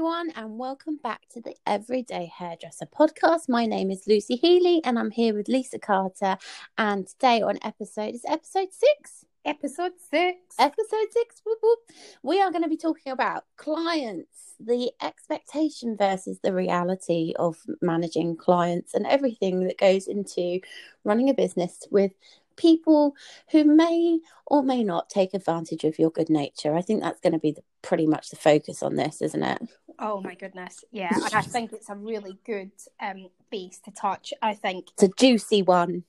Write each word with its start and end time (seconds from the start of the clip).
everyone, 0.00 0.30
and 0.34 0.58
welcome 0.58 0.96
back 1.02 1.28
to 1.28 1.42
the 1.42 1.54
Everyday 1.66 2.32
Hairdresser 2.34 2.86
podcast. 2.86 3.50
My 3.50 3.66
name 3.66 3.90
is 3.90 4.06
Lucy 4.06 4.36
Healy, 4.36 4.80
and 4.82 4.98
I'm 4.98 5.10
here 5.10 5.34
with 5.34 5.46
Lisa 5.46 5.78
Carter. 5.78 6.38
And 6.78 7.06
today 7.06 7.42
on 7.42 7.58
episode 7.62 8.14
is 8.14 8.24
episode 8.26 8.68
six. 8.72 9.26
Episode 9.44 9.92
six. 10.10 10.38
Episode 10.58 11.06
six. 11.10 11.42
Whoop, 11.44 11.58
whoop. 11.62 11.78
We 12.22 12.40
are 12.40 12.50
going 12.50 12.62
to 12.62 12.68
be 12.70 12.78
talking 12.78 13.12
about 13.12 13.44
clients, 13.58 14.54
the 14.58 14.90
expectation 15.02 15.98
versus 15.98 16.38
the 16.42 16.54
reality 16.54 17.34
of 17.38 17.58
managing 17.82 18.38
clients, 18.38 18.94
and 18.94 19.06
everything 19.06 19.66
that 19.66 19.76
goes 19.76 20.06
into 20.06 20.60
running 21.04 21.28
a 21.28 21.34
business 21.34 21.86
with 21.90 22.12
people 22.56 23.14
who 23.50 23.64
may 23.64 24.18
or 24.46 24.62
may 24.62 24.82
not 24.82 25.08
take 25.10 25.34
advantage 25.34 25.84
of 25.84 25.98
your 25.98 26.10
good 26.10 26.30
nature. 26.30 26.74
I 26.74 26.82
think 26.82 27.02
that's 27.02 27.20
going 27.20 27.32
to 27.32 27.38
be 27.38 27.52
the, 27.52 27.62
pretty 27.82 28.06
much 28.06 28.30
the 28.30 28.36
focus 28.36 28.82
on 28.82 28.96
this, 28.96 29.22
isn't 29.22 29.42
it? 29.42 29.62
Oh 30.00 30.20
my 30.22 30.34
goodness, 30.34 30.82
yeah, 30.90 31.10
and 31.12 31.34
I 31.34 31.42
think 31.42 31.72
it's 31.72 31.90
a 31.90 31.94
really 31.94 32.38
good 32.46 32.70
um, 33.00 33.28
base 33.50 33.78
to 33.84 33.90
touch. 33.90 34.32
I 34.40 34.54
think 34.54 34.88
it's 34.94 35.02
a 35.02 35.08
juicy 35.08 35.62
one. 35.62 36.04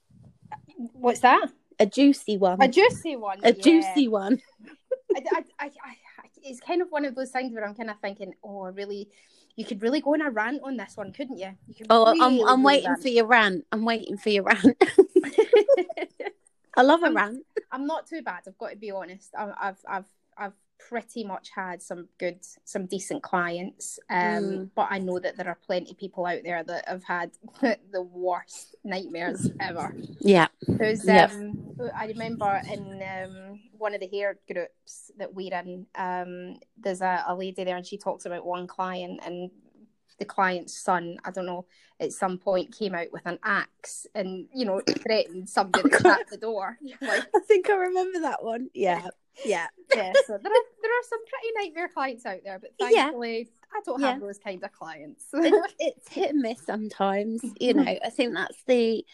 What's 0.93 1.19
that? 1.19 1.47
A 1.79 1.85
juicy 1.85 2.37
one. 2.37 2.61
A 2.61 2.67
juicy 2.67 3.15
one. 3.15 3.39
A 3.43 3.53
yeah. 3.53 3.61
juicy 3.61 4.07
one. 4.07 4.41
I, 5.15 5.43
I, 5.59 5.71
I, 5.83 5.91
it's 6.43 6.59
kind 6.59 6.81
of 6.81 6.89
one 6.89 7.05
of 7.05 7.15
those 7.15 7.31
things 7.31 7.53
where 7.53 7.65
I'm 7.65 7.75
kind 7.75 7.89
of 7.89 7.99
thinking, 7.99 8.33
oh, 8.43 8.71
really, 8.71 9.09
you 9.55 9.65
could 9.65 9.81
really 9.81 9.99
go 10.01 10.13
on 10.13 10.21
a 10.21 10.29
rant 10.29 10.61
on 10.63 10.77
this 10.77 10.95
one, 10.95 11.11
couldn't 11.11 11.37
you? 11.37 11.51
you 11.67 11.85
oh, 11.89 12.11
really 12.13 12.41
I'm, 12.43 12.47
I'm 12.47 12.63
waiting 12.63 12.89
rant. 12.89 13.01
for 13.01 13.09
your 13.09 13.25
rant. 13.25 13.65
I'm 13.71 13.83
waiting 13.83 14.17
for 14.17 14.29
your 14.29 14.43
rant. 14.43 14.81
I 16.77 16.83
love 16.83 17.03
a 17.03 17.07
I'm, 17.07 17.15
rant. 17.15 17.45
I'm 17.71 17.85
not 17.85 18.07
too 18.07 18.21
bad. 18.21 18.43
I've 18.47 18.57
got 18.57 18.69
to 18.69 18.77
be 18.77 18.91
honest. 18.91 19.31
I, 19.37 19.51
I've 19.59 19.77
I've 19.87 20.05
pretty 20.90 21.23
much 21.23 21.49
had 21.55 21.81
some 21.81 22.08
good, 22.17 22.40
some 22.63 22.85
decent 22.85 23.24
clients. 23.24 23.99
Um, 24.10 24.18
mm. 24.18 24.70
But 24.76 24.88
I 24.90 24.99
know 24.99 25.20
that 25.20 25.38
there 25.38 25.48
are 25.48 25.57
plenty 25.65 25.91
of 25.91 25.98
people 25.98 26.26
out 26.26 26.40
there 26.43 26.63
that 26.63 26.88
have 26.88 27.04
had 27.04 27.32
the 27.62 28.01
worst 28.01 28.76
nightmares 28.84 29.49
ever. 29.60 29.96
Yeah. 30.20 30.48
There's, 30.68 31.07
um, 31.07 31.76
I 31.96 32.07
remember 32.07 32.62
in 32.71 33.01
um, 33.04 33.60
one 33.77 33.93
of 33.93 34.01
the 34.01 34.07
hair 34.07 34.38
groups 34.51 35.12
that 35.18 35.34
we're 35.34 35.54
in, 35.54 35.85
um, 35.96 36.60
there's 36.77 37.01
a, 37.01 37.23
a 37.27 37.35
lady 37.35 37.63
there 37.63 37.77
and 37.77 37.85
she 37.85 37.98
talks 37.98 38.26
about 38.26 38.45
one 38.45 38.68
client 38.68 39.20
and 39.26 39.49
the 40.21 40.25
client's 40.25 40.77
son, 40.77 41.17
I 41.25 41.31
don't 41.31 41.47
know, 41.47 41.65
at 41.99 42.13
some 42.13 42.37
point 42.37 42.77
came 42.77 42.93
out 42.93 43.11
with 43.11 43.25
an 43.25 43.39
axe 43.43 44.05
and, 44.13 44.47
you 44.53 44.65
know, 44.65 44.81
threatened 45.01 45.49
somebody 45.49 45.89
to 45.89 46.07
at 46.19 46.29
the 46.29 46.37
door. 46.37 46.77
Like, 47.01 47.23
I 47.35 47.39
think 47.39 47.71
I 47.71 47.73
remember 47.73 48.21
that 48.21 48.43
one. 48.43 48.69
Yeah. 48.73 49.07
Yeah. 49.45 49.67
Yeah. 49.95 50.11
So 50.27 50.37
there 50.37 50.51
are, 50.51 50.65
there 50.81 50.91
are 50.91 51.03
some 51.09 51.19
pretty 51.25 51.47
nightmare 51.55 51.87
clients 51.87 52.25
out 52.25 52.41
there, 52.43 52.59
but 52.59 52.71
thankfully 52.77 53.37
yeah. 53.39 53.77
I 53.77 53.81
don't 53.85 54.01
have 54.01 54.17
yeah. 54.17 54.27
those 54.27 54.37
kind 54.37 54.61
of 54.61 54.73
clients. 54.73 55.23
it's, 55.33 55.73
it's 55.79 56.09
hit 56.09 56.31
and 56.31 56.41
miss 56.41 56.61
sometimes. 56.65 57.41
You 57.57 57.73
mm-hmm. 57.73 57.83
know, 57.85 57.99
I 58.05 58.09
think 58.09 58.35
that's 58.35 58.61
the 58.67 59.05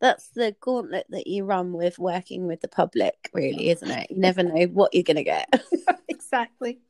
that's 0.00 0.28
the 0.30 0.56
gauntlet 0.60 1.06
that 1.10 1.26
you 1.26 1.44
run 1.44 1.74
with 1.74 1.98
working 1.98 2.46
with 2.46 2.62
the 2.62 2.68
public, 2.68 3.30
really, 3.34 3.68
isn't 3.68 3.90
it? 3.90 4.10
You 4.10 4.16
never 4.16 4.42
know 4.42 4.64
what 4.64 4.94
you're 4.94 5.02
going 5.02 5.18
to 5.18 5.24
get. 5.24 5.62
exactly. 6.08 6.80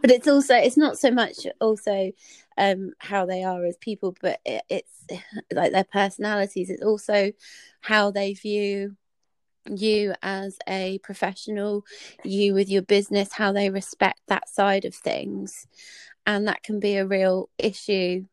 but 0.00 0.10
it's 0.10 0.28
also 0.28 0.54
it's 0.54 0.76
not 0.76 0.98
so 0.98 1.10
much 1.10 1.46
also 1.60 2.12
um 2.58 2.92
how 2.98 3.26
they 3.26 3.42
are 3.42 3.64
as 3.64 3.76
people 3.78 4.16
but 4.20 4.40
it, 4.44 4.62
it's 4.68 5.04
like 5.52 5.72
their 5.72 5.84
personalities 5.84 6.70
it's 6.70 6.82
also 6.82 7.32
how 7.80 8.10
they 8.10 8.34
view 8.34 8.96
you 9.68 10.14
as 10.22 10.58
a 10.68 10.98
professional 11.02 11.84
you 12.24 12.54
with 12.54 12.68
your 12.68 12.82
business 12.82 13.32
how 13.32 13.52
they 13.52 13.70
respect 13.70 14.20
that 14.28 14.48
side 14.48 14.84
of 14.84 14.94
things 14.94 15.66
and 16.24 16.46
that 16.46 16.62
can 16.62 16.78
be 16.78 16.96
a 16.96 17.06
real 17.06 17.48
issue 17.58 18.24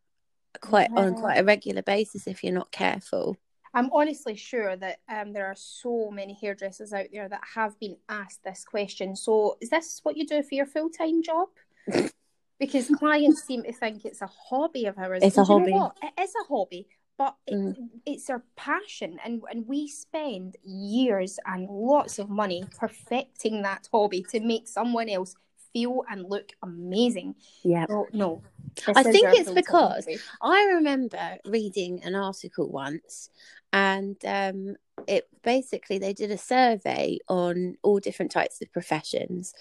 quite 0.62 0.90
yeah. 0.94 1.02
on 1.02 1.16
quite 1.16 1.40
a 1.40 1.44
regular 1.44 1.82
basis 1.82 2.28
if 2.28 2.44
you're 2.44 2.54
not 2.54 2.72
careful 2.72 3.38
I'm 3.76 3.90
honestly 3.92 4.36
sure 4.36 4.76
that 4.76 5.00
um, 5.10 5.34
there 5.34 5.48
are 5.48 5.56
so 5.56 6.12
many 6.12 6.38
hairdressers 6.40 6.94
out 6.94 7.08
there 7.12 7.28
that 7.28 7.42
have 7.56 7.80
been 7.80 7.98
asked 8.08 8.44
this 8.44 8.64
question. 8.64 9.16
So, 9.16 9.58
is 9.62 9.72
this 9.72 10.00
what 10.04 10.16
you 10.16 10.28
do 10.28 10.44
for 10.44 10.54
your 10.54 10.68
full 10.68 10.90
time 10.90 11.24
job? 11.24 11.48
because 12.66 12.88
clients 12.88 13.44
seem 13.44 13.64
to 13.64 13.74
think 13.74 14.06
it's 14.06 14.22
a 14.22 14.28
hobby 14.28 14.86
of 14.86 14.98
ours. 14.98 15.22
It's 15.24 15.38
a 15.38 15.44
hobby. 15.44 15.74
It 15.74 16.22
is 16.22 16.34
a 16.42 16.48
hobby, 16.48 16.88
but 17.18 17.36
it, 17.48 17.56
mm. 17.56 17.76
it's 18.06 18.30
our 18.30 18.44
passion, 18.56 19.20
and 19.24 19.42
and 19.52 19.68
we 19.68 19.88
spend 19.88 20.58
years 20.64 21.40
and 21.46 21.70
lots 21.70 22.20
of 22.20 22.30
money 22.30 22.64
perfecting 22.78 23.62
that 23.64 23.88
hobby 23.92 24.26
to 24.32 24.40
make 24.40 24.68
someone 24.68 25.10
else 25.10 25.36
feel 25.74 26.04
and 26.10 26.30
look 26.30 26.54
amazing. 26.62 27.36
Yeah. 27.64 27.86
So, 27.88 28.08
no. 28.14 28.42
I 28.88 29.04
think 29.04 29.28
it's 29.34 29.52
because 29.52 30.08
I 30.42 30.64
remember 30.76 31.38
reading 31.46 32.04
an 32.04 32.16
article 32.16 32.70
once 32.72 33.30
and 33.72 34.16
um, 34.26 34.76
it 35.08 35.28
basically 35.44 35.98
they 35.98 36.14
did 36.14 36.32
a 36.32 36.38
survey 36.38 37.20
on 37.28 37.76
all 37.84 38.00
different 38.00 38.32
types 38.32 38.62
of 38.62 38.72
professions 38.72 39.54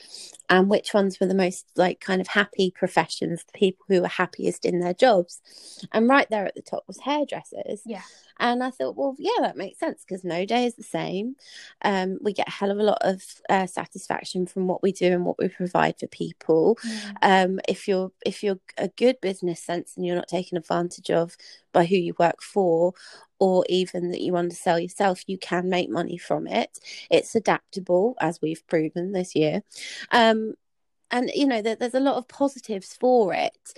and 0.48 0.68
which 0.68 0.94
ones 0.94 1.18
were 1.18 1.26
the 1.26 1.34
most 1.34 1.66
like 1.76 2.00
kind 2.00 2.20
of 2.20 2.28
happy 2.28 2.70
professions 2.70 3.44
the 3.44 3.58
people 3.58 3.84
who 3.88 4.00
were 4.00 4.08
happiest 4.08 4.64
in 4.64 4.80
their 4.80 4.94
jobs. 4.94 5.40
And 5.92 6.08
right 6.08 6.28
there 6.30 6.46
at 6.46 6.54
the 6.54 6.62
top 6.62 6.84
was 6.86 7.00
hairdressers. 7.00 7.82
Yeah. 7.84 8.02
And 8.38 8.64
i 8.64 8.70
thought 8.70 8.96
well 8.96 9.14
yeah 9.18 9.30
that 9.40 9.56
makes 9.56 9.78
sense 9.78 10.04
because 10.06 10.24
no 10.24 10.44
day 10.44 10.66
is 10.66 10.74
the 10.74 10.82
same. 10.82 11.36
Um, 11.82 12.18
we 12.20 12.32
get 12.32 12.48
a 12.48 12.52
hell 12.52 12.70
of 12.70 12.78
a 12.78 12.82
lot 12.82 12.98
of 13.02 13.22
uh, 13.48 13.66
satisfaction 13.66 14.46
from 14.46 14.66
what 14.66 14.82
we 14.82 14.92
do 14.92 15.12
and 15.12 15.24
what 15.24 15.38
we 15.38 15.48
provide 15.48 15.98
for 15.98 16.06
people. 16.06 16.78
Mm. 16.86 17.16
um, 17.22 17.60
if 17.68 17.88
you're 17.88 18.12
if 18.24 18.42
you're 18.42 18.58
a 18.78 18.88
good 18.88 19.20
business 19.20 19.62
sense 19.62 19.96
and 19.96 20.06
you're 20.06 20.16
not 20.16 20.28
taken 20.28 20.56
advantage 20.58 21.10
of 21.10 21.36
by 21.72 21.84
who 21.84 21.96
you 21.96 22.14
work 22.18 22.42
for 22.42 22.94
or 23.42 23.64
even 23.68 24.12
that 24.12 24.20
you 24.20 24.36
undersell 24.36 24.78
yourself, 24.78 25.24
you 25.26 25.36
can 25.36 25.68
make 25.68 25.90
money 25.90 26.16
from 26.16 26.46
it. 26.46 26.78
It's 27.10 27.34
adaptable, 27.34 28.14
as 28.20 28.40
we've 28.40 28.64
proven 28.68 29.10
this 29.10 29.34
year. 29.34 29.64
Um, 30.12 30.54
and 31.10 31.28
you 31.34 31.44
know 31.44 31.60
that 31.60 31.80
there's 31.80 31.92
a 31.92 32.00
lot 32.00 32.14
of 32.14 32.28
positives 32.28 32.96
for 32.98 33.34
it 33.34 33.74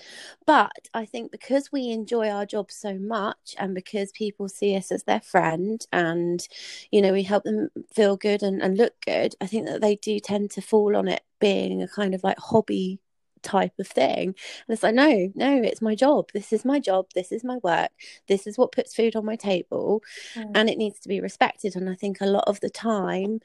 but 0.47 0.87
i 0.93 1.07
think 1.07 1.33
because 1.33 1.73
we 1.73 1.89
enjoy 1.89 2.29
our 2.29 2.45
job 2.45 2.71
so 2.71 2.95
much 2.99 3.57
and 3.59 3.75
because 3.75 4.13
people 4.13 4.51
see 4.51 4.77
us 4.77 4.93
as 4.93 5.03
their 5.05 5.23
friend 5.23 5.87
and 5.91 6.47
you 6.93 7.01
know 7.01 7.13
we 7.13 7.23
help 7.23 7.43
them 7.43 7.71
feel 7.91 8.19
good 8.19 8.43
and, 8.43 8.63
and 8.63 8.77
look 8.77 8.93
good 9.05 9.35
i 9.41 9.47
think 9.47 9.67
that 9.67 9.81
they 9.81 9.97
do 9.97 10.21
tend 10.21 10.51
to 10.51 10.61
fall 10.61 10.95
on 10.95 11.09
it 11.09 11.23
being 11.41 11.83
a 11.83 11.89
kind 11.89 12.15
of 12.15 12.23
like 12.23 12.39
hobby 12.39 13.01
type 13.45 13.79
of 13.79 13.87
thing. 13.87 14.29
And 14.29 14.35
it's 14.69 14.83
like, 14.83 14.95
no, 14.95 15.31
no, 15.35 15.63
it's 15.63 15.83
my 15.83 15.95
job. 15.95 16.31
This 16.33 16.53
is 16.53 16.65
my 16.65 16.81
job. 16.81 17.07
This 17.15 17.31
is 17.31 17.45
my 17.45 17.59
work. 17.63 17.91
This 18.27 18.47
is 18.47 18.59
what 18.59 18.73
puts 18.73 18.95
food 18.95 19.15
on 19.15 19.25
my 19.25 19.37
table. 19.37 20.03
Mm. 20.35 20.51
And 20.55 20.71
it 20.71 20.79
needs 20.79 20.99
to 21.01 21.09
be 21.09 21.21
respected. 21.21 21.77
And 21.77 21.89
I 21.89 21.95
think 21.95 22.21
a 22.21 22.27
lot 22.27 22.45
of 22.47 22.61
the 22.61 22.71
time, 22.71 23.41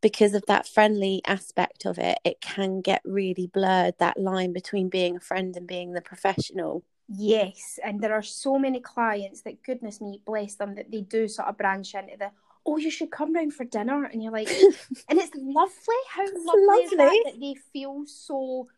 because 0.00 0.34
of 0.34 0.44
that 0.46 0.66
friendly 0.66 1.22
aspect 1.26 1.86
of 1.86 1.98
it, 1.98 2.18
it 2.24 2.40
can 2.40 2.80
get 2.80 3.00
really 3.04 3.46
blurred 3.46 3.94
that 3.98 4.18
line 4.18 4.52
between 4.52 4.88
being 4.88 5.16
a 5.16 5.20
friend 5.20 5.56
and 5.56 5.66
being 5.66 5.92
the 5.92 6.00
professional. 6.00 6.82
Yes. 7.08 7.78
And 7.82 8.00
there 8.00 8.14
are 8.14 8.22
so 8.22 8.58
many 8.58 8.80
clients 8.80 9.42
that, 9.42 9.62
goodness 9.62 10.00
me, 10.00 10.20
bless 10.24 10.54
them, 10.56 10.74
that 10.74 10.90
they 10.90 11.02
do 11.02 11.28
sort 11.28 11.48
of 11.48 11.58
branch 11.58 11.94
into 11.94 12.16
the, 12.18 12.30
oh, 12.66 12.76
you 12.76 12.90
should 12.90 13.10
come 13.10 13.34
round 13.34 13.54
for 13.54 13.64
dinner. 13.64 14.04
And 14.04 14.22
you're 14.22 14.32
like, 14.32 14.48
and 15.08 15.18
it's 15.18 15.34
lovely. 15.34 16.02
How 16.10 16.24
lovely, 16.24 16.66
lovely. 16.66 16.84
is 16.84 16.90
that, 16.92 17.22
that 17.26 17.40
they 17.40 17.54
feel 17.72 18.04
so 18.06 18.68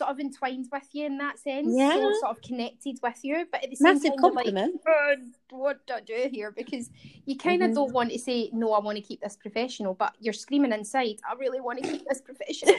sort 0.00 0.10
of 0.10 0.18
entwined 0.18 0.66
with 0.72 0.88
you 0.92 1.04
in 1.06 1.18
that 1.18 1.38
sense. 1.38 1.68
Yeah. 1.76 1.92
So 1.92 2.12
sort 2.20 2.36
of 2.36 2.42
connected 2.42 2.98
with 3.02 3.18
you. 3.22 3.46
But 3.52 3.64
at 3.64 3.70
the 3.70 3.76
same 3.76 3.94
Massive 3.94 4.12
time, 4.12 4.18
compliment. 4.18 4.80
Like, 4.86 5.18
oh, 5.52 5.56
what 5.58 5.86
do 5.86 5.94
I 5.94 6.00
do 6.00 6.28
here? 6.30 6.50
Because 6.50 6.88
you 7.26 7.36
kind 7.36 7.62
of 7.62 7.68
mm-hmm. 7.68 7.74
don't 7.74 7.92
want 7.92 8.10
to 8.12 8.18
say, 8.18 8.48
no, 8.54 8.72
I 8.72 8.80
want 8.80 8.96
to 8.96 9.02
keep 9.02 9.20
this 9.20 9.36
professional, 9.36 9.92
but 9.92 10.14
you're 10.18 10.32
screaming 10.32 10.72
inside, 10.72 11.16
I 11.28 11.34
really 11.34 11.60
want 11.60 11.82
to 11.82 11.90
keep 11.90 12.04
this 12.08 12.22
professional. 12.22 12.76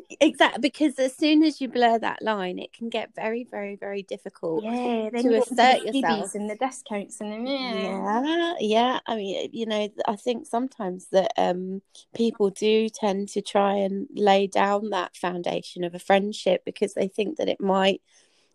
exactly. 0.20 0.60
Because 0.62 0.98
as 0.98 1.14
soon 1.14 1.42
as 1.42 1.60
you 1.60 1.68
blur 1.68 1.98
that 1.98 2.22
line, 2.22 2.58
it 2.58 2.72
can 2.72 2.88
get 2.88 3.14
very, 3.14 3.46
very, 3.50 3.76
very 3.76 4.02
difficult 4.02 4.64
yeah, 4.64 5.10
to 5.10 5.22
you 5.22 5.34
assert 5.34 5.82
yourself. 5.82 6.34
And 6.34 6.48
the 6.48 6.56
discounts 6.56 7.20
and 7.20 7.46
the, 7.46 7.50
yeah. 7.50 8.22
yeah. 8.24 8.54
Yeah. 8.60 8.98
I 9.06 9.16
mean, 9.16 9.50
you 9.52 9.66
know, 9.66 9.88
I 10.08 10.16
think 10.16 10.46
sometimes 10.46 11.08
that 11.12 11.32
um, 11.36 11.82
people 12.14 12.48
do 12.48 12.88
tend 12.88 13.28
to 13.30 13.42
try 13.42 13.74
and 13.74 14.08
lay 14.14 14.46
down 14.46 14.90
that 14.90 15.16
foundation 15.16 15.84
of 15.84 15.94
a 15.94 15.98
friendship 15.98 16.45
because 16.64 16.94
they 16.94 17.08
think 17.08 17.36
that 17.38 17.48
it 17.48 17.60
might 17.60 18.02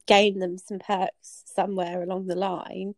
gain 0.05 0.39
them 0.39 0.57
some 0.57 0.79
perks 0.79 1.43
somewhere 1.45 2.01
along 2.03 2.27
the 2.27 2.35
line. 2.35 2.95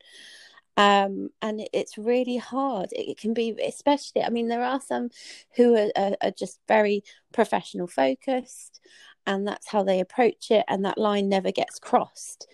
Um, 0.76 1.30
and 1.42 1.68
it's 1.72 1.98
really 1.98 2.38
hard. 2.38 2.90
It 2.92 3.20
can 3.20 3.34
be 3.36 3.56
especially 3.64 4.24
i 4.24 4.30
mean 4.30 4.48
there 4.48 4.64
are 4.64 4.82
some 4.82 5.10
who 5.56 5.76
are, 5.76 5.92
are, 5.96 6.18
are, 6.22 6.32
just 6.32 6.60
very 6.68 7.04
professional 7.32 7.86
focused 7.86 8.80
and 9.28 9.48
that's 9.48 9.70
how 9.70 9.84
they 9.84 10.00
approach 10.00 10.50
it 10.50 10.66
and 10.68 10.84
that 10.84 10.98
line 10.98 11.30
never 11.30 11.52
gets 11.52 11.80
crossed. 11.80 12.48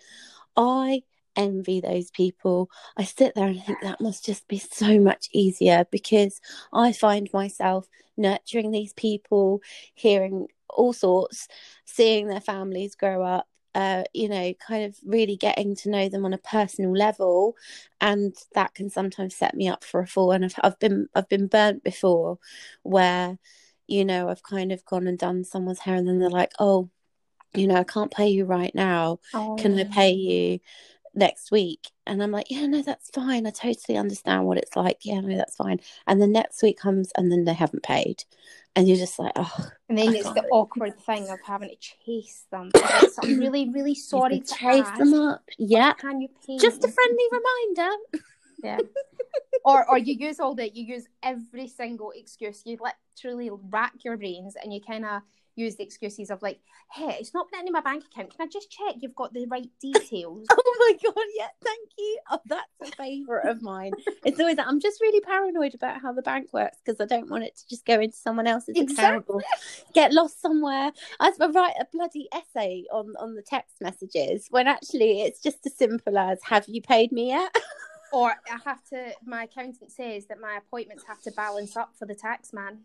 I 0.57 1.03
envy 1.35 1.79
those 1.79 2.11
people. 2.11 2.69
I 2.97 3.05
sit 3.05 3.33
there 3.35 3.47
and 3.47 3.63
think 3.63 3.79
that 3.81 4.01
must 4.01 4.25
just 4.25 4.47
be 4.47 4.59
so 4.59 4.99
much 4.99 5.29
easier 5.31 5.85
because 5.91 6.41
i 6.73 6.91
find 6.91 7.29
myself 7.33 7.87
nurturing 8.17 8.71
these 8.71 8.93
people 8.93 9.61
hearing 9.93 10.47
all 10.69 10.93
sorts 10.93 11.47
seeing 11.85 12.27
their 12.27 12.41
families 12.41 12.95
grow 12.95 13.23
up 13.23 13.47
uh, 13.75 14.03
you 14.13 14.27
know, 14.27 14.51
kind 14.55 14.83
of 14.83 14.97
really 15.05 15.35
getting 15.37 15.75
to 15.75 15.89
know 15.91 16.09
them 16.09 16.25
on 16.25 16.33
a 16.33 16.37
personal 16.39 16.91
level, 16.91 17.55
and 18.01 18.35
that 18.53 18.73
can 18.73 18.89
sometimes 18.89 19.35
set 19.35 19.53
me 19.55 19.67
up 19.67 19.83
for 19.83 19.99
a 20.01 20.07
fall. 20.07 20.31
And 20.31 20.43
I've, 20.45 20.55
I've 20.63 20.79
been 20.79 21.07
I've 21.13 21.29
been 21.29 21.47
burnt 21.47 21.83
before, 21.83 22.39
where, 22.83 23.37
you 23.87 24.03
know, 24.05 24.27
I've 24.29 24.43
kind 24.43 24.71
of 24.71 24.83
gone 24.85 25.07
and 25.07 25.17
done 25.19 25.43
someone's 25.43 25.79
hair, 25.79 25.95
and 25.95 26.07
then 26.07 26.19
they're 26.19 26.29
like, 26.29 26.51
"Oh, 26.59 26.89
you 27.55 27.67
know, 27.67 27.75
I 27.75 27.83
can't 27.83 28.11
pay 28.11 28.27
you 28.29 28.45
right 28.45 28.73
now. 28.75 29.19
Oh. 29.33 29.55
Can 29.57 29.77
I 29.79 29.83
pay 29.85 30.11
you 30.11 30.59
next 31.13 31.51
week?" 31.51 31.89
And 32.05 32.21
I'm 32.21 32.31
like, 32.31 32.49
"Yeah, 32.49 32.65
no, 32.65 32.81
that's 32.81 33.09
fine. 33.09 33.45
I 33.47 33.51
totally 33.51 33.97
understand 33.97 34.45
what 34.45 34.57
it's 34.57 34.75
like. 34.75 34.99
Yeah, 35.03 35.19
no, 35.21 35.35
that's 35.37 35.55
fine." 35.55 35.79
And 36.07 36.21
the 36.21 36.27
next 36.27 36.61
week 36.63 36.79
comes, 36.79 37.11
and 37.15 37.31
then 37.31 37.45
they 37.45 37.53
haven't 37.53 37.83
paid, 37.83 38.23
and 38.75 38.87
you're 38.87 38.97
just 38.97 39.19
like, 39.19 39.33
"Oh." 39.35 39.69
And 39.89 39.97
then 39.97 40.09
I 40.09 40.13
it's 40.13 40.23
can't 40.23 40.35
the 40.35 40.43
awkward 40.51 40.99
thing 40.99 41.29
of 41.29 41.39
having 41.43 41.69
to 41.69 41.75
chase 41.75 42.45
them. 42.51 42.71
It's, 42.73 43.17
I'm 43.21 43.37
really, 43.39 43.69
really 43.69 43.95
sorry 43.95 44.39
to 44.39 44.55
chase 44.55 44.85
ask. 44.85 44.97
them 44.97 45.13
up. 45.13 45.43
Yeah, 45.57 45.93
Can 45.93 46.21
you 46.21 46.29
pay 46.45 46.57
just 46.57 46.83
a 46.83 46.87
friendly 46.87 47.25
reminder. 47.31 47.95
Yeah. 48.63 48.77
or 49.65 49.89
or 49.89 49.97
you 49.97 50.15
use 50.15 50.39
all 50.39 50.55
the 50.55 50.69
you 50.69 50.83
use 50.85 51.05
every 51.23 51.67
single 51.67 52.11
excuse. 52.15 52.63
You 52.65 52.77
literally 52.81 53.51
rack 53.69 53.93
your 54.03 54.17
brains 54.17 54.55
and 54.61 54.73
you 54.73 54.81
kind 54.81 55.05
of 55.05 55.21
use 55.59 55.75
the 55.75 55.83
excuses 55.83 56.31
of 56.31 56.41
like, 56.41 56.59
hey, 56.91 57.17
it's 57.19 57.33
not 57.33 57.47
put 57.51 57.65
in 57.65 57.71
my 57.71 57.81
bank 57.81 58.05
account. 58.05 58.35
Can 58.35 58.47
I 58.47 58.49
just 58.49 58.71
check 58.71 58.95
you've 58.99 59.15
got 59.15 59.33
the 59.33 59.45
right 59.47 59.69
details? 59.81 60.47
Oh 60.49 60.75
my 60.79 60.93
god, 61.03 61.23
yeah, 61.37 61.47
thank 61.63 61.89
you. 61.97 62.19
Oh, 62.31 62.39
that's 62.45 62.69
a 62.81 62.95
favourite 62.95 63.47
of 63.47 63.61
mine. 63.61 63.93
It's 64.25 64.39
always 64.39 64.55
that 64.55 64.67
I'm 64.67 64.79
just 64.79 65.01
really 65.01 65.21
paranoid 65.21 65.75
about 65.75 66.01
how 66.01 66.13
the 66.13 66.21
bank 66.21 66.49
works 66.53 66.77
because 66.83 66.99
I 67.01 67.05
don't 67.05 67.29
want 67.29 67.43
it 67.43 67.57
to 67.57 67.67
just 67.69 67.85
go 67.85 67.99
into 67.99 68.17
someone 68.17 68.47
else's 68.47 68.77
account 68.77 68.89
Exactly. 68.91 69.35
or 69.35 69.41
get 69.93 70.13
lost 70.13 70.41
somewhere. 70.41 70.91
I 71.19 71.31
I 71.39 71.47
write 71.47 71.75
a 71.79 71.85
bloody 71.91 72.27
essay 72.33 72.85
on 72.91 73.13
on 73.19 73.35
the 73.35 73.41
text 73.41 73.75
messages 73.81 74.47
when 74.49 74.67
actually 74.67 75.21
it's 75.21 75.41
just 75.41 75.65
as 75.65 75.75
simple 75.75 76.17
as 76.17 76.39
"Have 76.43 76.65
you 76.67 76.81
paid 76.81 77.11
me 77.11 77.29
yet?" 77.29 77.55
or 78.11 78.29
I 78.31 78.57
have 78.65 78.83
to. 78.89 79.11
My 79.25 79.43
accountant 79.43 79.91
says 79.91 80.25
that 80.27 80.39
my 80.39 80.57
appointments 80.57 81.03
have 81.07 81.21
to 81.23 81.31
balance 81.31 81.75
up 81.77 81.91
for 81.97 82.05
the 82.05 82.15
tax 82.15 82.51
man. 82.53 82.79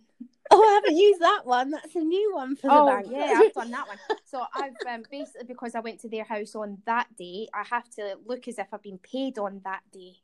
oh, 0.50 0.62
I 0.62 0.74
haven't 0.74 0.96
used 0.96 1.20
that 1.20 1.42
one. 1.44 1.70
That's 1.70 1.94
a 1.94 2.00
new 2.00 2.34
one 2.34 2.56
for 2.56 2.68
the 2.68 2.74
Oh 2.74 2.86
bank. 2.86 3.08
yeah, 3.10 3.40
I've 3.42 3.52
done 3.54 3.70
that 3.70 3.86
one. 3.88 3.98
So 4.24 4.44
I've 4.54 4.74
um, 4.88 5.02
basically 5.10 5.46
because 5.46 5.74
I 5.74 5.80
went 5.80 6.00
to 6.00 6.08
their 6.08 6.24
house 6.24 6.54
on 6.54 6.78
that 6.86 7.06
day, 7.16 7.48
I 7.54 7.64
have 7.70 7.88
to 7.96 8.16
look 8.26 8.46
as 8.48 8.58
if 8.58 8.66
I've 8.72 8.82
been 8.82 8.98
paid 8.98 9.38
on 9.38 9.60
that 9.64 9.80
day. 9.92 10.16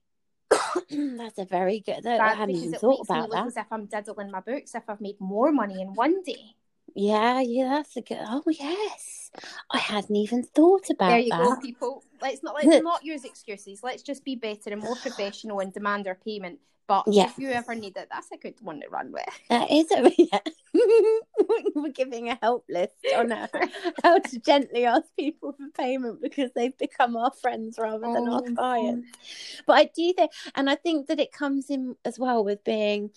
that's 1.17 1.39
a 1.39 1.45
very 1.45 1.81
good. 1.81 2.07
I 2.07 2.19
That- 2.19 2.37
hadn't 2.37 2.57
even 2.57 2.79
thought 2.79 3.01
about 3.09 3.31
look 3.31 3.39
that. 3.39 3.47
as 3.47 3.57
if 3.57 3.67
I'm 3.71 3.87
diddling 3.87 4.31
my 4.31 4.41
books 4.41 4.75
if 4.75 4.83
I've 4.89 5.01
made 5.01 5.21
more 5.21 5.53
money 5.53 5.81
in 5.81 5.95
one 5.95 6.23
day. 6.23 6.55
Yeah, 6.95 7.41
yeah, 7.41 7.69
that's 7.69 7.97
a 7.97 8.03
good. 8.03 8.19
Oh 8.21 8.43
yes, 8.47 9.31
I 9.71 9.79
hadn't 9.79 10.17
even 10.17 10.43
thought 10.43 10.91
about 10.91 11.09
there 11.09 11.19
you 11.19 11.31
that. 11.31 11.39
go, 11.45 11.61
people. 11.61 12.05
Let's 12.21 12.43
not 12.43 12.55
let's 12.63 12.83
not 12.83 13.05
use 13.05 13.25
excuses. 13.25 13.81
Let's 13.83 14.03
just 14.03 14.25
be 14.25 14.37
better 14.37 14.71
and 14.71 14.81
more 14.83 14.97
professional 14.97 15.61
and 15.61 15.73
demand 15.73 16.07
our 16.07 16.17
payment. 16.17 16.59
But 16.87 17.05
Yeah. 17.07 17.27
if 17.27 17.39
you 17.39 17.51
ever 17.51 17.77
need 17.77 17.97
it, 17.97 18.09
that's 18.11 18.33
a 18.33 18.37
good 18.37 18.57
one 18.63 18.81
to 18.81 18.89
run 18.89 19.13
with. 19.13 19.23
That 19.49 19.71
is 19.71 19.91
a 19.93 20.13
yeah. 20.19 20.41
We're 21.75 21.93
giving 21.93 22.29
a 22.31 22.39
help 22.43 22.65
list 22.69 22.95
on 23.17 23.31
how, 23.31 23.49
how 24.03 24.19
to 24.19 24.39
gently 24.41 24.85
ask 24.87 25.05
people 25.17 25.53
for 25.53 25.69
payment 25.75 26.21
because 26.21 26.51
they've 26.55 26.77
become 26.77 27.17
our 27.17 27.31
friends 27.31 27.79
rather 27.79 28.01
than 28.13 28.29
our 28.29 28.43
Oh, 28.45 28.55
clients. 28.57 29.09
But 29.67 29.75
I 29.75 29.85
do 29.85 30.13
think, 30.13 30.33
and 30.57 30.69
I 30.69 30.75
think 30.75 31.07
that 31.07 31.21
it 31.21 31.33
comes 31.33 31.71
in 31.71 31.95
as 32.05 32.19
well 32.19 32.45
with 32.45 32.65
being 32.65 33.11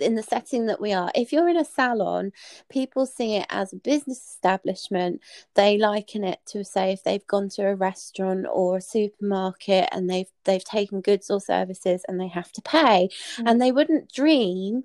in 0.00 0.14
the 0.14 0.22
setting 0.22 0.66
that 0.66 0.80
we 0.80 0.92
are. 0.92 1.10
If 1.14 1.32
you're 1.32 1.48
in 1.48 1.56
a 1.56 1.64
salon, 1.64 2.32
people 2.68 3.06
see 3.06 3.36
it 3.36 3.46
as 3.50 3.72
a 3.72 3.76
business 3.76 4.18
establishment. 4.18 5.20
They 5.54 5.78
liken 5.78 6.24
it 6.24 6.40
to 6.46 6.64
say 6.64 6.92
if 6.92 7.02
they've 7.04 7.26
gone 7.26 7.48
to 7.50 7.66
a 7.66 7.74
restaurant 7.74 8.46
or 8.52 8.76
a 8.78 8.80
supermarket 8.80 9.88
and 9.92 10.08
they've 10.08 10.30
they've 10.44 10.64
taken 10.64 11.00
goods 11.02 11.30
or 11.30 11.40
services 11.40 12.02
and 12.08 12.18
they 12.20 12.28
have 12.28 12.50
to 12.52 12.62
pay, 12.62 13.08
Mm. 13.38 13.50
and 13.50 13.60
they 13.60 13.72
wouldn't 13.72 14.12
dream 14.12 14.82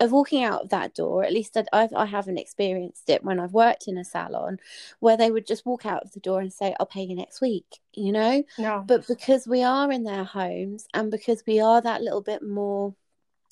of 0.00 0.10
walking 0.12 0.42
out 0.42 0.62
of 0.62 0.68
that 0.70 0.94
door. 0.94 1.24
At 1.24 1.32
least 1.32 1.56
I, 1.56 1.64
I've, 1.72 1.92
I 1.94 2.06
haven't 2.06 2.38
experienced 2.38 3.08
it 3.10 3.22
when 3.24 3.38
I've 3.38 3.52
worked 3.52 3.86
in 3.88 3.96
a 3.98 4.04
salon, 4.04 4.58
where 5.00 5.16
they 5.16 5.30
would 5.30 5.46
just 5.46 5.64
walk 5.66 5.86
out 5.86 6.02
of 6.02 6.12
the 6.12 6.20
door 6.20 6.40
and 6.40 6.52
say, 6.52 6.74
"I'll 6.80 6.86
pay 6.86 7.02
you 7.04 7.14
next 7.16 7.40
week," 7.40 7.80
you 7.92 8.12
know 8.12 8.42
No. 8.58 8.82
but 8.86 9.06
because 9.06 9.46
we 9.46 9.62
are 9.62 9.90
in 9.92 10.02
their 10.04 10.24
homes 10.24 10.86
and 10.94 11.10
because 11.10 11.44
we 11.46 11.60
are 11.60 11.80
that 11.80 12.02
little 12.02 12.22
bit 12.22 12.42
more 12.42 12.94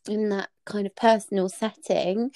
in 0.09 0.29
that 0.29 0.49
kind 0.65 0.87
of 0.87 0.95
personal 0.95 1.49
setting 1.49 2.31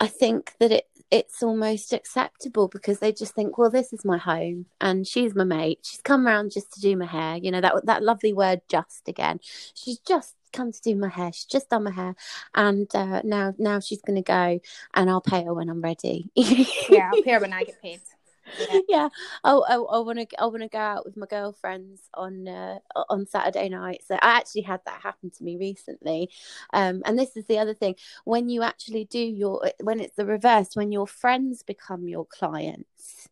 i 0.00 0.06
think 0.06 0.52
that 0.58 0.72
it 0.72 0.86
it's 1.12 1.42
almost 1.42 1.92
acceptable 1.92 2.68
because 2.68 2.98
they 2.98 3.12
just 3.12 3.34
think 3.34 3.58
well 3.58 3.68
this 3.68 3.92
is 3.92 4.02
my 4.02 4.16
home 4.16 4.64
and 4.80 5.06
she's 5.06 5.34
my 5.34 5.44
mate. 5.44 5.80
She's 5.82 6.00
come 6.00 6.26
around 6.26 6.52
just 6.52 6.72
to 6.72 6.80
do 6.80 6.96
my 6.96 7.04
hair. 7.04 7.36
You 7.36 7.50
know 7.50 7.60
that 7.60 7.84
that 7.84 8.02
lovely 8.02 8.32
word 8.32 8.62
just 8.66 9.06
again. 9.06 9.38
She's 9.74 9.98
just 9.98 10.34
come 10.54 10.72
to 10.72 10.80
do 10.80 10.96
my 10.96 11.10
hair. 11.10 11.30
She's 11.30 11.44
just 11.44 11.68
done 11.68 11.84
my 11.84 11.90
hair 11.90 12.16
and 12.54 12.88
uh, 12.94 13.20
now 13.24 13.52
now 13.58 13.78
she's 13.78 14.00
going 14.00 14.16
to 14.16 14.22
go 14.22 14.58
and 14.94 15.10
i'll 15.10 15.20
pay 15.20 15.44
her 15.44 15.52
when 15.52 15.68
i'm 15.68 15.82
ready. 15.82 16.30
Yeah, 16.34 17.10
I'll 17.12 17.22
pay 17.22 17.32
her 17.32 17.40
when 17.40 17.52
I 17.52 17.64
get 17.64 17.80
paid. 17.80 18.00
Yeah. 18.58 18.80
yeah. 18.88 19.08
Oh 19.44 19.64
i, 19.68 19.74
I 19.74 20.00
want 20.00 20.18
to 20.18 20.26
i 20.40 20.46
want 20.46 20.62
to 20.62 20.68
go 20.68 20.78
out 20.78 21.04
with 21.04 21.16
my 21.16 21.26
girlfriends 21.26 22.02
on 22.14 22.48
uh, 22.48 22.78
on 23.08 23.26
saturday 23.26 23.68
night. 23.68 24.02
So 24.06 24.14
i 24.16 24.36
actually 24.36 24.62
had 24.62 24.80
that 24.86 25.00
happen 25.02 25.30
to 25.30 25.44
me 25.44 25.56
recently. 25.56 26.30
Um 26.72 27.02
and 27.04 27.18
this 27.18 27.36
is 27.36 27.46
the 27.46 27.58
other 27.58 27.74
thing. 27.74 27.96
When 28.24 28.48
you 28.48 28.62
actually 28.62 29.04
do 29.04 29.18
your 29.18 29.70
when 29.80 30.00
it's 30.00 30.16
the 30.16 30.26
reverse 30.26 30.74
when 30.76 30.92
your 30.92 31.06
friends 31.06 31.62
become 31.62 32.08
your 32.08 32.26
clients 32.26 33.28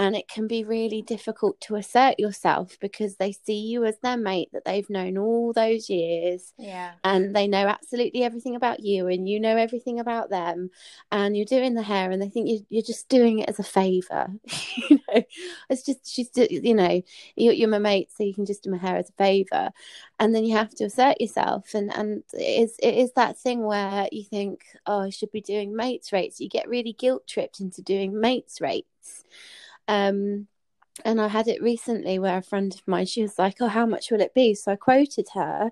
and 0.00 0.16
it 0.16 0.26
can 0.28 0.46
be 0.46 0.64
really 0.64 1.02
difficult 1.02 1.60
to 1.60 1.76
assert 1.76 2.18
yourself 2.18 2.78
because 2.80 3.16
they 3.16 3.32
see 3.32 3.60
you 3.66 3.84
as 3.84 3.98
their 3.98 4.16
mate 4.16 4.48
that 4.54 4.64
they've 4.64 4.88
known 4.88 5.18
all 5.18 5.52
those 5.52 5.90
years 5.90 6.54
Yeah. 6.56 6.92
and 7.04 7.36
they 7.36 7.46
know 7.46 7.66
absolutely 7.68 8.22
everything 8.22 8.56
about 8.56 8.80
you 8.80 9.08
and 9.08 9.28
you 9.28 9.38
know 9.38 9.58
everything 9.58 10.00
about 10.00 10.30
them 10.30 10.70
and 11.12 11.36
you're 11.36 11.44
doing 11.44 11.74
the 11.74 11.82
hair 11.82 12.10
and 12.10 12.22
they 12.22 12.30
think 12.30 12.48
you, 12.48 12.60
you're 12.70 12.82
just 12.82 13.10
doing 13.10 13.40
it 13.40 13.50
as 13.50 13.58
a 13.58 13.62
favor. 13.62 14.28
You 14.88 14.98
know 15.08 15.22
it's 15.68 15.84
just 15.84 16.10
she's 16.10 16.30
you 16.34 16.74
know 16.74 17.02
you're, 17.36 17.52
you're 17.52 17.68
my 17.68 17.78
mate 17.78 18.10
so 18.10 18.24
you 18.24 18.32
can 18.34 18.46
just 18.46 18.62
do 18.62 18.70
my 18.70 18.78
hair 18.78 18.96
as 18.96 19.10
a 19.10 19.12
favor. 19.12 19.70
And 20.18 20.34
then 20.34 20.44
you 20.46 20.56
have 20.56 20.74
to 20.76 20.84
assert 20.84 21.20
yourself 21.20 21.74
and 21.74 21.94
and 21.94 22.22
it 22.32 22.62
is 22.62 22.76
it 22.82 22.94
is 22.94 23.12
that 23.12 23.38
thing 23.38 23.62
where 23.64 24.08
you 24.10 24.24
think 24.24 24.64
oh 24.86 25.00
i 25.00 25.10
should 25.10 25.30
be 25.30 25.42
doing 25.42 25.76
mates 25.76 26.10
rates. 26.10 26.40
You 26.40 26.48
get 26.48 26.68
really 26.70 26.94
guilt 26.94 27.26
tripped 27.26 27.60
into 27.60 27.82
doing 27.82 28.18
mates 28.18 28.60
rates 28.62 29.24
um 29.90 30.46
and 31.04 31.20
I 31.20 31.28
had 31.28 31.48
it 31.48 31.62
recently 31.62 32.18
where 32.18 32.38
a 32.38 32.42
friend 32.42 32.74
of 32.74 32.86
mine, 32.86 33.06
she 33.06 33.22
was 33.22 33.38
like, 33.38 33.56
Oh, 33.60 33.68
how 33.68 33.86
much 33.86 34.10
will 34.10 34.20
it 34.20 34.34
be? 34.34 34.54
So 34.54 34.72
I 34.72 34.76
quoted 34.76 35.28
her 35.34 35.70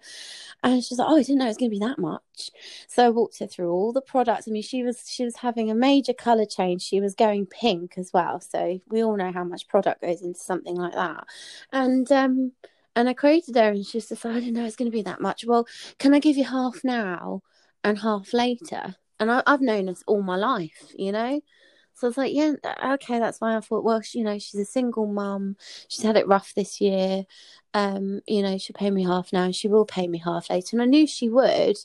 and 0.63 0.83
she's 0.83 0.99
like, 0.99 1.09
Oh, 1.09 1.17
I 1.17 1.23
didn't 1.23 1.39
know 1.39 1.47
it 1.47 1.49
was 1.49 1.57
gonna 1.57 1.71
be 1.71 1.79
that 1.81 1.99
much. 1.99 2.51
So 2.89 3.07
I 3.07 3.11
walked 3.11 3.39
her 3.41 3.47
through 3.47 3.71
all 3.71 3.93
the 3.93 4.01
products. 4.01 4.49
I 4.49 4.51
mean, 4.51 4.63
she 4.63 4.83
was 4.83 5.05
she 5.09 5.25
was 5.25 5.37
having 5.37 5.71
a 5.71 5.75
major 5.75 6.13
colour 6.13 6.47
change. 6.47 6.83
She 6.83 7.01
was 7.01 7.15
going 7.15 7.47
pink 7.47 7.95
as 7.97 8.11
well. 8.13 8.41
So 8.41 8.81
we 8.89 9.03
all 9.03 9.17
know 9.17 9.33
how 9.33 9.45
much 9.45 9.69
product 9.69 10.03
goes 10.03 10.23
into 10.23 10.41
something 10.41 10.77
like 10.77 10.95
that. 10.95 11.25
And 11.73 12.11
um 12.13 12.53
and 12.97 13.09
I 13.09 13.15
quoted 13.15 13.55
her 13.57 13.71
and 13.71 13.87
she 13.87 14.01
just 14.01 14.11
like, 14.11 14.37
I 14.37 14.41
didn't 14.41 14.55
know 14.55 14.65
it's 14.65 14.77
gonna 14.77 14.91
be 14.91 15.03
that 15.03 15.21
much. 15.21 15.45
Well, 15.45 15.67
can 15.99 16.15
I 16.15 16.21
give 16.21 16.37
you 16.37 16.45
half 16.45 16.83
now 16.85 17.43
and 17.85 17.99
half 17.99 18.33
later? 18.33 18.97
And 19.21 19.31
I, 19.31 19.43
I've 19.47 19.61
known 19.61 19.89
us 19.89 20.03
all 20.07 20.23
my 20.23 20.37
life, 20.37 20.93
you 20.97 21.13
know? 21.13 21.41
So 21.99 22.07
I 22.07 22.11
was 22.11 22.17
like, 22.17 22.33
yeah, 22.33 22.53
okay, 22.93 23.19
that's 23.19 23.39
fine. 23.39 23.57
I 23.57 23.61
thought, 23.61 23.83
well, 23.83 24.01
you 24.13 24.23
know, 24.23 24.39
she's 24.39 24.61
a 24.61 24.65
single 24.65 25.09
mum. 25.09 25.57
She's 25.89 26.05
had 26.05 26.17
it 26.17 26.29
rough 26.29 26.55
this 26.55 26.81
year. 26.81 27.25
Um, 27.75 28.21
you 28.25 28.41
know, 28.41 28.57
she'll 28.57 28.75
pay 28.75 28.93
me 28.93 29.03
half 29.03 29.33
now 29.33 29.43
and 29.43 29.55
she 29.55 29.67
will 29.67 29.85
pay 29.85 30.07
me 30.07 30.19
half 30.19 30.49
later. 30.49 30.77
And 30.77 30.83
I 30.83 30.85
knew 30.85 31.09
she 31.09 31.29
would. 31.29 31.77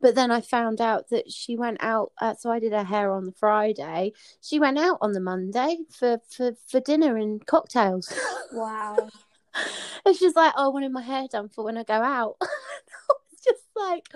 But 0.00 0.16
then 0.16 0.32
I 0.32 0.40
found 0.40 0.80
out 0.80 1.10
that 1.10 1.30
she 1.30 1.56
went 1.56 1.76
out. 1.78 2.10
Uh, 2.20 2.34
so 2.34 2.50
I 2.50 2.58
did 2.58 2.72
her 2.72 2.82
hair 2.82 3.12
on 3.12 3.26
the 3.26 3.32
Friday. 3.32 4.12
She 4.40 4.58
went 4.58 4.76
out 4.76 4.98
on 5.00 5.12
the 5.12 5.20
Monday 5.20 5.78
for, 5.88 6.20
for, 6.28 6.54
for 6.66 6.80
dinner 6.80 7.16
and 7.16 7.46
cocktails. 7.46 8.12
Wow. 8.52 9.08
and 10.04 10.16
she's 10.16 10.34
like, 10.34 10.52
oh, 10.56 10.64
I 10.64 10.68
wanted 10.68 10.90
my 10.90 11.02
hair 11.02 11.28
done 11.30 11.48
for 11.48 11.64
when 11.64 11.78
I 11.78 11.84
go 11.84 11.94
out. 11.94 12.38
I 12.42 12.46
was 13.30 13.40
just 13.44 13.62
like, 13.76 14.08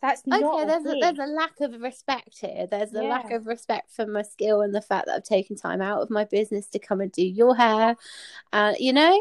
That's 0.00 0.26
not 0.26 0.42
okay, 0.42 0.64
there's 0.64 0.84
a, 0.84 0.88
okay. 0.90 1.00
there's 1.00 1.18
a 1.18 1.32
lack 1.32 1.60
of 1.60 1.80
respect 1.80 2.38
here. 2.38 2.66
There's 2.70 2.92
a 2.94 3.02
lack 3.02 3.32
of 3.32 3.46
respect 3.46 3.90
for 3.90 4.06
my 4.06 4.22
skill 4.22 4.60
and 4.60 4.74
the 4.74 4.80
fact 4.80 5.06
that 5.06 5.16
I've 5.16 5.24
taken 5.24 5.56
time 5.56 5.82
out 5.82 6.02
of 6.02 6.10
my 6.10 6.24
business 6.24 6.68
to 6.68 6.78
come 6.78 7.00
and 7.00 7.10
do 7.10 7.26
your 7.26 7.56
hair. 7.56 7.96
Uh, 8.52 8.74
you 8.78 8.92
know, 8.92 9.20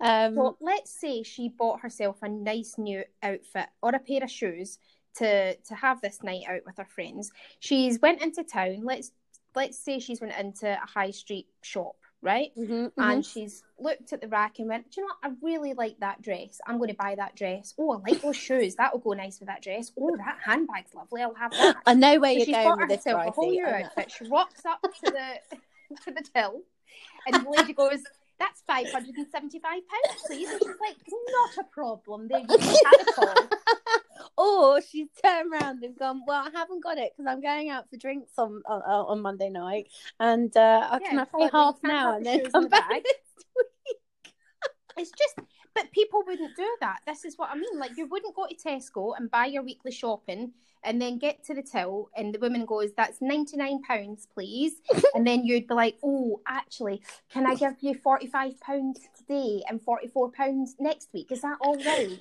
um, 0.00 0.34
So 0.34 0.56
let's 0.60 0.90
say 0.90 1.22
she 1.22 1.48
bought 1.48 1.80
herself 1.80 2.18
a 2.22 2.28
nice 2.28 2.76
new 2.78 3.02
outfit 3.22 3.68
or 3.82 3.90
a 3.94 3.98
pair 3.98 4.22
of 4.22 4.30
shoes 4.30 4.78
to 5.16 5.56
to 5.56 5.74
have 5.74 6.00
this 6.00 6.22
night 6.22 6.42
out 6.48 6.60
with 6.66 6.76
her 6.76 6.84
friends. 6.84 7.30
She's 7.60 8.00
went 8.00 8.22
into 8.22 8.44
town. 8.44 8.82
Let's 8.84 9.12
let's 9.54 9.78
say 9.78 9.98
she's 9.98 10.20
went 10.20 10.38
into 10.38 10.70
a 10.70 10.86
high 10.86 11.10
street 11.12 11.46
shop, 11.62 11.96
right? 12.22 12.50
mhm, 12.56 12.90
And 12.96 13.22
mhm. 13.22 13.32
she's 13.32 13.62
looked 13.78 14.12
at 14.12 14.20
the 14.20 14.28
rack 14.28 14.58
and 14.58 14.68
went, 14.68 14.90
Do 14.90 15.00
you 15.00 15.06
know 15.06 15.14
what? 15.20 15.30
I 15.30 15.34
really 15.42 15.74
like 15.74 15.98
that 16.00 16.22
dress. 16.22 16.60
I'm 16.66 16.78
going 16.78 16.88
to 16.90 16.94
buy 16.96 17.14
that 17.14 17.36
dress. 17.36 17.74
Oh, 17.78 17.92
I 17.92 18.10
like 18.10 18.22
those 18.22 18.36
shoes. 18.36 18.74
That 18.76 18.92
will 18.92 19.00
go 19.00 19.12
nice 19.12 19.38
with 19.40 19.48
that 19.48 19.62
dress. 19.62 19.92
Oh, 20.00 20.16
that 20.16 20.38
handbag's 20.44 20.94
lovely. 20.94 21.22
I'll 21.22 21.34
have 21.34 21.50
that. 21.52 21.76
I 21.86 21.94
know 21.94 22.18
where 22.18 22.32
So 22.32 22.36
you're 22.38 22.46
she's 22.46 22.54
going 22.56 22.78
with 22.80 22.88
this, 22.88 23.06
a 23.06 23.30
whole 23.30 23.50
new 23.50 23.66
outfit. 23.66 24.10
She 24.10 24.28
rocks 24.28 24.64
up 24.64 24.80
to 24.82 24.90
the 25.10 25.56
to 26.04 26.10
the 26.10 26.24
till, 26.34 26.62
and 27.26 27.44
the 27.46 27.50
lady 27.50 27.72
goes, 27.72 28.02
that's 28.38 28.62
five 28.66 28.90
hundred 28.90 29.16
and 29.16 29.26
seventy-five 29.30 29.80
pounds, 29.88 30.22
please. 30.26 30.48
And 30.50 30.60
she's 30.60 30.68
like, 30.80 30.96
not 31.30 31.64
a 31.64 31.64
problem. 31.72 32.28
There 32.28 32.40
you 32.40 32.46
go, 32.46 32.58
have 32.58 32.70
it 32.82 33.18
all. 33.18 33.34
or 34.36 34.80
she's 34.82 35.08
turned 35.22 35.52
around 35.52 35.82
and 35.82 35.98
gone, 35.98 36.22
"Well, 36.26 36.42
I 36.46 36.50
haven't 36.56 36.82
got 36.82 36.98
it 36.98 37.12
because 37.16 37.30
I'm 37.30 37.40
going 37.40 37.70
out 37.70 37.88
for 37.90 37.96
drinks 37.96 38.32
on 38.38 38.62
on, 38.66 38.82
on 38.82 39.20
Monday 39.22 39.50
night, 39.50 39.88
and 40.20 40.54
uh, 40.56 40.88
I 40.90 40.98
Yeah, 40.98 41.10
can 41.10 41.26
pay 41.26 41.48
half 41.52 41.76
can't 41.82 41.82
now 41.82 42.16
and 42.16 42.26
then 42.26 42.42
come 42.52 42.64
the 42.64 42.68
back 42.68 42.90
next 43.04 43.44
week." 43.56 43.96
It's 44.96 45.12
just, 45.12 45.36
but 45.76 45.92
people 45.92 46.22
wouldn't 46.26 46.56
do 46.56 46.76
that. 46.80 47.00
This 47.06 47.24
is 47.24 47.36
what 47.36 47.50
I 47.50 47.54
mean. 47.54 47.78
Like, 47.78 47.96
you 47.96 48.06
wouldn't 48.06 48.34
go 48.34 48.46
to 48.46 48.54
Tesco 48.54 49.12
and 49.16 49.30
buy 49.30 49.46
your 49.46 49.62
weekly 49.62 49.92
shopping 49.92 50.52
and 50.82 51.02
then 51.02 51.18
get 51.18 51.44
to 51.44 51.54
the 51.54 51.62
till 51.62 52.08
and 52.16 52.34
the 52.34 52.38
woman 52.38 52.64
goes, 52.64 52.92
That's 52.96 53.18
£99, 53.20 53.80
please. 54.32 54.80
and 55.14 55.26
then 55.26 55.44
you'd 55.44 55.66
be 55.66 55.74
like, 55.74 55.98
Oh, 56.02 56.40
actually, 56.46 57.02
can 57.30 57.46
I 57.46 57.54
give 57.54 57.74
you 57.80 57.94
£45 57.94 58.94
today 59.16 59.62
and 59.68 59.80
£44 59.84 60.68
next 60.80 61.10
week? 61.12 61.30
Is 61.30 61.42
that 61.42 61.58
all 61.60 61.76
right? 61.76 62.18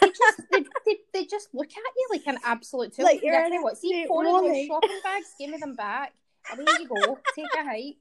they, 0.00 0.08
just, 0.08 0.40
they, 0.50 0.64
they, 0.86 0.96
they 1.12 1.24
just 1.26 1.54
look 1.54 1.70
at 1.70 1.76
you 1.76 2.08
like 2.10 2.26
an 2.26 2.38
absolute 2.44 2.94
tool. 2.94 3.04
Like 3.04 3.20
you're 3.22 3.34
an 3.34 3.62
what, 3.62 3.76
see, 3.76 4.06
four 4.06 4.26
of 4.26 4.42
those 4.42 4.66
shopping 4.66 5.00
bags, 5.04 5.34
give 5.38 5.50
me 5.50 5.58
them 5.58 5.74
back. 5.74 6.14
Away 6.52 6.64
you 6.80 6.88
go. 6.88 7.18
Take 7.34 7.46
a 7.58 7.64
hike. 7.64 7.96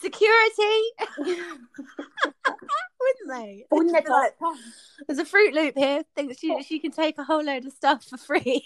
Security, 0.00 0.82
wouldn't 3.00 3.28
they? 3.28 3.66
On 3.70 3.86
the 3.86 3.92
They'd 3.92 4.04
be 4.04 4.10
like. 4.10 4.32
There's 5.06 5.18
a 5.18 5.24
Fruit 5.24 5.54
Loop 5.54 5.76
here. 5.76 6.02
Thinks 6.14 6.36
Oh. 6.44 6.58
she 6.58 6.62
she 6.64 6.78
can 6.78 6.90
take 6.92 7.18
a 7.18 7.24
whole 7.24 7.42
load 7.42 7.64
of 7.66 7.72
stuff 7.72 8.04
for 8.04 8.16
free. 8.16 8.62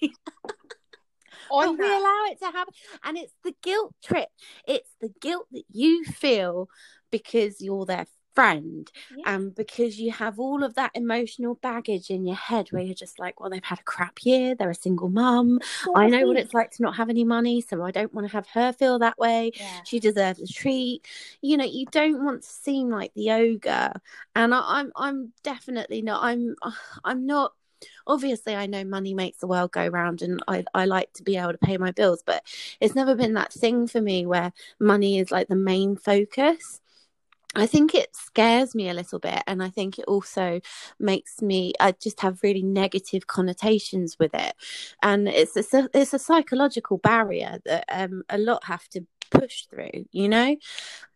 We 1.50 1.86
allow 1.86 2.24
it 2.30 2.38
to 2.40 2.46
happen, 2.46 2.74
and 3.04 3.18
it's 3.18 3.32
the 3.44 3.54
guilt 3.62 3.94
trip. 4.02 4.28
It's 4.66 4.90
the 5.00 5.12
guilt 5.20 5.46
that 5.52 5.64
you 5.70 6.04
feel 6.04 6.68
because 7.10 7.60
you're 7.60 7.84
their 7.86 8.06
friend, 8.34 8.90
Yeah. 9.16 9.34
and 9.34 9.54
because 9.54 9.98
you 9.98 10.12
have 10.12 10.38
all 10.38 10.62
of 10.62 10.74
that 10.74 10.90
emotional 10.94 11.54
baggage 11.56 12.10
in 12.10 12.26
your 12.26 12.36
head, 12.36 12.68
where 12.70 12.82
mm. 12.82 12.86
you're 12.86 12.94
just 12.94 13.18
like, 13.18 13.40
well, 13.40 13.50
they've 13.50 13.64
had 13.64 13.80
a 13.80 13.84
crap 13.84 14.24
year. 14.24 14.54
They're 14.54 14.70
a 14.70 14.74
single 14.74 15.08
mum. 15.08 15.60
I 15.94 16.08
know 16.08 16.26
what 16.26 16.36
it's 16.36 16.54
like 16.54 16.70
to 16.72 16.82
not 16.82 16.96
have 16.96 17.10
any 17.10 17.24
money, 17.24 17.60
so 17.60 17.82
I 17.82 17.90
don't 17.90 18.12
want 18.12 18.26
to 18.26 18.32
have 18.32 18.46
her 18.48 18.72
feel 18.72 18.98
that 18.98 19.18
way. 19.18 19.52
Yeah. 19.54 19.80
She 19.84 20.00
deserves 20.00 20.40
a 20.40 20.46
treat. 20.46 21.06
You 21.40 21.56
know, 21.56 21.64
you 21.64 21.86
don't 21.90 22.24
want 22.24 22.42
to 22.42 22.48
seem 22.48 22.90
like 22.90 23.12
the 23.14 23.30
ogre, 23.32 23.92
and 24.34 24.54
I, 24.54 24.60
I'm 24.64 24.92
I'm 24.96 25.32
definitely 25.42 26.02
not. 26.02 26.22
I'm 26.22 26.56
I'm 27.04 27.26
not. 27.26 27.52
Obviously, 28.06 28.54
I 28.54 28.66
know 28.66 28.82
money 28.84 29.12
makes 29.12 29.38
the 29.38 29.46
world 29.46 29.72
go 29.72 29.86
round, 29.86 30.22
and 30.22 30.42
I 30.48 30.64
I 30.74 30.86
like 30.86 31.12
to 31.14 31.22
be 31.22 31.36
able 31.36 31.52
to 31.52 31.58
pay 31.58 31.76
my 31.76 31.90
bills, 31.90 32.22
but 32.24 32.42
it's 32.80 32.94
never 32.94 33.14
been 33.14 33.34
that 33.34 33.52
thing 33.52 33.86
for 33.86 34.00
me 34.00 34.26
where 34.26 34.52
money 34.80 35.18
is 35.18 35.30
like 35.30 35.48
the 35.48 35.56
main 35.56 35.96
focus. 35.96 36.80
I 37.56 37.66
think 37.66 37.94
it 37.94 38.14
scares 38.14 38.74
me 38.74 38.88
a 38.88 38.94
little 38.94 39.18
bit, 39.18 39.42
and 39.46 39.62
I 39.62 39.68
think 39.68 39.98
it 39.98 40.04
also 40.06 40.60
makes 40.98 41.40
me. 41.42 41.72
I 41.80 41.92
just 41.92 42.20
have 42.20 42.42
really 42.42 42.62
negative 42.62 43.26
connotations 43.26 44.18
with 44.18 44.34
it, 44.34 44.54
and 45.02 45.28
it's 45.28 45.56
a 45.56 45.88
it's 45.94 46.14
a 46.14 46.18
psychological 46.18 46.98
barrier 46.98 47.60
that 47.64 47.84
um 47.88 48.22
a 48.28 48.38
lot 48.38 48.64
have 48.64 48.88
to 48.90 49.06
push 49.30 49.66
through, 49.66 50.06
you 50.12 50.28
know, 50.28 50.56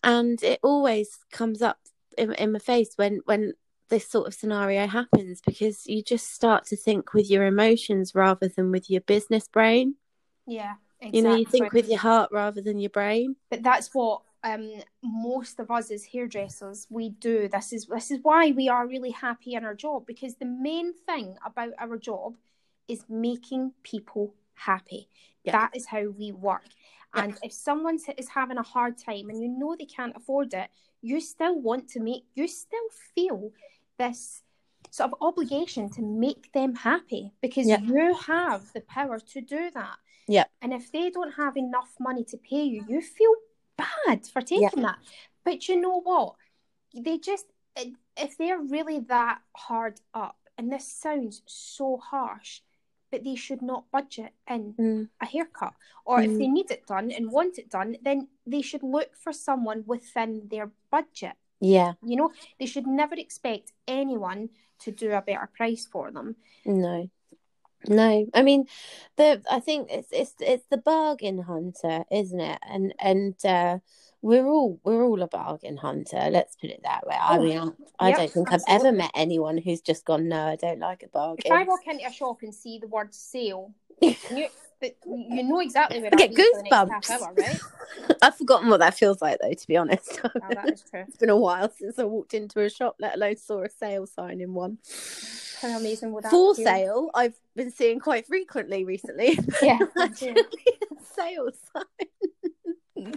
and 0.03 0.43
it 0.43 0.61
always 0.63 1.19
comes 1.31 1.63
up 1.63 1.79
in, 2.17 2.33
in 2.35 2.53
my 2.53 2.59
face 2.59 2.91
when 2.97 3.21
when 3.25 3.55
this 3.89 4.09
sort 4.09 4.27
of 4.27 4.35
scenario 4.35 4.87
happens 4.87 5.41
because 5.41 5.87
you 5.87 6.03
just 6.03 6.33
start 6.35 6.67
to 6.67 6.77
think 6.77 7.15
with 7.15 7.31
your 7.31 7.47
emotions 7.47 8.15
rather 8.15 8.49
than 8.49 8.71
with 8.71 8.91
your 8.91 9.01
business 9.03 9.49
brain. 9.49 9.95
Yeah. 10.47 10.75
Exactly. 11.01 11.19
You 11.19 11.25
know, 11.25 11.37
you 11.37 11.47
think 11.47 11.73
with 11.73 11.89
your 11.89 12.01
heart 12.01 12.31
rather 12.33 12.61
than 12.61 12.79
your 12.81 12.91
brain. 12.91 13.37
but 13.51 13.63
that's 13.63 13.95
what 13.95 14.23
um 14.45 14.71
most 15.03 15.59
of 15.59 15.71
us 15.71 15.91
as 15.91 16.05
hairdressers 16.05 16.87
we 16.91 17.11
do 17.11 17.49
this 17.49 17.73
is 17.73 17.87
this 17.87 18.11
is 18.11 18.21
why 18.23 18.53
we 18.53 18.69
are 18.69 18.87
really 18.87 19.11
happy 19.11 19.55
in 19.55 19.65
our 19.65 19.75
job 19.75 20.07
because 20.07 20.37
the 20.37 20.45
main 20.45 20.93
thing 21.07 21.37
about 21.45 21.73
our 21.79 21.97
job 21.97 22.37
is 22.87 23.05
making 23.09 23.73
people 23.83 24.35
happy 24.55 25.09
Yeah. 25.45 25.53
that 25.53 25.71
is 25.77 25.87
how 25.87 26.05
we 26.21 26.33
work 26.33 26.65
Yeah. 27.15 27.25
and 27.25 27.39
if 27.43 27.53
someone 27.53 27.99
is 28.17 28.29
having 28.29 28.59
a 28.59 28.63
hard 28.63 28.97
time 28.99 29.29
and 29.31 29.41
you 29.43 29.49
know 29.49 29.75
they 29.77 29.87
can't 29.87 30.17
afford 30.17 30.55
it 30.55 30.69
you 31.03 31.21
still 31.21 31.59
want 31.61 31.89
to 31.91 32.01
make 32.01 32.25
you 32.35 32.47
still 32.49 32.89
feel 33.15 33.53
this 33.99 34.43
sort 34.91 35.11
of 35.13 35.19
obligation 35.21 35.91
to 35.91 36.03
make 36.03 36.53
them 36.53 36.75
happy 36.77 37.33
because 37.41 37.67
Yeah. 37.69 37.81
you 37.81 38.15
have 38.15 38.73
the 38.73 38.81
power 38.83 39.19
to 39.19 39.41
do 39.41 39.71
that 39.73 39.97
Yeah. 40.29 40.45
and 40.63 40.73
if 40.73 40.93
they 40.93 41.11
don't 41.11 41.33
have 41.33 41.57
enough 41.57 41.91
money 41.99 42.25
to 42.25 42.37
pay 42.37 42.63
you, 42.63 42.85
you 42.89 43.01
feel 43.01 43.35
bad 43.79 44.27
for 44.27 44.43
taking 44.43 44.83
that. 44.83 44.99
But 45.45 45.69
you 45.69 45.81
know 45.81 46.01
what? 46.01 46.35
They 46.95 47.19
just, 47.19 47.47
if 48.17 48.37
they're 48.37 48.59
really 48.59 48.99
that 49.09 49.39
hard 49.57 50.01
up, 50.13 50.37
and 50.59 50.73
this 50.73 50.87
sounds 50.93 51.43
so 51.47 51.97
harsh, 51.99 52.61
but 53.11 53.23
they 53.25 53.37
should 53.37 53.63
not 53.63 53.91
budget 53.91 54.33
in 54.49 54.75
Mm. 54.75 55.09
a 55.21 55.27
haircut. 55.27 55.75
Or 56.05 56.21
if 56.21 56.33
Mm. 56.33 56.39
they 56.39 56.49
need 56.49 56.71
it 56.71 56.87
done 56.87 57.11
and 57.13 57.31
want 57.31 57.59
it 57.59 57.71
done, 57.71 57.97
then 58.03 58.29
they 58.45 58.61
should 58.63 58.83
look 58.83 59.15
for 59.17 59.33
someone 59.33 59.85
within 59.87 60.49
their 60.49 60.73
budget. 60.91 61.37
Yeah, 61.61 61.95
You 62.03 62.17
know, 62.17 62.33
they 62.59 62.67
should 62.67 62.87
never 62.87 63.15
expect 63.15 63.73
anyone 63.87 64.51
to 64.81 64.93
do 64.93 65.11
a 65.13 65.23
better 65.23 65.49
price 65.57 65.87
for 65.87 66.11
them. 66.11 66.37
no, 66.65 67.09
no. 67.87 68.27
I 68.35 68.43
mean, 68.43 68.67
the 69.17 69.43
I 69.51 69.61
think 69.61 69.89
it's 69.91 70.09
it's 70.13 70.35
it's 70.41 70.65
the 70.71 70.79
bargain 70.79 71.39
hunter, 71.43 72.05
isn't 72.11 72.41
it? 72.41 72.59
And 72.69 72.95
and 72.99 73.35
uh, 73.45 73.79
we're 74.23 74.47
all 74.47 74.81
we're 74.85 75.05
all 75.05 75.23
a 75.23 75.29
bargain 75.29 75.77
hunter. 75.77 76.29
Let's 76.31 76.57
put 76.57 76.71
it 76.71 76.81
that 76.83 77.07
way. 77.07 77.17
I 77.21 77.39
Oh, 77.39 77.43
mean, 77.43 77.73
I, 78.01 78.09
I 78.09 78.13
don't 78.13 78.31
think 78.33 78.53
I've 78.53 78.65
ever 78.69 78.93
met 78.93 79.11
anyone 79.15 79.59
who's 79.59 79.81
just 79.81 80.05
gone, 80.05 80.29
no, 80.29 80.47
I 80.47 80.57
don't 80.57 80.81
like 80.81 81.03
a 81.03 81.09
bargain. 81.09 81.45
If 81.47 81.53
I 81.53 81.65
walk 81.65 81.87
into 81.87 82.07
a 82.07 82.13
shop 82.13 82.39
and 82.43 82.55
see 82.55 82.79
the 82.79 82.89
word 82.89 83.15
sale, 83.15 83.73
you, 84.01 84.17
you 84.81 85.43
know 85.45 85.61
exactly 85.61 86.01
where 86.01 86.11
I 86.13 86.17
get 86.17 86.31
be 86.35 86.37
for 86.37 86.63
the 86.63 86.63
next 86.89 87.09
goosebumps. 87.09 87.23
hour, 87.23 87.33
right? 87.35 87.61
I've 88.23 88.37
forgotten 88.37 88.69
what 88.69 88.81
that 88.81 88.95
feels 88.95 89.23
like, 89.23 89.39
though. 89.41 89.53
To 89.53 89.67
be 89.67 89.77
honest, 89.77 90.21
Oh, 90.25 90.55
that 90.55 90.73
is 90.73 90.83
true. 90.83 91.05
it's 91.07 91.17
been 91.17 91.31
a 91.31 91.37
while 91.37 91.71
since 91.71 91.99
I 91.99 92.05
walked 92.05 92.35
into 92.35 92.61
a 92.61 92.69
shop, 92.71 92.97
let 92.99 93.15
alone 93.15 93.37
saw 93.37 93.63
a 93.63 93.71
sale 93.71 94.07
sign 94.07 94.41
in 94.41 94.55
one. 94.55 94.79
How 95.61 95.77
amazing 95.77 96.13
would 96.13 96.25
that 96.25 96.31
For 96.31 96.55
sale, 96.55 97.11
I've 97.15 97.39
been 97.57 97.71
seeing 97.71 98.01
quite 98.01 98.27
frequently 98.27 98.85
recently. 98.85 99.39
Yeah, 99.63 99.79
me 99.79 99.87
Actually, 100.05 100.37
sale 101.15 101.51
sign. 101.75 103.15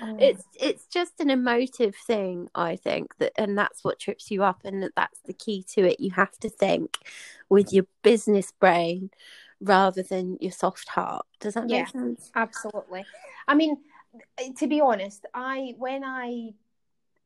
Oh. 0.00 0.16
It's 0.20 0.44
it's 0.60 0.86
just 0.86 1.18
an 1.20 1.30
emotive 1.30 1.94
thing, 2.06 2.48
I 2.54 2.76
think 2.76 3.16
that, 3.18 3.32
and 3.36 3.56
that's 3.58 3.82
what 3.82 3.98
trips 3.98 4.30
you 4.30 4.44
up, 4.44 4.60
and 4.64 4.90
that's 4.96 5.20
the 5.24 5.32
key 5.32 5.64
to 5.74 5.84
it. 5.90 6.00
You 6.00 6.10
have 6.12 6.36
to 6.38 6.48
think 6.48 6.98
with 7.48 7.72
your 7.72 7.86
business 8.02 8.52
brain 8.52 9.10
rather 9.60 10.02
than 10.02 10.38
your 10.40 10.52
soft 10.52 10.88
heart. 10.88 11.26
Does 11.40 11.54
that 11.54 11.68
Yeah. 11.68 11.78
make 11.80 11.88
sense? 11.88 12.30
absolutely. 12.34 13.04
I 13.48 13.54
mean, 13.54 13.78
eh, 14.38 14.52
to 14.58 14.66
be 14.66 14.80
honest, 14.80 15.26
I 15.34 15.74
when 15.78 16.04
I 16.04 16.54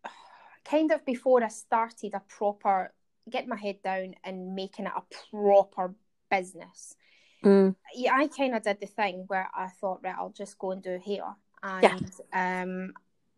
kind 0.65 0.91
of 0.93 1.05
before 1.05 1.43
I 1.43 1.49
started 1.49 2.15
a 2.15 2.21
proper 2.21 2.93
getting 3.29 3.49
my 3.49 3.57
head 3.57 3.83
down 3.83 4.15
and 4.25 4.55
making 4.55 4.87
it 4.87 4.93
a 4.97 5.03
proper 5.31 5.95
business. 6.31 6.97
Mm. 7.45 7.77
yeah, 7.95 8.15
I 8.15 8.27
kind 8.27 8.55
of 8.55 8.63
did 8.63 8.81
the 8.81 8.87
thing 8.87 9.25
where 9.29 9.49
I 9.55 9.69
thought, 9.69 10.01
right, 10.03 10.15
I'll 10.19 10.31
just 10.31 10.59
go 10.59 10.73
and 10.73 10.83
do 10.83 10.95
a 10.95 10.99
hair, 10.99 11.23
and 11.63 12.11
um, 12.33 12.93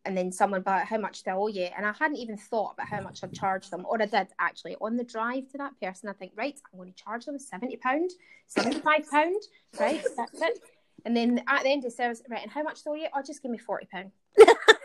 and 0.06 0.16
then 0.16 0.32
someone 0.32 0.60
about 0.60 0.86
how 0.86 0.96
much 0.96 1.22
they 1.22 1.32
owe 1.32 1.48
you, 1.48 1.68
and 1.76 1.84
I 1.84 1.92
hadn't 1.92 2.16
even 2.16 2.38
thought 2.38 2.72
about 2.74 2.88
how 2.88 3.02
much 3.02 3.22
I'd 3.22 3.34
charge 3.34 3.68
them, 3.68 3.84
or 3.86 4.00
I 4.00 4.06
did 4.06 4.28
actually 4.38 4.76
on 4.80 4.96
the 4.96 5.04
drive 5.04 5.50
to 5.52 5.58
that 5.58 5.78
person. 5.80 6.08
I 6.08 6.14
think, 6.14 6.32
right, 6.34 6.58
I'm 6.72 6.78
going 6.78 6.92
to 6.92 7.02
charge 7.02 7.26
them 7.26 7.38
seventy 7.38 7.76
pound, 7.76 8.10
seventy 8.46 8.80
five 8.80 9.08
pound, 9.10 9.42
right, 9.78 10.02
that's 10.16 10.40
it. 10.40 10.60
And 11.04 11.16
then 11.16 11.42
at 11.46 11.62
the 11.62 11.70
end 11.70 11.84
of 11.84 11.90
the 11.90 11.96
service, 11.96 12.22
right, 12.30 12.42
and 12.42 12.50
how 12.50 12.62
much 12.62 12.82
do 12.82 12.94
you? 12.96 13.08
Oh, 13.14 13.22
just 13.22 13.42
give 13.42 13.50
me 13.50 13.58
forty 13.58 13.86
pound. 13.92 14.12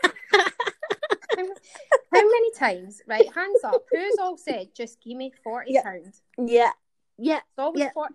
how, 2.16 2.30
many 2.30 2.50
times, 2.52 3.02
right? 3.06 3.26
Hands 3.34 3.64
up. 3.64 3.84
Who's 3.92 4.18
all 4.18 4.36
said, 4.36 4.68
just 4.74 5.00
give 5.02 5.16
me 5.16 5.32
forty 5.42 5.72
Yeah. 5.74 5.82
pound? 5.82 6.14
Yeah, 6.38 6.72
yeah, 7.18 7.36
It's 7.38 7.58
always 7.58 7.82
Yeah. 7.84 7.90
for 7.94 8.08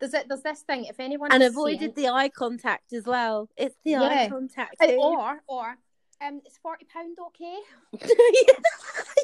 there's 0.00 0.14
it 0.14 0.28
there's 0.28 0.42
this 0.42 0.60
thing 0.62 0.84
if 0.84 1.00
anyone 1.00 1.32
and 1.32 1.42
avoided 1.42 1.80
saying, 1.80 1.92
the 1.96 2.08
eye 2.08 2.28
contact 2.28 2.92
as 2.92 3.04
well. 3.04 3.48
It's 3.56 3.74
the 3.84 3.96
eye 3.96 4.28
contact. 4.30 4.76
or 4.80 5.40
or 5.48 5.76
um 6.20 6.40
is 6.46 6.56
forty 6.62 6.86
pound 6.92 7.16
okay? 7.28 7.58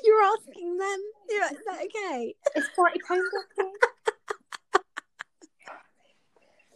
You're 0.04 0.22
asking 0.22 0.76
them. 0.78 0.98
You're 1.28 1.42
like, 1.42 1.52
is 1.52 1.64
that 1.66 1.82
okay? 1.84 2.34
It's 2.56 2.68
forty 2.74 3.00
pound 3.06 3.22
okay? 3.58 3.70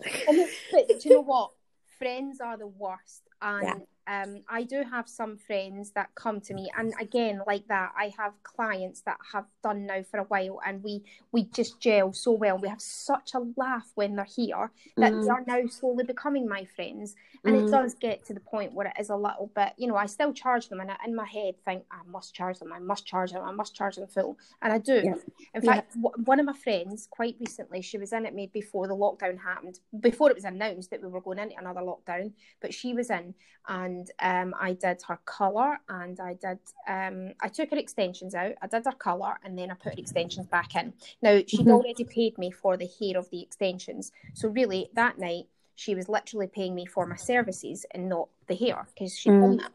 but 0.73 0.89
do 1.01 1.09
you 1.09 1.15
know 1.17 1.23
what? 1.23 1.51
Friends 1.99 2.41
are 2.41 2.57
the 2.57 2.69
worst. 2.69 3.23
And 3.43 3.65
Yeah. 3.65 3.79
Um, 4.09 4.43
I 4.49 4.63
do 4.65 4.83
have 4.91 5.09
some 5.09 5.37
friends 5.37 5.91
that 5.93 6.09
come 6.15 6.41
to 6.43 6.55
me, 6.55 6.71
and 6.77 6.95
again, 6.99 7.43
like 7.47 7.69
that, 7.69 7.93
I 7.97 8.13
have 8.17 8.33
clients 8.43 9.03
that 9.03 9.19
have 9.33 9.45
done 9.63 9.87
now 9.87 10.03
for 10.03 10.19
a 10.21 10.25
while, 10.25 10.61
and 10.67 10.83
we 10.83 11.03
we 11.31 11.45
just 11.45 11.79
gel 11.79 12.13
so 12.13 12.33
well. 12.33 12.57
We 12.59 12.69
have 12.69 12.81
such 12.81 13.35
a 13.35 13.41
laugh 13.57 13.91
when 13.97 14.17
they're 14.17 14.25
here 14.25 14.71
that 14.97 15.21
they 15.21 15.29
Mm. 15.29 15.31
are 15.31 15.45
now 15.47 15.67
slowly 15.69 16.05
becoming 16.05 16.49
my 16.49 16.65
friends, 16.65 17.15
and 17.45 17.55
Mm. 17.55 17.63
it 17.65 17.71
does 17.71 17.95
get 17.95 18.25
to 18.27 18.35
the 18.35 18.41
point 18.41 18.73
where 18.73 18.87
it 18.87 18.99
is 18.99 19.11
a 19.11 19.17
little 19.17 19.51
bit, 19.55 19.75
you 19.77 19.87
know, 19.87 19.97
I 19.97 20.07
still 20.07 20.33
charge 20.33 20.69
them, 20.69 20.81
and 20.81 20.91
I, 20.91 20.97
in 21.07 21.15
my 21.15 21.27
head 21.27 21.63
think 21.65 21.85
I 21.91 22.01
must 22.07 22.35
charge 22.35 22.59
them, 22.59 22.73
I 22.73 22.79
must 22.79 23.05
charge 23.07 23.33
them, 23.33 23.45
I 23.45 23.53
must 23.53 23.75
charge 23.75 23.97
them 23.97 24.09
full, 24.09 24.39
and 24.63 24.73
I 24.73 24.79
do. 24.79 25.03
Yeah. 25.05 25.15
In 25.55 25.63
Yeah. 25.63 25.75
fact, 25.75 25.95
w- 26.01 26.25
one 26.25 26.41
of 26.41 26.47
my 26.47 26.55
friends 26.55 27.07
quite 27.11 27.37
recently, 27.41 27.83
she 27.83 27.99
was 27.99 28.13
in 28.13 28.25
it 28.25 28.35
maybe 28.35 28.53
before 28.61 28.87
the 28.89 28.97
lockdown 28.97 29.39
happened, 29.39 29.79
before 30.01 30.31
it 30.31 30.35
was 30.37 30.45
announced 30.45 30.91
that 30.91 31.03
we 31.03 31.09
were 31.09 31.21
going 31.21 31.39
into 31.39 31.59
another 31.59 31.81
lockdown, 31.83 32.33
but 32.61 32.73
she 32.73 32.95
was 32.95 33.11
in 33.11 33.35
and 33.69 33.98
um, 34.21 34.55
I 34.59 34.73
did 34.75 35.03
her 35.09 35.19
colour 35.25 35.79
and 35.89 36.19
I 36.21 36.35
did, 36.35 36.59
um, 36.87 37.33
I 37.41 37.49
took 37.49 37.71
her 37.71 37.77
extensions 37.77 38.35
out, 38.35 38.53
I 38.63 38.67
did 38.67 38.85
her 38.85 38.93
colour 38.93 39.39
and 39.45 39.59
then 39.59 39.71
I 39.71 39.75
put 39.75 39.93
her 39.93 39.99
extensions 39.99 40.47
back 40.47 40.75
in. 40.75 40.93
Now, 41.23 41.41
she'd 41.47 41.67
Mhm. 41.67 41.71
already 41.71 42.05
paid 42.05 42.39
me 42.39 42.51
for 42.51 42.77
the 42.77 42.89
hair 42.99 43.19
of 43.19 43.31
the 43.31 43.43
extensions. 43.43 44.13
So, 44.35 44.49
really, 44.49 44.91
that 44.95 45.19
night, 45.19 45.49
she 45.75 45.95
was 45.95 46.09
literally 46.09 46.49
paying 46.49 46.75
me 46.75 46.87
for 46.87 47.07
my 47.07 47.17
services 47.17 47.87
and 47.93 48.09
not 48.09 48.29
the 48.49 48.57
hair 48.57 48.87
because 48.95 49.17
she'd 49.17 49.31
Mm. 49.31 49.41
done 49.41 49.57
that. 49.59 49.73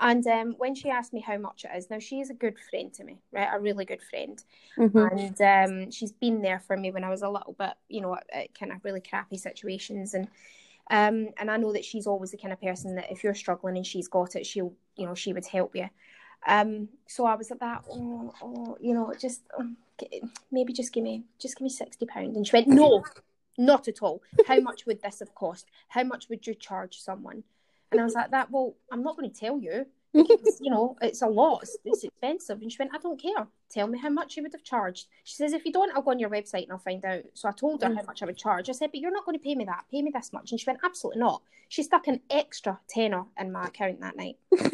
And 0.00 0.26
um, 0.26 0.54
when 0.58 0.74
she 0.74 0.90
asked 0.90 1.12
me 1.12 1.20
how 1.20 1.38
much 1.38 1.64
it 1.64 1.76
is, 1.76 1.90
now 1.90 1.98
she 1.98 2.20
is 2.20 2.30
a 2.30 2.34
good 2.34 2.58
friend 2.70 2.92
to 2.94 3.04
me, 3.04 3.18
right? 3.30 3.48
A 3.52 3.60
really 3.60 3.84
good 3.84 4.02
friend 4.02 4.42
Mhm. 4.76 5.10
and 5.10 5.40
um, 5.40 5.90
she's 5.90 6.12
been 6.12 6.42
there 6.42 6.60
for 6.60 6.76
me 6.76 6.90
when 6.90 7.04
I 7.04 7.10
was 7.10 7.22
a 7.22 7.28
little 7.28 7.52
bit, 7.52 7.74
you 7.88 8.00
know, 8.00 8.14
at, 8.16 8.24
at 8.32 8.54
kind 8.58 8.72
of 8.72 8.84
really 8.84 9.00
crappy 9.00 9.36
situations, 9.36 10.14
and 10.14 10.28
um, 10.90 11.28
and 11.38 11.50
I 11.50 11.56
know 11.56 11.72
that 11.72 11.84
she's 11.84 12.06
always 12.06 12.30
the 12.30 12.36
kind 12.36 12.52
of 12.52 12.60
person 12.60 12.96
that 12.96 13.10
if 13.10 13.22
you're 13.22 13.34
struggling 13.34 13.76
and 13.76 13.86
she's 13.86 14.08
got 14.08 14.36
it, 14.36 14.46
she'll, 14.46 14.74
you 14.96 15.06
know, 15.06 15.14
she 15.14 15.32
would 15.32 15.46
help 15.46 15.74
you. 15.74 15.88
Um, 16.46 16.88
so 17.06 17.24
I 17.24 17.36
was 17.36 17.50
like 17.50 17.60
that, 17.60 17.84
oh, 17.90 18.34
oh 18.42 18.76
you 18.80 18.94
know, 18.94 19.14
just 19.18 19.42
g- 20.00 20.22
maybe 20.50 20.72
just 20.72 20.92
give 20.92 21.04
me, 21.04 21.24
just 21.38 21.56
give 21.56 21.62
me 21.62 21.70
sixty 21.70 22.04
pounds, 22.06 22.36
and 22.36 22.46
she 22.46 22.56
went, 22.56 22.68
no, 22.68 23.04
not 23.56 23.86
at 23.88 24.02
all. 24.02 24.22
How 24.46 24.58
much 24.60 24.86
would 24.86 25.02
this 25.02 25.20
have 25.20 25.34
cost? 25.34 25.66
How 25.88 26.02
much 26.02 26.28
would 26.28 26.46
you 26.46 26.54
charge 26.54 26.98
someone? 27.00 27.44
And 27.90 28.00
I 28.00 28.04
was 28.04 28.14
like 28.14 28.30
that. 28.30 28.50
Well, 28.50 28.74
I'm 28.90 29.02
not 29.02 29.16
going 29.16 29.30
to 29.30 29.38
tell 29.38 29.58
you 29.58 29.86
you 30.14 30.70
know 30.70 30.96
it's 31.00 31.22
a 31.22 31.26
lot 31.26 31.64
it's, 31.84 32.04
expensive. 32.04 32.60
And 32.60 32.70
she 32.70 32.76
went 32.78 32.92
i 32.94 32.98
don't 32.98 33.20
care. 33.20 33.46
Tell 33.70 33.86
me 33.86 33.98
how 33.98 34.10
much 34.10 34.36
you 34.36 34.42
would 34.42 34.52
have 34.52 34.62
charged. 34.64 35.06
She 35.24 35.34
says 35.34 35.52
if 35.52 35.64
you 35.64 35.72
don't 35.72 35.94
i'll 35.94 36.02
go 36.02 36.10
on 36.10 36.18
your 36.18 36.30
website 36.30 36.64
and 36.64 36.72
i'll 36.72 36.78
find 36.78 37.04
out. 37.04 37.22
So 37.34 37.48
i 37.48 37.52
told 37.52 37.82
her 37.82 37.88
Mm. 37.88 37.96
how 37.96 38.02
much 38.04 38.22
i 38.22 38.26
would 38.26 38.36
charge. 38.36 38.68
I 38.68 38.72
said 38.72 38.90
but 38.92 39.00
you're 39.00 39.10
not 39.12 39.24
going 39.24 39.38
to 39.38 39.42
pay 39.42 39.54
me 39.54 39.64
that. 39.64 39.84
Pay 39.90 40.02
me 40.02 40.10
this 40.14 40.32
much. 40.32 40.50
And 40.50 40.60
she 40.60 40.68
went 40.68 40.80
absolutely 40.84 41.20
not. 41.20 41.42
She 41.68 41.82
stuck 41.82 42.06
an 42.08 42.20
extra 42.30 42.78
tenner 42.88 43.24
in 43.40 43.50
my 43.52 43.64
account 43.66 44.00
that 44.00 44.16
night. 44.16 44.36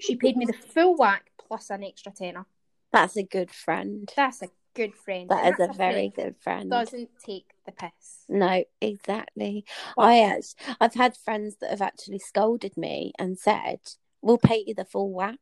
She 0.00 0.16
paid 0.16 0.36
me 0.36 0.46
the 0.46 0.52
full 0.52 0.96
whack 0.96 1.30
plus 1.46 1.70
an 1.70 1.84
extra 1.84 2.10
tenner. 2.10 2.44
That's 2.92 3.16
a 3.16 3.22
good 3.22 3.52
friend. 3.52 4.10
that's 4.16 4.42
a 4.42 4.48
good 4.74 4.94
friend. 4.96 5.28
That 5.30 5.52
is 5.54 5.60
a 5.60 5.72
very 5.72 6.10
friend 6.10 6.14
good 6.16 6.36
friend. 6.40 6.70
doesn't 6.70 7.10
take 7.24 7.46
the 7.66 7.72
piss. 7.72 8.24
No, 8.28 8.64
exactly. 8.80 9.64
I 9.96 10.20
act- 10.20 10.56
I've 10.80 10.94
had 10.94 11.16
friends 11.16 11.56
that 11.60 11.70
have 11.70 11.82
actually 11.82 12.18
scolded 12.18 12.76
me 12.76 13.12
and 13.18 13.38
said, 13.38 13.78
"We'll 14.22 14.38
pay 14.38 14.64
you 14.66 14.74
the 14.74 14.84
full 14.84 15.12
whack." 15.12 15.38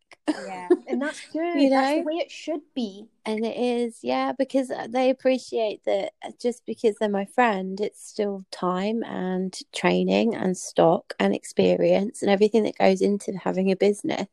yeah 0.46 0.68
and 0.88 1.00
that's 1.02 1.20
good 1.32 1.60
You 1.60 1.70
that's 1.70 1.94
the 1.94 2.02
way 2.02 2.14
it 2.14 2.30
should 2.30 2.62
be 2.74 3.06
And 3.26 3.44
it 3.44 3.56
is, 3.56 3.98
yeah, 4.02 4.32
because 4.32 4.70
uh, 4.70 4.86
they 4.88 5.10
appreciate 5.10 5.84
that 5.84 6.12
uh, 6.24 6.30
just 6.40 6.64
because 6.66 6.96
they're 6.96 7.08
my 7.08 7.26
friend, 7.26 7.80
it's 7.80 8.02
still 8.04 8.44
time 8.50 9.02
and 9.04 9.56
training 9.72 10.34
and 10.34 10.56
stock 10.56 11.14
and 11.18 11.34
experience 11.34 12.22
and 12.22 12.30
everything 12.30 12.62
that 12.64 12.78
goes 12.78 13.00
into 13.02 13.36
having 13.36 13.70
a 13.70 13.76
business. 13.76 14.28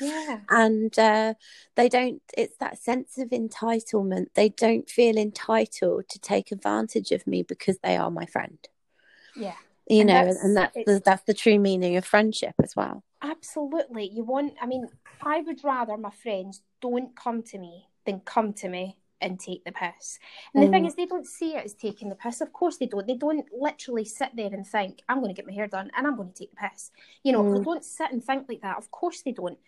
yeah 0.00 0.40
And 0.50 0.98
uh, 0.98 1.34
they 1.76 1.88
don't, 1.88 2.20
it's 2.36 2.56
that 2.58 2.78
sense 2.78 3.16
of 3.18 3.30
entitlement. 3.30 4.26
They 4.34 4.48
don't 4.48 4.88
feel 4.90 5.16
entitled 5.16 6.08
to 6.08 6.18
take 6.18 6.50
advantage 6.52 7.12
of 7.12 7.26
me 7.26 7.42
because 7.42 7.78
they 7.78 7.96
are 7.96 8.10
my 8.10 8.26
friend. 8.26 8.58
yeah 9.36 9.54
You 9.88 10.00
And 10.00 10.08
know, 10.08 10.14
that's- 10.14 10.44
and 10.44 10.56
that's 10.56 10.76
the, 10.86 11.02
that's 11.04 11.22
the 11.24 11.34
true 11.34 11.58
meaning 11.58 11.96
of 11.96 12.04
friendship 12.04 12.54
as 12.62 12.74
well. 12.76 13.02
Absolutely. 13.20 14.08
You 14.08 14.24
want, 14.24 14.54
I 14.60 14.66
mean, 14.66 14.86
I 15.20 15.40
would 15.40 15.62
rather 15.64 15.96
my 15.96 16.10
friends 16.10 16.62
don't 16.80 17.14
come 17.16 17.42
to 17.44 17.58
me 17.58 17.88
than 18.06 18.20
come 18.20 18.52
to 18.54 18.68
me 18.68 18.98
and 19.20 19.38
take 19.38 19.64
the 19.64 19.70
piss. 19.72 20.18
And 20.52 20.62
the 20.64 20.68
thing 20.68 20.82
Mm. 20.84 20.88
is, 20.88 20.94
they 20.96 21.06
don't 21.06 21.26
see 21.26 21.54
it 21.54 21.64
as 21.64 21.74
taking 21.74 22.08
the 22.08 22.16
piss. 22.16 22.40
Of 22.40 22.52
course 22.52 22.76
they 22.78 22.86
don't. 22.86 23.06
They 23.06 23.14
don't 23.14 23.46
literally 23.52 24.04
sit 24.04 24.30
there 24.34 24.52
and 24.52 24.66
think, 24.66 25.00
I'm 25.08 25.18
going 25.20 25.32
to 25.32 25.34
get 25.34 25.46
my 25.46 25.52
hair 25.52 25.68
done 25.68 25.90
and 25.96 26.06
I'm 26.06 26.16
going 26.16 26.32
to 26.32 26.34
take 26.34 26.50
the 26.50 26.56
piss. 26.68 26.90
You 27.22 27.32
know, 27.32 27.42
they 27.52 27.60
Mm. 27.60 27.64
don't 27.64 27.84
sit 27.84 28.10
and 28.10 28.22
think 28.24 28.48
like 28.48 28.62
that. 28.62 28.78
Of 28.78 28.90
course 28.90 29.22
they 29.22 29.30
don't. 29.32 29.58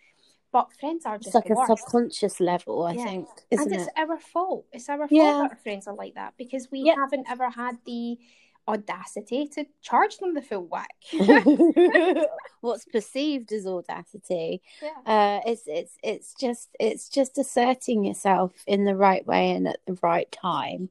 But 0.51 0.73
friends 0.73 1.05
are 1.05 1.15
It's 1.15 1.25
just 1.25 1.35
like 1.35 1.49
a 1.49 1.53
worst. 1.53 1.67
subconscious 1.83 2.39
level, 2.41 2.83
I 2.83 2.93
Yeah. 2.93 3.03
think, 3.05 3.27
isn't 3.51 3.73
it's 3.73 3.87
it? 3.87 3.93
our 3.97 4.17
fault. 4.17 4.65
It's 4.73 4.89
our 4.89 4.99
fault 4.99 5.11
Yeah. 5.11 5.31
that 5.43 5.51
our 5.51 5.55
friends 5.57 5.87
are 5.87 5.93
like 5.95 6.15
that 6.15 6.33
because 6.37 6.69
we 6.71 6.79
Yeah. 6.81 6.95
haven't 6.95 7.29
ever 7.29 7.49
had 7.49 7.77
the 7.85 8.17
audacity 8.67 9.47
to 9.47 9.65
charge 9.81 10.17
them 10.17 10.33
the 10.33 10.41
full 10.41 10.65
whack. 10.65 10.95
What's 12.61 12.85
perceived 12.85 13.51
as 13.51 13.67
audacity. 13.67 14.61
yeah. 14.81 14.89
Uh, 15.05 15.41
it's 15.45 15.63
it's 15.67 15.97
it's 16.03 16.33
just 16.33 16.69
it's 16.79 17.09
just 17.09 17.37
asserting 17.37 18.03
yourself 18.03 18.51
in 18.65 18.85
the 18.85 18.95
right 18.95 19.25
way 19.25 19.51
and 19.51 19.67
at 19.67 19.79
the 19.85 19.97
right 20.01 20.31
time, 20.31 20.89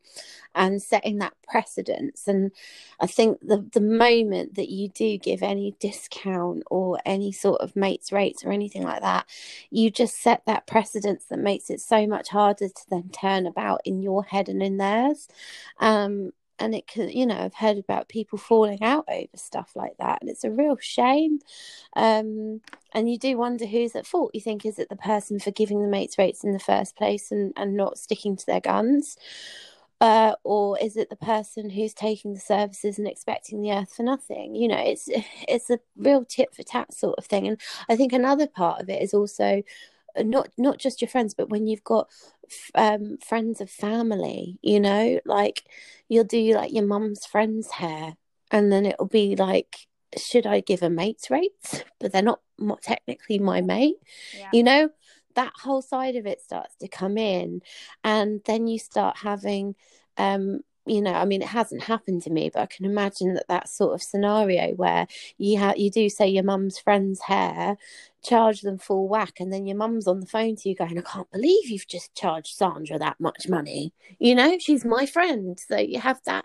and 0.54 0.80
setting 0.80 1.18
that 1.18 1.34
precedence. 1.48 2.28
And 2.28 2.52
I 3.00 3.06
think 3.06 3.40
the 3.40 3.66
the 3.72 3.80
moment 3.80 4.54
that 4.54 4.68
you 4.68 4.88
do 4.88 5.18
give 5.18 5.42
any 5.42 5.74
discount 5.80 6.62
or 6.70 7.00
any 7.04 7.32
sort 7.32 7.60
of 7.60 7.74
mates 7.74 8.12
rates 8.12 8.44
or 8.44 8.52
anything 8.52 8.84
like 8.84 9.00
that, 9.00 9.26
you 9.70 9.90
just 9.90 10.20
set 10.20 10.42
that 10.46 10.66
precedence 10.66 11.24
that 11.24 11.38
makes 11.38 11.70
it 11.70 11.80
so 11.80 12.06
much 12.06 12.28
harder 12.28 12.68
to 12.68 12.90
then 12.90 13.08
turn 13.08 13.46
about 13.46 13.80
in 13.84 14.00
your 14.00 14.24
head 14.24 14.48
and 14.48 14.62
in 14.62 14.76
theirs. 14.76 15.28
Um, 15.80 16.32
and 16.58 16.74
it 16.74 16.86
can, 16.86 17.08
you 17.08 17.26
know, 17.26 17.36
I've 17.36 17.54
heard 17.54 17.78
about 17.78 18.08
people 18.08 18.38
falling 18.38 18.82
out 18.82 19.04
over 19.08 19.28
stuff 19.34 19.72
like 19.74 19.96
that, 19.98 20.18
and 20.20 20.30
it's 20.30 20.44
a 20.44 20.50
real 20.50 20.76
shame. 20.80 21.40
Um, 21.96 22.60
and 22.92 23.10
you 23.10 23.18
do 23.18 23.36
wonder 23.36 23.66
who's 23.66 23.96
at 23.96 24.06
fault. 24.06 24.30
You 24.34 24.40
think, 24.40 24.64
is 24.64 24.78
it 24.78 24.88
the 24.88 24.96
person 24.96 25.40
for 25.40 25.50
giving 25.50 25.82
the 25.82 25.88
mates 25.88 26.18
rates 26.18 26.44
in 26.44 26.52
the 26.52 26.58
first 26.58 26.96
place 26.96 27.32
and, 27.32 27.52
and 27.56 27.76
not 27.76 27.98
sticking 27.98 28.36
to 28.36 28.46
their 28.46 28.60
guns? 28.60 29.16
Uh, 30.00 30.34
or 30.44 30.78
is 30.80 30.96
it 30.96 31.08
the 31.08 31.16
person 31.16 31.70
who's 31.70 31.94
taking 31.94 32.34
the 32.34 32.40
services 32.40 32.98
and 32.98 33.08
expecting 33.08 33.62
the 33.62 33.72
earth 33.72 33.94
for 33.94 34.02
nothing? 34.02 34.54
You 34.54 34.68
know, 34.68 34.78
it's 34.78 35.08
it's 35.48 35.70
a 35.70 35.78
real 35.96 36.24
tit 36.24 36.54
for 36.54 36.62
tat 36.62 36.92
sort 36.92 37.18
of 37.18 37.26
thing. 37.26 37.48
And 37.48 37.60
I 37.88 37.96
think 37.96 38.12
another 38.12 38.46
part 38.46 38.80
of 38.80 38.88
it 38.88 39.02
is 39.02 39.14
also 39.14 39.62
not 40.18 40.48
not 40.56 40.78
just 40.78 41.00
your 41.00 41.08
friends, 41.08 41.34
but 41.34 41.48
when 41.48 41.66
you've 41.66 41.84
got 41.84 42.08
um, 42.74 43.18
friends 43.18 43.60
of 43.60 43.70
family, 43.70 44.58
you 44.62 44.80
know, 44.80 45.20
like 45.24 45.64
you'll 46.08 46.24
do 46.24 46.54
like 46.54 46.72
your 46.72 46.86
mum's 46.86 47.26
friend's 47.26 47.70
hair, 47.70 48.14
and 48.50 48.70
then 48.72 48.86
it'll 48.86 49.06
be 49.06 49.36
like, 49.36 49.86
should 50.16 50.46
I 50.46 50.60
give 50.60 50.82
a 50.82 50.90
mate's 50.90 51.30
rates? 51.30 51.82
But 52.00 52.12
they're 52.12 52.22
not 52.22 52.40
technically 52.82 53.38
my 53.38 53.60
mate, 53.60 53.96
Yeah. 54.36 54.50
you 54.52 54.62
know. 54.62 54.90
That 55.34 55.52
whole 55.60 55.82
side 55.82 56.14
of 56.14 56.26
it 56.26 56.40
starts 56.40 56.76
to 56.76 56.86
come 56.86 57.18
in, 57.18 57.60
and 58.04 58.40
then 58.44 58.68
you 58.68 58.78
start 58.78 59.16
having, 59.16 59.74
um, 60.16 60.60
you 60.86 61.00
know, 61.00 61.12
I 61.12 61.24
mean, 61.24 61.40
it 61.42 61.48
hasn't 61.48 61.82
happened 61.84 62.22
to 62.22 62.30
me, 62.30 62.50
but 62.52 62.60
I 62.62 62.66
can 62.66 62.84
imagine 62.84 63.34
that 63.34 63.48
that 63.48 63.68
sort 63.68 63.94
of 63.94 64.02
scenario 64.02 64.74
where 64.74 65.06
you 65.38 65.58
have 65.58 65.78
you 65.78 65.90
do 65.90 66.08
say 66.08 66.28
your 66.28 66.44
mum's 66.44 66.78
friend's 66.78 67.20
hair, 67.22 67.76
charge 68.22 68.60
them 68.60 68.78
full 68.78 69.08
whack, 69.08 69.34
and 69.40 69.52
then 69.52 69.66
your 69.66 69.76
mum's 69.76 70.06
on 70.06 70.20
the 70.20 70.26
phone 70.26 70.56
to 70.56 70.68
you 70.68 70.74
going, 70.74 70.98
I 70.98 71.02
can't 71.02 71.30
believe 71.30 71.70
you've 71.70 71.86
just 71.86 72.14
charged 72.14 72.54
Sandra 72.54 72.98
that 72.98 73.18
much 73.18 73.48
money. 73.48 73.92
You 74.18 74.34
know, 74.34 74.58
she's 74.58 74.84
my 74.84 75.06
friend. 75.06 75.58
So 75.58 75.78
you 75.78 76.00
have 76.00 76.20
that 76.26 76.44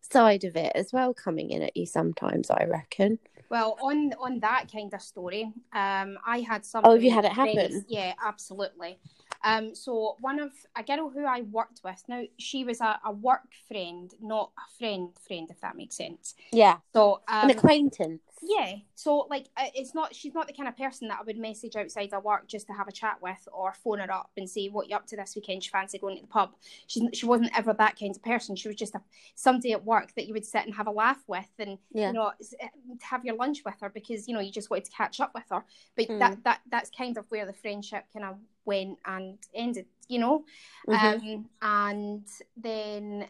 side 0.00 0.44
of 0.44 0.56
it 0.56 0.72
as 0.74 0.92
well 0.92 1.12
coming 1.14 1.50
in 1.50 1.62
at 1.62 1.76
you 1.76 1.86
sometimes, 1.86 2.50
I 2.50 2.64
reckon. 2.64 3.18
Well, 3.48 3.78
on 3.80 4.12
on 4.18 4.40
that 4.40 4.70
kind 4.72 4.92
of 4.92 5.00
story, 5.00 5.44
um, 5.72 6.18
I 6.26 6.40
had 6.40 6.64
some. 6.64 6.82
Oh, 6.84 6.92
have 6.94 7.04
you 7.04 7.12
had 7.12 7.24
it 7.24 7.32
happen? 7.32 7.54
friends- 7.54 7.84
Yeah, 7.86 8.14
absolutely. 8.24 8.98
Um, 9.46 9.76
so 9.76 10.16
one 10.18 10.40
of 10.40 10.50
a 10.74 10.82
girl 10.82 11.08
who 11.08 11.24
I 11.24 11.42
worked 11.42 11.80
with 11.84 12.02
now, 12.08 12.24
she 12.36 12.64
was 12.64 12.80
a, 12.80 12.98
a 13.04 13.12
work 13.12 13.52
friend, 13.68 14.12
not 14.20 14.50
a 14.58 14.76
friend 14.76 15.10
friend, 15.24 15.48
if 15.48 15.60
that 15.60 15.76
makes 15.76 15.96
sense. 15.96 16.34
Yeah. 16.52 16.78
So 16.92 17.20
um, 17.28 17.48
An 17.48 17.50
acquaintance. 17.50 18.22
Yeah, 18.42 18.76
so 18.94 19.26
like 19.30 19.46
it's 19.74 19.94
not 19.94 20.14
she's 20.14 20.34
not 20.34 20.46
the 20.46 20.52
kind 20.52 20.68
of 20.68 20.76
person 20.76 21.08
that 21.08 21.18
I 21.20 21.24
would 21.24 21.38
message 21.38 21.74
outside 21.74 22.12
of 22.12 22.22
work 22.22 22.46
just 22.46 22.66
to 22.66 22.72
have 22.74 22.86
a 22.86 22.92
chat 22.92 23.16
with 23.22 23.48
or 23.52 23.72
phone 23.72 23.98
her 24.00 24.12
up 24.12 24.30
and 24.36 24.48
say 24.48 24.68
what 24.68 24.88
you 24.90 24.96
up 24.96 25.06
to 25.08 25.16
this 25.16 25.34
weekend. 25.34 25.62
She 25.64 25.70
fancy 25.70 25.98
going 25.98 26.16
to 26.16 26.22
the 26.22 26.28
pub. 26.28 26.50
She 26.86 27.08
she 27.12 27.24
wasn't 27.26 27.56
ever 27.58 27.72
that 27.72 27.98
kind 27.98 28.14
of 28.14 28.22
person. 28.22 28.54
She 28.56 28.68
was 28.68 28.76
just 28.76 28.94
a 28.94 29.00
somebody 29.34 29.72
at 29.72 29.84
work 29.84 30.14
that 30.16 30.26
you 30.26 30.34
would 30.34 30.44
sit 30.44 30.66
and 30.66 30.74
have 30.74 30.86
a 30.86 30.90
laugh 30.90 31.22
with 31.26 31.48
and 31.58 31.78
Yeah. 31.92 32.08
you 32.08 32.12
know 32.14 32.32
eh, 32.60 32.68
have 33.02 33.24
your 33.24 33.36
lunch 33.36 33.62
with 33.64 33.80
her 33.80 33.88
because 33.88 34.28
you 34.28 34.34
know 34.34 34.40
you 34.40 34.52
just 34.52 34.70
wanted 34.70 34.84
to 34.84 34.90
catch 34.92 35.18
up 35.20 35.32
with 35.34 35.44
her. 35.50 35.64
But 35.96 36.08
Mm. 36.08 36.18
that 36.18 36.44
that 36.44 36.60
that's 36.70 36.90
kind 36.90 37.16
of 37.16 37.24
where 37.30 37.46
the 37.46 37.52
friendship 37.54 38.04
kind 38.12 38.24
of 38.26 38.36
went 38.64 38.98
and 39.06 39.38
ended. 39.54 39.86
You 40.08 40.18
know, 40.20 40.44
Mhm. 40.86 41.14
um, 41.20 41.48
and 41.62 42.28
then 42.56 43.26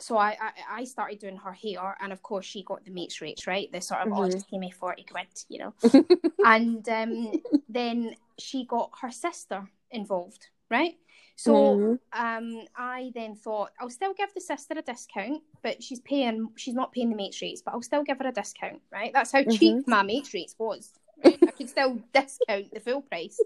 so 0.00 0.16
I, 0.16 0.36
I, 0.40 0.80
I 0.80 0.84
started 0.84 1.18
doing 1.18 1.36
her 1.36 1.52
hair, 1.52 1.96
and 2.00 2.12
of 2.12 2.22
course 2.22 2.44
she 2.44 2.62
got 2.62 2.84
the 2.84 2.90
mates 2.90 3.20
rates, 3.20 3.46
right? 3.46 3.70
The 3.72 3.80
sort 3.80 4.00
of 4.00 4.08
mm-hmm. 4.08 4.18
oh, 4.18 4.30
just 4.30 4.52
me 4.52 4.70
forty 4.70 5.04
quid, 5.04 5.26
you 5.48 5.58
know. 5.60 5.74
and 6.44 6.88
um, 6.88 7.32
then 7.68 8.16
she 8.38 8.66
got 8.66 8.90
her 9.00 9.10
sister 9.10 9.68
involved, 9.90 10.48
right? 10.70 10.94
So 11.36 11.52
mm-hmm. 11.52 12.24
um, 12.26 12.64
I 12.76 13.10
then 13.14 13.34
thought 13.34 13.70
I'll 13.80 13.90
still 13.90 14.14
give 14.14 14.32
the 14.34 14.40
sister 14.40 14.74
a 14.76 14.82
discount, 14.82 15.42
but 15.62 15.82
she's 15.82 16.00
paying 16.00 16.50
she's 16.56 16.74
not 16.74 16.92
paying 16.92 17.10
the 17.10 17.16
mates 17.16 17.40
rates, 17.42 17.62
but 17.64 17.74
I'll 17.74 17.82
still 17.82 18.04
give 18.04 18.18
her 18.18 18.28
a 18.28 18.32
discount, 18.32 18.82
right? 18.92 19.12
That's 19.12 19.32
how 19.32 19.40
mm-hmm. 19.40 19.50
cheap 19.50 19.88
my 19.88 20.02
mates 20.02 20.34
rates 20.34 20.54
was. 20.58 20.92
Right? 21.24 21.38
I 21.42 21.50
could 21.50 21.68
still 21.68 21.98
discount 22.14 22.72
the 22.72 22.80
full 22.80 23.02
price. 23.02 23.38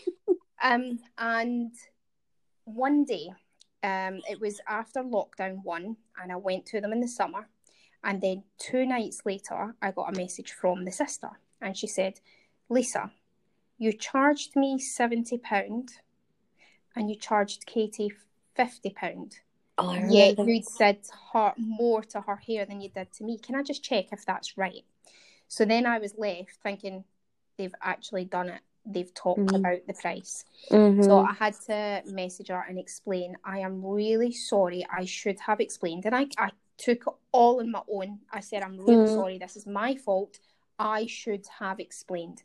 um, 0.62 0.98
and 1.18 1.72
one 2.64 3.04
day, 3.04 3.32
um, 3.82 4.20
it 4.28 4.40
was 4.40 4.60
after 4.68 5.02
lockdown 5.02 5.62
one, 5.62 5.96
and 6.20 6.32
I 6.32 6.36
went 6.36 6.66
to 6.66 6.80
them 6.80 6.92
in 6.92 7.00
the 7.00 7.08
summer, 7.08 7.48
and 8.04 8.20
then 8.20 8.44
two 8.58 8.86
nights 8.86 9.22
later, 9.24 9.74
I 9.80 9.90
got 9.90 10.14
a 10.14 10.18
message 10.18 10.52
from 10.52 10.84
the 10.84 10.92
sister, 10.92 11.30
and 11.60 11.76
she 11.76 11.86
said, 11.86 12.20
"Lisa, 12.68 13.10
you 13.78 13.92
charged 13.92 14.56
me 14.56 14.78
seventy 14.78 15.38
pound." 15.38 15.90
and 16.94 17.08
you 17.08 17.16
charged 17.16 17.66
Katie 17.66 18.12
fifty 18.54 18.90
pound. 18.90 19.38
Oh, 19.78 19.92
yeah, 19.92 20.32
you 20.38 20.62
said 20.62 20.98
her 21.32 21.54
more 21.56 22.02
to 22.02 22.20
her 22.20 22.36
hair 22.36 22.66
than 22.66 22.80
you 22.80 22.90
did 22.90 23.12
to 23.14 23.24
me. 23.24 23.38
Can 23.38 23.54
I 23.54 23.62
just 23.62 23.82
check 23.82 24.06
if 24.12 24.24
that's 24.26 24.58
right? 24.58 24.84
So 25.48 25.64
then 25.64 25.86
I 25.86 25.98
was 25.98 26.14
left 26.18 26.58
thinking 26.62 27.04
they've 27.56 27.74
actually 27.82 28.26
done 28.26 28.50
it. 28.50 28.60
They've 28.84 29.12
talked 29.14 29.40
mm-hmm. 29.40 29.56
about 29.56 29.86
the 29.86 29.94
price. 29.94 30.44
Mm-hmm. 30.70 31.02
So 31.02 31.20
I 31.20 31.32
had 31.34 31.54
to 31.66 32.02
message 32.06 32.48
her 32.48 32.64
and 32.68 32.78
explain. 32.78 33.36
I 33.44 33.58
am 33.60 33.84
really 33.84 34.32
sorry. 34.32 34.84
I 34.90 35.04
should 35.04 35.38
have 35.40 35.60
explained, 35.60 36.04
and 36.06 36.14
I 36.14 36.26
I 36.38 36.50
took 36.78 37.06
it 37.06 37.14
all 37.30 37.60
on 37.60 37.70
my 37.70 37.82
own. 37.90 38.20
I 38.32 38.40
said 38.40 38.62
I'm 38.62 38.78
really 38.78 39.04
mm-hmm. 39.04 39.14
sorry. 39.14 39.38
This 39.38 39.56
is 39.56 39.66
my 39.66 39.94
fault. 39.94 40.38
I 40.78 41.06
should 41.06 41.46
have 41.60 41.78
explained. 41.78 42.42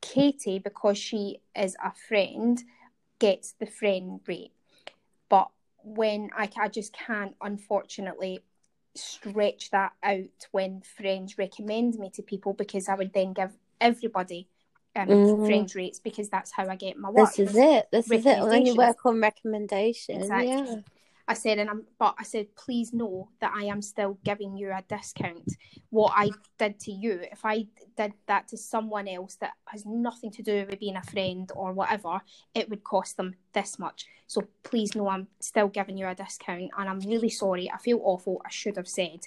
Katie, 0.00 0.58
because 0.58 0.98
she 0.98 1.40
is 1.54 1.76
a 1.84 1.92
friend, 2.08 2.62
gets 3.18 3.52
the 3.52 3.66
friend 3.66 4.20
rate. 4.26 4.52
But 5.28 5.48
when 5.82 6.30
I, 6.36 6.48
I 6.58 6.68
just 6.68 6.92
can't, 6.92 7.34
unfortunately, 7.40 8.40
stretch 8.94 9.70
that 9.70 9.92
out 10.02 10.46
when 10.52 10.80
friends 10.80 11.38
recommend 11.38 11.98
me 11.98 12.10
to 12.10 12.22
people 12.22 12.52
because 12.52 12.88
I 12.88 12.94
would 12.94 13.12
then 13.12 13.32
give 13.32 13.56
everybody 13.80 14.48
um, 14.96 15.08
mm. 15.08 15.46
friends 15.46 15.74
rates 15.74 15.98
because 15.98 16.28
that's 16.28 16.50
how 16.50 16.66
I 16.68 16.76
get 16.76 16.98
my 16.98 17.10
work. 17.10 17.34
This 17.34 17.50
is 17.50 17.56
it. 17.56 17.86
This 17.92 18.10
is 18.10 18.26
it. 18.26 18.40
When 18.40 18.66
you 18.66 18.74
work 18.74 19.04
on 19.04 19.20
recommendations. 19.20 20.24
Exactly. 20.24 20.48
Yeah. 20.48 20.76
I 21.28 21.34
said, 21.34 21.58
and 21.58 21.68
I'm, 21.68 21.84
but 21.98 22.14
I 22.18 22.22
said, 22.22 22.54
please 22.54 22.92
know 22.92 23.28
that 23.40 23.52
I 23.54 23.64
am 23.64 23.82
still 23.82 24.16
giving 24.24 24.56
you 24.56 24.70
a 24.70 24.84
discount. 24.88 25.56
What 25.90 26.12
I 26.14 26.30
did 26.56 26.78
to 26.80 26.92
you, 26.92 27.20
if 27.32 27.44
I 27.44 27.66
did 27.96 28.12
that 28.28 28.46
to 28.48 28.56
someone 28.56 29.08
else 29.08 29.34
that 29.36 29.54
has 29.66 29.84
nothing 29.84 30.30
to 30.32 30.42
do 30.42 30.66
with 30.70 30.78
being 30.78 30.96
a 30.96 31.02
friend 31.02 31.50
or 31.56 31.72
whatever, 31.72 32.20
it 32.54 32.70
would 32.70 32.84
cost 32.84 33.16
them 33.16 33.34
this 33.54 33.76
much. 33.76 34.06
So 34.28 34.42
please 34.62 34.94
know 34.94 35.08
I'm 35.08 35.26
still 35.40 35.68
giving 35.68 35.98
you 35.98 36.06
a 36.06 36.14
discount, 36.14 36.70
and 36.78 36.88
I'm 36.88 37.00
really 37.00 37.30
sorry. 37.30 37.70
I 37.72 37.78
feel 37.78 38.00
awful. 38.04 38.40
I 38.44 38.50
should 38.50 38.76
have 38.76 38.88
said. 38.88 39.26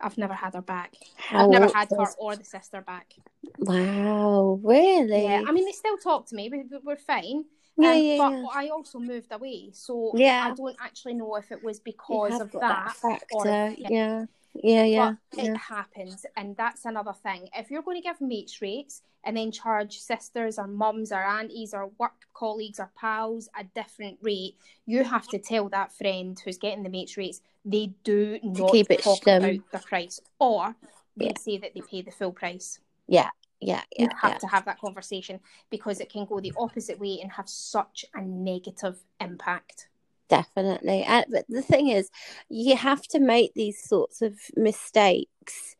I've 0.00 0.18
never 0.18 0.34
had 0.34 0.54
her 0.54 0.62
back. 0.62 0.94
How 1.16 1.44
I've 1.44 1.50
never 1.50 1.68
had 1.72 1.88
her 1.90 2.06
or 2.18 2.36
the 2.36 2.44
sister 2.44 2.80
back. 2.80 3.14
Wow, 3.58 4.60
really? 4.62 5.24
Yeah, 5.24 5.42
I 5.46 5.52
mean, 5.52 5.64
they 5.64 5.72
still 5.72 5.96
talk 5.98 6.26
to 6.28 6.34
me, 6.36 6.48
but 6.48 6.84
we're 6.84 6.96
fine. 6.96 7.44
Yeah, 7.76 7.92
um, 7.92 8.02
yeah, 8.02 8.16
but 8.18 8.32
yeah. 8.32 8.44
I 8.54 8.68
also 8.68 8.98
moved 8.98 9.32
away, 9.32 9.70
so 9.72 10.12
yeah. 10.14 10.48
I 10.50 10.54
don't 10.54 10.76
actually 10.80 11.14
know 11.14 11.36
if 11.36 11.50
it 11.52 11.62
was 11.62 11.80
because 11.80 12.40
of 12.40 12.52
that, 12.52 12.60
that 12.60 12.96
factor. 12.96 13.26
Or, 13.32 13.46
yeah. 13.46 13.74
yeah. 13.76 14.24
Yeah, 14.54 14.84
yeah, 14.84 15.12
but 15.30 15.44
yeah. 15.44 15.52
it 15.52 15.56
happens, 15.56 16.26
and 16.36 16.56
that's 16.56 16.84
another 16.84 17.12
thing. 17.12 17.48
If 17.54 17.70
you're 17.70 17.82
going 17.82 18.02
to 18.02 18.08
give 18.08 18.20
mates 18.20 18.60
rates 18.60 19.02
and 19.24 19.36
then 19.36 19.52
charge 19.52 19.98
sisters 19.98 20.58
or 20.58 20.66
mums 20.66 21.12
or 21.12 21.22
aunties 21.22 21.72
or 21.72 21.90
work 21.98 22.26
colleagues 22.34 22.80
or 22.80 22.90
pals 22.98 23.48
a 23.58 23.64
different 23.74 24.18
rate, 24.22 24.56
you 24.86 25.04
have 25.04 25.28
to 25.28 25.38
tell 25.38 25.68
that 25.68 25.92
friend 25.92 26.40
who's 26.44 26.58
getting 26.58 26.82
the 26.82 26.88
mates 26.88 27.16
rates 27.16 27.40
they 27.64 27.92
do 28.04 28.38
not 28.42 28.72
keep 28.72 28.90
it 28.90 29.02
talk 29.02 29.22
about 29.22 29.42
the 29.42 29.78
price, 29.78 30.20
or 30.38 30.74
they 31.16 31.26
yeah. 31.26 31.38
say 31.38 31.58
that 31.58 31.74
they 31.74 31.82
pay 31.82 32.02
the 32.02 32.10
full 32.10 32.32
price. 32.32 32.80
Yeah, 33.06 33.30
yeah, 33.60 33.82
yeah, 33.96 34.04
you 34.04 34.08
have 34.20 34.32
yeah. 34.32 34.38
to 34.38 34.46
have 34.48 34.64
that 34.64 34.80
conversation 34.80 35.40
because 35.70 36.00
it 36.00 36.10
can 36.10 36.24
go 36.24 36.40
the 36.40 36.54
opposite 36.58 36.98
way 36.98 37.18
and 37.22 37.30
have 37.32 37.48
such 37.48 38.04
a 38.14 38.22
negative 38.22 38.98
impact 39.20 39.89
definitely. 40.30 41.02
And, 41.02 41.26
but 41.30 41.44
the 41.48 41.60
thing 41.60 41.88
is 41.88 42.08
you 42.48 42.76
have 42.76 43.02
to 43.08 43.20
make 43.20 43.52
these 43.54 43.82
sorts 43.82 44.22
of 44.22 44.38
mistakes 44.56 45.76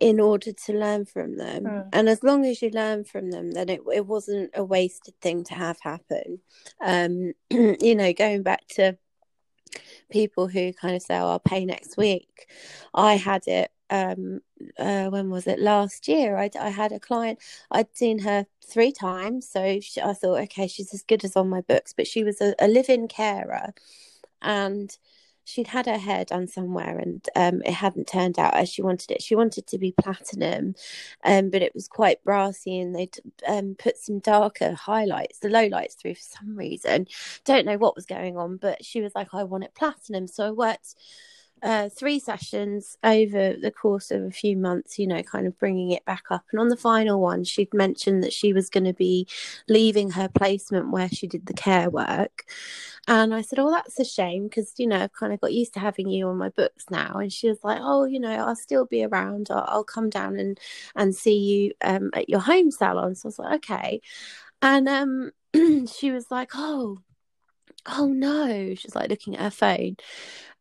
in 0.00 0.20
order 0.20 0.52
to 0.52 0.72
learn 0.72 1.04
from 1.06 1.36
them. 1.36 1.64
Mm. 1.64 1.88
and 1.92 2.08
as 2.08 2.22
long 2.22 2.44
as 2.44 2.60
you 2.60 2.70
learn 2.70 3.04
from 3.04 3.30
them 3.30 3.52
then 3.52 3.68
it, 3.68 3.80
it 3.92 4.06
wasn't 4.06 4.50
a 4.54 4.64
wasted 4.64 5.14
thing 5.20 5.44
to 5.44 5.54
have 5.54 5.78
happen. 5.80 6.40
Um 6.84 7.32
you 7.50 7.94
know 7.94 8.12
going 8.12 8.42
back 8.42 8.66
to 8.70 8.98
people 10.10 10.46
who 10.46 10.72
kind 10.72 10.94
of 10.94 11.02
say 11.02 11.16
oh, 11.16 11.30
i'll 11.30 11.38
pay 11.38 11.64
next 11.64 11.96
week. 11.96 12.48
I 12.92 13.14
had 13.14 13.46
it 13.46 13.70
um 13.90 14.40
uh, 14.78 15.08
when 15.08 15.30
was 15.30 15.46
it 15.46 15.58
last 15.58 16.08
year 16.08 16.36
I, 16.36 16.50
I 16.58 16.70
had 16.70 16.92
a 16.92 17.00
client 17.00 17.38
i'd 17.70 17.94
seen 17.94 18.20
her 18.20 18.46
three 18.66 18.92
times 18.92 19.48
so 19.48 19.78
she, 19.80 20.00
i 20.00 20.12
thought 20.12 20.40
okay 20.42 20.66
she's 20.66 20.94
as 20.94 21.02
good 21.02 21.24
as 21.24 21.36
on 21.36 21.48
my 21.48 21.60
books 21.60 21.92
but 21.92 22.06
she 22.06 22.24
was 22.24 22.40
a, 22.40 22.54
a 22.58 22.68
live-in 22.68 23.08
carer 23.08 23.74
and 24.40 24.96
she'd 25.44 25.68
had 25.68 25.86
her 25.86 25.98
hair 25.98 26.24
done 26.24 26.48
somewhere 26.48 26.98
and 26.98 27.28
um, 27.36 27.62
it 27.64 27.72
hadn't 27.74 28.08
turned 28.08 28.38
out 28.38 28.54
as 28.54 28.68
she 28.68 28.82
wanted 28.82 29.10
it. 29.10 29.22
She 29.22 29.36
wanted 29.36 29.66
to 29.68 29.78
be 29.78 29.92
platinum, 29.92 30.74
um, 31.22 31.50
but 31.50 31.62
it 31.62 31.74
was 31.74 31.86
quite 31.86 32.24
brassy 32.24 32.80
and 32.80 32.94
they'd 32.94 33.16
um, 33.46 33.76
put 33.78 33.98
some 33.98 34.18
darker 34.18 34.72
highlights, 34.72 35.38
the 35.38 35.50
low 35.50 35.66
lights 35.66 35.94
through 35.94 36.14
for 36.14 36.22
some 36.22 36.56
reason. 36.56 37.06
Don't 37.44 37.66
know 37.66 37.76
what 37.76 37.94
was 37.94 38.06
going 38.06 38.36
on, 38.36 38.56
but 38.56 38.84
she 38.84 39.00
was 39.00 39.14
like, 39.14 39.28
I 39.32 39.44
want 39.44 39.64
it 39.64 39.74
platinum. 39.74 40.26
So 40.26 40.48
I 40.48 40.50
worked 40.50 40.94
uh, 41.64 41.88
three 41.88 42.18
sessions 42.18 42.98
over 43.02 43.54
the 43.54 43.70
course 43.70 44.10
of 44.10 44.22
a 44.22 44.30
few 44.30 44.54
months, 44.54 44.98
you 44.98 45.06
know, 45.06 45.22
kind 45.22 45.46
of 45.46 45.58
bringing 45.58 45.90
it 45.92 46.04
back 46.04 46.24
up. 46.30 46.44
And 46.52 46.60
on 46.60 46.68
the 46.68 46.76
final 46.76 47.20
one, 47.20 47.42
she'd 47.42 47.72
mentioned 47.72 48.22
that 48.22 48.34
she 48.34 48.52
was 48.52 48.68
going 48.68 48.84
to 48.84 48.92
be 48.92 49.26
leaving 49.66 50.10
her 50.10 50.28
placement 50.28 50.90
where 50.90 51.08
she 51.08 51.26
did 51.26 51.46
the 51.46 51.54
care 51.54 51.88
work. 51.88 52.44
And 53.08 53.34
I 53.34 53.40
said, 53.40 53.58
Oh, 53.58 53.70
that's 53.70 53.98
a 53.98 54.04
shame 54.04 54.44
because, 54.44 54.74
you 54.78 54.86
know, 54.86 55.00
I've 55.00 55.14
kind 55.14 55.32
of 55.32 55.40
got 55.40 55.54
used 55.54 55.72
to 55.74 55.80
having 55.80 56.08
you 56.08 56.28
on 56.28 56.36
my 56.36 56.50
books 56.50 56.84
now. 56.90 57.14
And 57.14 57.32
she 57.32 57.48
was 57.48 57.58
like, 57.64 57.78
Oh, 57.80 58.04
you 58.04 58.20
know, 58.20 58.30
I'll 58.32 58.56
still 58.56 58.84
be 58.84 59.02
around. 59.02 59.48
I'll, 59.50 59.64
I'll 59.66 59.84
come 59.84 60.10
down 60.10 60.38
and, 60.38 60.60
and 60.94 61.14
see 61.14 61.36
you 61.38 61.72
um, 61.82 62.10
at 62.14 62.28
your 62.28 62.40
home 62.40 62.70
salon. 62.70 63.14
So 63.14 63.26
I 63.26 63.28
was 63.28 63.38
like, 63.38 63.54
Okay. 63.56 64.00
And 64.62 64.88
um, 64.88 65.32
she 65.86 66.10
was 66.10 66.30
like, 66.30 66.50
Oh, 66.54 66.98
oh 67.86 68.06
no. 68.08 68.74
She's 68.74 68.94
like 68.94 69.10
looking 69.10 69.36
at 69.36 69.42
her 69.42 69.50
phone. 69.50 69.96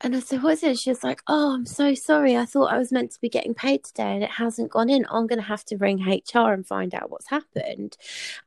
And 0.01 0.15
I 0.15 0.19
said, 0.19 0.43
What 0.43 0.53
is 0.53 0.63
it? 0.63 0.79
she's 0.79 1.03
like, 1.03 1.21
Oh, 1.27 1.53
I'm 1.53 1.65
so 1.65 1.93
sorry. 1.93 2.36
I 2.36 2.45
thought 2.45 2.73
I 2.73 2.77
was 2.77 2.91
meant 2.91 3.12
to 3.12 3.21
be 3.21 3.29
getting 3.29 3.53
paid 3.53 3.83
today 3.83 4.13
and 4.13 4.23
it 4.23 4.31
hasn't 4.31 4.71
gone 4.71 4.89
in. 4.89 5.05
I'm 5.09 5.27
going 5.27 5.39
to 5.39 5.45
have 5.45 5.63
to 5.65 5.77
ring 5.77 6.03
HR 6.05 6.51
and 6.51 6.65
find 6.67 6.93
out 6.93 7.09
what's 7.09 7.29
happened. 7.29 7.97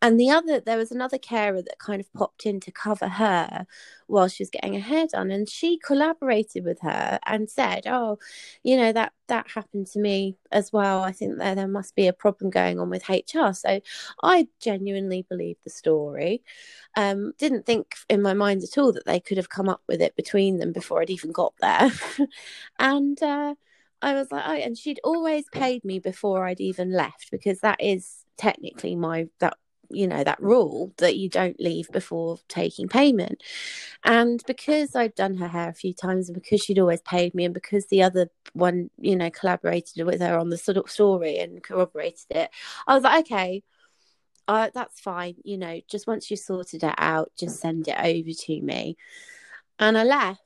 And 0.02 0.20
the 0.20 0.30
other, 0.30 0.60
there 0.60 0.76
was 0.78 0.92
another 0.92 1.18
carer 1.18 1.62
that 1.62 1.78
kind 1.78 2.00
of 2.00 2.12
popped 2.12 2.44
in 2.46 2.60
to 2.60 2.72
cover 2.72 3.08
her 3.08 3.66
while 4.06 4.28
she 4.28 4.42
was 4.42 4.50
getting 4.50 4.74
her 4.74 4.80
hair 4.80 5.06
done. 5.06 5.30
And 5.30 5.48
she 5.48 5.78
collaborated 5.78 6.64
with 6.64 6.80
her 6.80 7.18
and 7.26 7.50
said, 7.50 7.86
Oh, 7.86 8.18
you 8.62 8.76
know, 8.76 8.92
that, 8.92 9.12
that 9.28 9.50
happened 9.50 9.86
to 9.88 9.98
me 9.98 10.36
as 10.52 10.72
well. 10.72 11.02
I 11.02 11.12
think 11.12 11.38
there, 11.38 11.54
there 11.54 11.68
must 11.68 11.94
be 11.94 12.06
a 12.06 12.12
problem 12.12 12.50
going 12.50 12.78
on 12.78 12.90
with 12.90 13.08
HR. 13.08 13.52
So 13.52 13.80
I 14.22 14.48
genuinely 14.60 15.26
believed 15.28 15.60
the 15.64 15.70
story. 15.70 16.42
Um, 16.96 17.32
didn't 17.38 17.66
think 17.66 17.94
in 18.08 18.22
my 18.22 18.34
mind 18.34 18.62
at 18.62 18.78
all 18.78 18.92
that 18.92 19.06
they 19.06 19.20
could 19.20 19.36
have 19.36 19.48
come 19.50 19.68
up 19.68 19.82
with 19.88 20.00
it 20.00 20.16
between 20.16 20.58
them 20.58 20.72
before 20.72 21.02
I'd 21.02 21.10
even 21.10 21.32
got 21.32 21.54
there. 21.60 21.90
and 22.78 23.22
uh, 23.22 23.54
I 24.02 24.14
was 24.14 24.30
like, 24.30 24.44
oh, 24.46 24.52
and 24.54 24.76
she'd 24.76 25.00
always 25.04 25.44
paid 25.50 25.84
me 25.84 25.98
before 25.98 26.46
I'd 26.46 26.60
even 26.60 26.92
left 26.92 27.30
because 27.30 27.60
that 27.60 27.82
is 27.82 28.24
technically 28.36 28.94
my 28.94 29.26
that 29.40 29.56
you 29.90 30.06
know 30.06 30.24
that 30.24 30.40
rule 30.42 30.92
that 30.98 31.16
you 31.16 31.28
don't 31.28 31.60
leave 31.60 31.88
before 31.92 32.38
taking 32.48 32.88
payment. 32.88 33.42
And 34.04 34.42
because 34.46 34.94
i'd 34.94 35.14
done 35.14 35.36
her 35.36 35.48
hair 35.48 35.68
a 35.68 35.74
few 35.74 35.92
times 35.92 36.28
and 36.28 36.34
because 36.34 36.60
she'd 36.62 36.78
always 36.78 37.00
paid 37.02 37.34
me 37.34 37.44
and 37.44 37.54
because 37.54 37.86
the 37.86 38.02
other 38.02 38.30
one 38.52 38.90
you 38.98 39.16
know 39.16 39.30
collaborated 39.30 40.06
with 40.06 40.20
her 40.20 40.38
on 40.38 40.50
the 40.50 40.58
sort 40.58 40.76
of 40.76 40.90
story 40.90 41.38
and 41.38 41.62
corroborated 41.62 42.26
it 42.30 42.50
i 42.86 42.94
was 42.94 43.04
like 43.04 43.24
okay 43.26 43.62
uh, 44.48 44.70
that's 44.72 45.00
fine 45.00 45.34
you 45.44 45.58
know 45.58 45.80
just 45.88 46.06
once 46.06 46.30
you 46.30 46.36
sorted 46.36 46.84
it 46.84 46.94
out 46.98 47.32
just 47.36 47.58
send 47.60 47.88
it 47.88 47.96
over 47.98 48.30
to 48.32 48.60
me. 48.62 48.96
And 49.78 49.98
i 49.98 50.04
left 50.04 50.40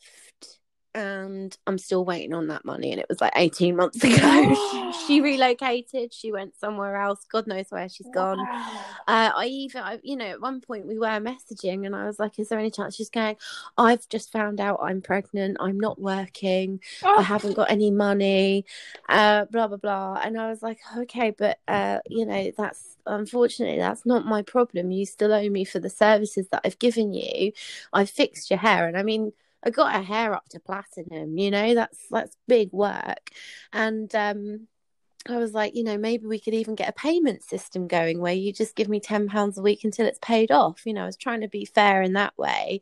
and 0.94 1.57
I'm 1.66 1.79
still 1.79 2.05
waiting 2.05 2.35
on 2.35 2.48
that 2.48 2.64
money. 2.64 2.90
And 2.92 3.00
it 3.00 3.07
was 3.09 3.20
like 3.20 3.33
18 3.37 3.76
months 3.76 4.03
ago. 4.05 4.92
she 5.07 5.20
relocated. 5.22 6.12
She 6.12 6.33
went 6.33 6.59
somewhere 6.59 6.96
else. 6.96 7.20
God 7.31 7.46
knows 7.46 7.66
where 7.70 7.88
she's 7.88 8.09
gone. 8.12 8.38
Wow. 8.38 8.85
Uh, 9.07 9.31
I 9.37 9.46
even, 9.46 9.83
I, 9.83 10.00
you 10.03 10.16
know, 10.16 10.26
at 10.26 10.40
one 10.40 10.61
point 10.61 10.87
we 10.87 10.98
were 10.98 11.07
messaging, 11.07 11.87
and 11.87 11.94
I 11.94 12.07
was 12.07 12.18
like, 12.18 12.38
"Is 12.38 12.48
there 12.48 12.59
any 12.59 12.70
chance?" 12.70 12.96
She's 12.96 13.11
going, 13.11 13.37
"I've 13.79 14.09
just 14.09 14.33
found 14.33 14.61
out 14.61 14.81
I'm 14.83 15.00
pregnant. 15.03 15.57
I'm 15.61 15.79
not 15.79 16.00
working. 16.00 16.81
I 17.05 17.14
Oh, 17.18 17.22
haven't 17.22 17.55
got 17.55 17.70
any 17.70 17.90
money. 17.90 18.64
Uh, 19.09 19.44
blah 19.46 19.68
blah 19.68 19.76
blah." 19.79 20.20
And 20.22 20.38
I 20.40 20.48
was 20.50 20.62
like, 20.62 20.79
"Okay, 20.98 21.31
but 21.31 21.59
uh, 21.68 21.98
you 22.09 22.26
know, 22.26 22.50
that's 22.57 22.96
unfortunately 23.07 23.79
that's 23.79 24.05
not 24.07 24.26
my 24.26 24.42
problem. 24.42 24.90
You 24.90 25.07
still 25.07 25.33
owe 25.33 25.48
me 25.48 25.64
for 25.64 25.79
the 25.79 25.90
services 25.90 26.48
that 26.53 26.62
I've 26.64 26.79
given 26.79 27.12
you. 27.12 27.53
I've 27.92 28.11
fixed 28.11 28.50
your 28.50 28.59
hair, 28.59 28.87
and 28.88 28.96
I 28.96 29.03
mean." 29.03 29.33
I 29.62 29.70
got 29.70 29.94
her 29.94 30.03
hair 30.03 30.35
up 30.35 30.49
to 30.51 30.61
platinum, 30.61 31.37
you 31.38 31.51
know, 31.51 31.75
that's 31.75 31.99
that's 32.11 32.37
big 32.49 32.73
work. 32.73 33.31
And 33.73 34.14
um 34.14 34.68
I 35.29 35.37
was 35.37 35.53
like, 35.53 35.75
you 35.75 35.85
know, 35.85 35.99
maybe 35.99 36.27
we 36.27 36.40
could 36.40 36.55
even 36.55 36.75
get 36.75 36.88
a 36.88 36.92
payment 36.92 37.42
system 37.42 37.87
going 37.87 38.20
where 38.20 38.33
you 38.33 38.53
just 38.53 38.75
give 38.75 38.88
me 38.88 39.01
£10 39.01 39.59
a 39.59 39.62
week 39.62 39.85
until 39.85 40.07
it's 40.07 40.18
paid 40.23 40.51
off. 40.51 40.87
You 40.87 40.94
know, 40.94 41.03
I 41.03 41.07
was 41.07 41.16
trying 41.16 41.42
to 41.42 41.49
be 41.49 41.66
fair 41.66 42.03
in 42.03 42.14
that 42.14 42.37
way. 42.38 42.81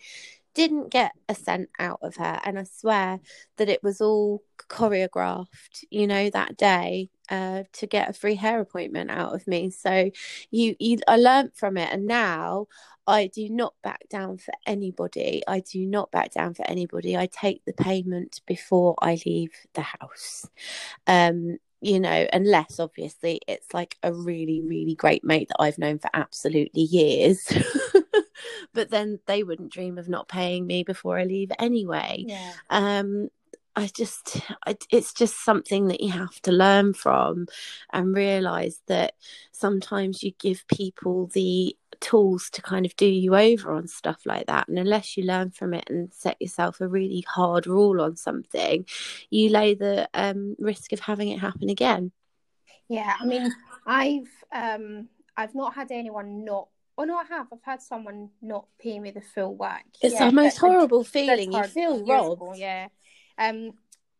Didn't 0.58 0.90
get 0.90 1.12
a 1.28 1.36
cent 1.36 1.68
out 1.78 2.00
of 2.02 2.16
her. 2.16 2.40
And 2.44 2.58
I 2.58 2.64
swear 2.64 3.20
that 3.58 3.68
it 3.68 3.80
was 3.84 4.00
all 4.00 4.42
choreographed, 4.68 5.84
you 5.88 6.08
know, 6.08 6.30
that 6.30 6.56
day 6.56 7.10
uh, 7.30 7.62
to 7.74 7.86
get 7.86 8.10
a 8.10 8.12
free 8.12 8.34
hair 8.34 8.58
appointment 8.60 9.08
out 9.08 9.34
of 9.36 9.46
me. 9.46 9.70
So 9.70 10.10
you, 10.50 10.74
you, 10.80 10.98
I 11.06 11.16
learned 11.16 11.52
from 11.54 11.76
it. 11.76 11.92
And 11.92 12.08
now 12.08 12.66
I 13.06 13.28
do 13.28 13.48
not 13.48 13.74
back 13.84 14.08
down 14.10 14.38
for 14.38 14.52
anybody. 14.66 15.44
I 15.46 15.60
do 15.60 15.86
not 15.86 16.10
back 16.10 16.32
down 16.32 16.54
for 16.54 16.68
anybody. 16.68 17.16
I 17.16 17.26
take 17.26 17.64
the 17.64 17.72
payment 17.72 18.40
before 18.44 18.96
I 19.00 19.16
leave 19.24 19.52
the 19.74 19.82
house. 19.82 20.48
Um, 21.06 21.58
you 21.80 22.00
know, 22.00 22.26
unless 22.32 22.80
obviously 22.80 23.40
it's 23.46 23.72
like 23.72 23.96
a 24.02 24.12
really, 24.12 24.60
really 24.62 24.94
great 24.94 25.22
mate 25.24 25.48
that 25.48 25.62
I've 25.62 25.78
known 25.78 25.98
for 25.98 26.10
absolutely 26.12 26.82
years. 26.82 27.52
but 28.74 28.90
then 28.90 29.20
they 29.26 29.42
wouldn't 29.42 29.72
dream 29.72 29.98
of 29.98 30.08
not 30.08 30.28
paying 30.28 30.66
me 30.66 30.82
before 30.82 31.18
I 31.18 31.24
leave 31.24 31.52
anyway. 31.58 32.24
yeah. 32.26 32.52
Um, 32.70 33.28
I 33.76 33.88
just, 33.94 34.40
I, 34.66 34.76
it's 34.90 35.12
just 35.12 35.44
something 35.44 35.86
that 35.86 36.00
you 36.00 36.10
have 36.10 36.40
to 36.42 36.50
learn 36.50 36.94
from 36.94 37.46
and 37.92 38.12
realize 38.12 38.80
that 38.88 39.14
sometimes 39.52 40.24
you 40.24 40.32
give 40.40 40.66
people 40.66 41.28
the 41.28 41.76
tools 42.00 42.50
to 42.50 42.62
kind 42.62 42.86
of 42.86 42.94
do 42.96 43.06
you 43.06 43.34
over 43.36 43.72
on 43.72 43.86
stuff 43.88 44.20
like 44.24 44.46
that. 44.46 44.68
And 44.68 44.78
unless 44.78 45.16
you 45.16 45.24
learn 45.24 45.50
from 45.50 45.74
it 45.74 45.84
and 45.88 46.12
set 46.12 46.40
yourself 46.40 46.80
a 46.80 46.88
really 46.88 47.24
hard 47.28 47.66
rule 47.66 48.00
on 48.00 48.16
something, 48.16 48.86
you 49.30 49.50
lay 49.50 49.74
the 49.74 50.08
um, 50.14 50.56
risk 50.58 50.92
of 50.92 51.00
having 51.00 51.28
it 51.28 51.40
happen 51.40 51.68
again. 51.68 52.12
Yeah, 52.88 53.14
I 53.20 53.24
mean, 53.26 53.52
I've 53.86 54.30
um, 54.52 55.08
I've 55.36 55.54
not 55.54 55.74
had 55.74 55.92
anyone 55.92 56.44
not. 56.44 56.68
Oh 56.96 57.04
no, 57.04 57.16
I 57.16 57.24
have. 57.24 57.46
I've 57.52 57.62
had 57.62 57.82
someone 57.82 58.30
not 58.42 58.66
pay 58.80 58.98
me 58.98 59.10
the 59.10 59.20
full 59.20 59.54
whack. 59.54 59.86
It's 60.00 60.14
yeah, 60.14 60.26
the 60.26 60.32
most 60.32 60.58
horrible 60.58 61.04
feeling. 61.04 61.52
You 61.52 61.64
feel 61.64 62.04
robbed. 62.04 62.58
yeah. 62.58 62.88
Um, 63.36 63.72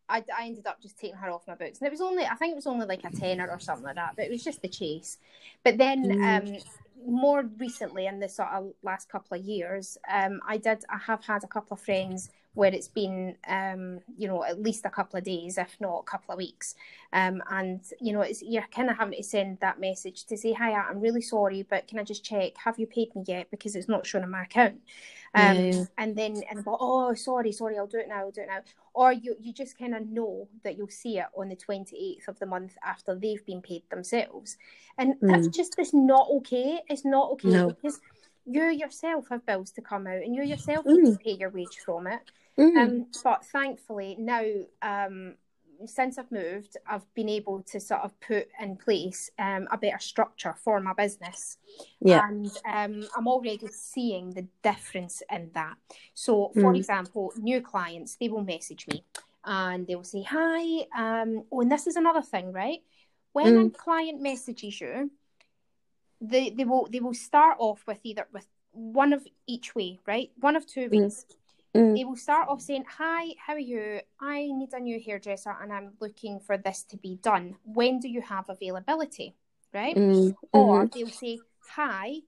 I, 0.07 0.23
I 0.35 0.45
ended 0.45 0.65
up 0.65 0.81
just 0.81 0.97
taking 0.97 1.17
her 1.17 1.29
off 1.29 1.47
my 1.47 1.55
books, 1.55 1.79
and 1.79 1.87
it 1.87 1.91
was 1.91 2.01
only 2.01 2.25
I 2.25 2.35
think 2.35 2.53
it 2.53 2.55
was 2.55 2.67
only 2.67 2.85
like 2.85 3.03
a 3.03 3.11
tenner 3.11 3.49
or 3.49 3.59
something 3.59 3.85
like 3.85 3.95
that, 3.95 4.13
but 4.15 4.25
it 4.25 4.31
was 4.31 4.43
just 4.43 4.61
the 4.61 4.67
chase. 4.67 5.17
But 5.63 5.77
then, 5.77 6.03
Mm. 6.05 6.55
um, 6.55 6.61
more 7.05 7.43
recently, 7.57 8.05
in 8.07 8.19
the 8.19 8.29
sort 8.29 8.49
of 8.49 8.73
last 8.83 9.09
couple 9.09 9.37
of 9.37 9.43
years, 9.43 9.97
um, 10.11 10.39
I 10.47 10.57
did 10.57 10.83
I 10.89 10.97
have 10.97 11.23
had 11.23 11.43
a 11.43 11.47
couple 11.47 11.75
of 11.75 11.81
friends 11.81 12.29
where 12.53 12.73
it's 12.73 12.87
been 12.87 13.37
um, 13.47 13.99
you 14.17 14.27
know, 14.27 14.43
at 14.43 14.61
least 14.61 14.85
a 14.85 14.89
couple 14.89 15.17
of 15.17 15.23
days, 15.23 15.57
if 15.57 15.75
not 15.79 15.99
a 15.99 16.03
couple 16.03 16.33
of 16.33 16.37
weeks. 16.37 16.75
Um, 17.13 17.41
and 17.49 17.81
you 18.01 18.13
know, 18.13 18.21
it's 18.21 18.41
you're 18.41 18.65
kind 18.75 18.89
of 18.89 18.97
having 18.97 19.17
to 19.17 19.23
send 19.23 19.59
that 19.61 19.79
message 19.79 20.25
to 20.25 20.37
say, 20.37 20.53
"Hi, 20.53 20.73
I'm 20.73 20.99
really 20.99 21.21
sorry, 21.21 21.63
but 21.63 21.87
can 21.87 21.99
I 21.99 22.03
just 22.03 22.23
check? 22.23 22.53
Have 22.63 22.79
you 22.79 22.87
paid 22.87 23.15
me 23.15 23.23
yet? 23.27 23.49
Because 23.51 23.75
it's 23.75 23.87
not 23.87 24.05
showing 24.05 24.23
on 24.25 24.31
my 24.31 24.43
account." 24.43 24.81
Um, 25.35 25.65
Yeah. 25.65 25.85
and 25.97 26.15
then 26.15 26.43
and 26.49 26.63
go, 26.65 26.77
"Oh, 26.79 27.13
sorry, 27.13 27.51
sorry, 27.51 27.77
I'll 27.77 27.87
do 27.87 27.99
it 27.99 28.07
now. 28.07 28.19
I'll 28.19 28.31
do 28.31 28.41
it 28.41 28.47
now." 28.47 28.61
Or 28.93 29.13
you 29.13 29.35
you 29.39 29.53
just 29.53 29.77
kind 29.77 29.95
of 29.95 30.07
know 30.07 30.47
that 30.63 30.77
you'll 30.77 30.87
see 30.89 31.19
it 31.19 31.27
on 31.37 31.49
the 31.49 31.55
twenty 31.55 31.95
eighth 31.97 32.27
of 32.27 32.39
the 32.39 32.45
month 32.45 32.75
after 32.83 33.15
they've 33.15 33.45
been 33.45 33.61
paid 33.61 33.83
themselves, 33.89 34.57
and 34.97 35.15
that's 35.27 35.47
just 35.47 35.75
it's 35.77 35.93
not 35.93 36.27
okay. 36.37 36.81
It's 36.89 37.05
not 37.05 37.31
okay 37.33 37.51
No. 37.51 37.67
because 37.67 37.99
you 38.49 38.63
yourself 38.65 39.27
have 39.29 39.45
bills 39.45 39.71
to 39.71 39.81
come 39.81 40.07
out, 40.07 40.23
and 40.23 40.35
you 40.35 40.43
yourself 40.43 40.85
need 40.85 41.05
to 41.05 41.17
pay 41.23 41.31
your 41.31 41.49
wage 41.49 41.77
from 41.85 42.07
it. 42.07 42.19
Mm. 42.57 42.77
Um, 42.77 43.05
but 43.23 43.45
thankfully 43.45 44.15
now, 44.19 44.43
um, 44.81 45.35
since 45.85 46.17
I've 46.17 46.31
moved, 46.31 46.75
I've 46.87 47.11
been 47.13 47.29
able 47.29 47.61
to 47.63 47.79
sort 47.79 48.01
of 48.01 48.19
put 48.19 48.47
in 48.59 48.75
place 48.75 49.29
um, 49.39 49.67
a 49.71 49.77
better 49.77 49.99
structure 49.99 50.55
for 50.63 50.79
my 50.81 50.93
business. 50.93 51.57
yeah. 52.01 52.27
And 52.27 52.51
um, 52.65 53.07
I'm 53.15 53.27
already 53.27 53.67
seeing 53.69 54.31
the 54.31 54.47
difference 54.61 55.21
in 55.31 55.51
that. 55.53 55.75
So, 56.13 56.51
for 56.53 56.73
Mm. 56.73 56.77
example, 56.77 57.31
new 57.37 57.61
clients, 57.61 58.15
they 58.15 58.27
will 58.29 58.43
message 58.43 58.87
me 58.87 59.05
and 59.45 59.87
they 59.87 59.95
will 59.95 60.03
say, 60.03 60.23
Hi, 60.23 60.85
um, 60.97 61.43
oh, 61.51 61.61
and 61.61 61.71
this 61.71 61.87
is 61.87 61.95
another 61.95 62.21
thing, 62.21 62.51
right? 62.51 62.79
When 63.31 63.55
a 63.57 63.69
Mm. 63.69 63.73
client 63.77 64.21
messages 64.21 64.81
you, 64.81 65.11
they, 66.21 66.49
they 66.49 66.65
will 66.65 66.87
they 66.91 66.99
will 66.99 67.13
start 67.13 67.57
off 67.59 67.83
with 67.87 67.99
either 68.03 68.27
with 68.33 68.47
one 68.71 69.13
of 69.13 69.25
each 69.47 69.73
way, 69.75 69.99
right? 70.05 70.31
One 70.39 70.55
of 70.55 70.65
two 70.65 70.89
ways 70.89 71.25
Mm. 71.75 71.95
they 71.95 72.03
will 72.03 72.15
start 72.15 72.49
off 72.49 72.61
saying, 72.61 72.85
Hi, 72.97 73.35
how 73.37 73.53
are 73.53 73.59
you? 73.59 74.01
I 74.19 74.47
need 74.51 74.73
a 74.73 74.79
new 74.79 74.99
hairdresser 74.99 75.55
and 75.61 75.71
I'm 75.71 75.93
looking 75.99 76.39
for 76.39 76.57
this 76.57 76.83
to 76.89 76.97
be 76.97 77.15
done. 77.21 77.55
When 77.63 77.99
do 77.99 78.07
you 78.09 78.21
have 78.21 78.49
availability? 78.49 79.35
Right? 79.73 79.95
Mm. 79.95 80.35
Or 80.51 80.85
Mhm. 80.85 80.93
they'll 80.93 81.09
say, 81.09 81.39
Hi, 81.75 82.21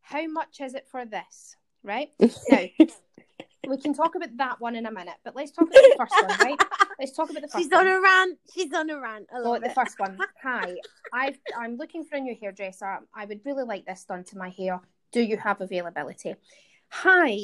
how 0.00 0.26
much 0.26 0.60
is 0.60 0.74
it 0.74 0.88
for 0.88 1.04
this? 1.04 1.56
Right? 1.82 2.12
Now, 2.48 2.64
we 3.68 3.76
can 3.78 3.94
talk 3.94 4.14
about 4.14 4.36
that 4.36 4.60
one 4.60 4.76
in 4.76 4.86
a 4.86 4.90
minute, 4.90 5.14
but 5.24 5.34
let's 5.36 5.50
talk 5.50 5.64
about 5.68 5.74
the 5.82 5.94
first 5.98 6.14
one, 6.28 6.38
right? 6.40 6.60
Let's 6.98 7.12
talk 7.12 7.30
about 7.30 7.42
the 7.42 7.48
first 7.48 7.62
She's 7.64 7.70
one. 7.70 7.86
on 7.86 7.92
a 7.96 8.00
rant. 8.00 8.38
She's 8.54 8.72
on 8.72 8.90
a 8.90 8.98
rant. 9.00 9.26
I 9.32 9.38
Oh, 9.38 9.50
love 9.52 9.62
the 9.62 9.70
first 9.70 9.98
one. 9.98 10.18
Hi, 10.42 10.74
I've, 11.12 11.38
I'm 11.58 11.76
looking 11.76 12.04
for 12.04 12.16
a 12.16 12.20
new 12.20 12.34
hairdresser. 12.40 13.00
I 13.14 13.24
would 13.26 13.40
really 13.44 13.64
like 13.64 13.84
this 13.86 14.04
done 14.04 14.24
to 14.24 14.38
my 14.38 14.48
hair. 14.50 14.80
Do 15.12 15.20
you 15.20 15.36
have 15.36 15.60
availability? 15.60 16.34
Hi, 16.90 17.38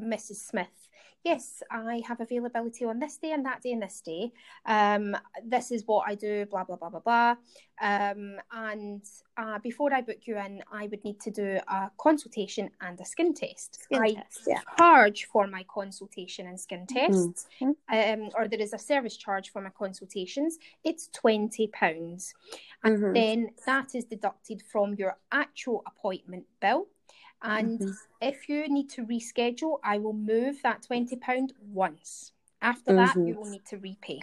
Mrs. 0.00 0.36
Smith. 0.36 0.85
Yes, 1.26 1.60
I 1.72 2.02
have 2.06 2.20
availability 2.20 2.84
on 2.84 3.00
this 3.00 3.16
day 3.16 3.32
and 3.32 3.44
that 3.46 3.60
day 3.60 3.72
and 3.72 3.82
this 3.82 4.00
day. 4.00 4.30
Um, 4.64 5.16
this 5.44 5.72
is 5.72 5.82
what 5.84 6.08
I 6.08 6.14
do, 6.14 6.46
blah, 6.46 6.62
blah, 6.62 6.76
blah, 6.76 6.88
blah, 6.88 7.00
blah. 7.00 7.34
Um, 7.80 8.36
and 8.52 9.02
uh, 9.36 9.58
before 9.58 9.92
I 9.92 10.02
book 10.02 10.18
you 10.26 10.38
in, 10.38 10.62
I 10.70 10.86
would 10.86 11.02
need 11.02 11.18
to 11.22 11.32
do 11.32 11.58
a 11.66 11.90
consultation 11.98 12.70
and 12.80 13.00
a 13.00 13.04
skin 13.04 13.34
test. 13.34 13.82
Skin 13.82 14.02
I 14.02 14.14
test, 14.14 14.42
yeah. 14.46 14.60
charge 14.78 15.24
for 15.24 15.48
my 15.48 15.64
consultation 15.64 16.46
and 16.46 16.60
skin 16.60 16.86
tests, 16.86 17.48
Mhm. 17.60 17.74
um, 17.88 18.30
or 18.36 18.46
there 18.46 18.60
is 18.60 18.72
a 18.72 18.78
service 18.78 19.16
charge 19.16 19.50
for 19.50 19.60
my 19.60 19.70
consultations. 19.70 20.58
It's 20.84 21.08
twenty 21.08 21.66
pounds, 21.66 22.34
and 22.84 22.98
Mhm. 22.98 23.14
then 23.14 23.50
that 23.66 23.96
is 23.96 24.04
deducted 24.04 24.62
from 24.62 24.94
your 24.94 25.18
actual 25.32 25.82
appointment 25.86 26.46
bill. 26.60 26.86
And 27.42 27.80
Mhm. 27.80 27.96
if 28.20 28.48
you 28.48 28.68
need 28.68 28.88
to 28.90 29.04
reschedule, 29.04 29.78
I 29.84 29.98
will 29.98 30.12
move 30.12 30.62
that 30.62 30.82
twenty 30.82 31.16
pound 31.16 31.52
once. 31.60 32.32
After 32.62 32.92
that, 32.94 33.16
Mhm. 33.16 33.28
you 33.28 33.36
will 33.36 33.44
need 33.50 33.66
to 33.66 33.76
repay. 33.78 34.20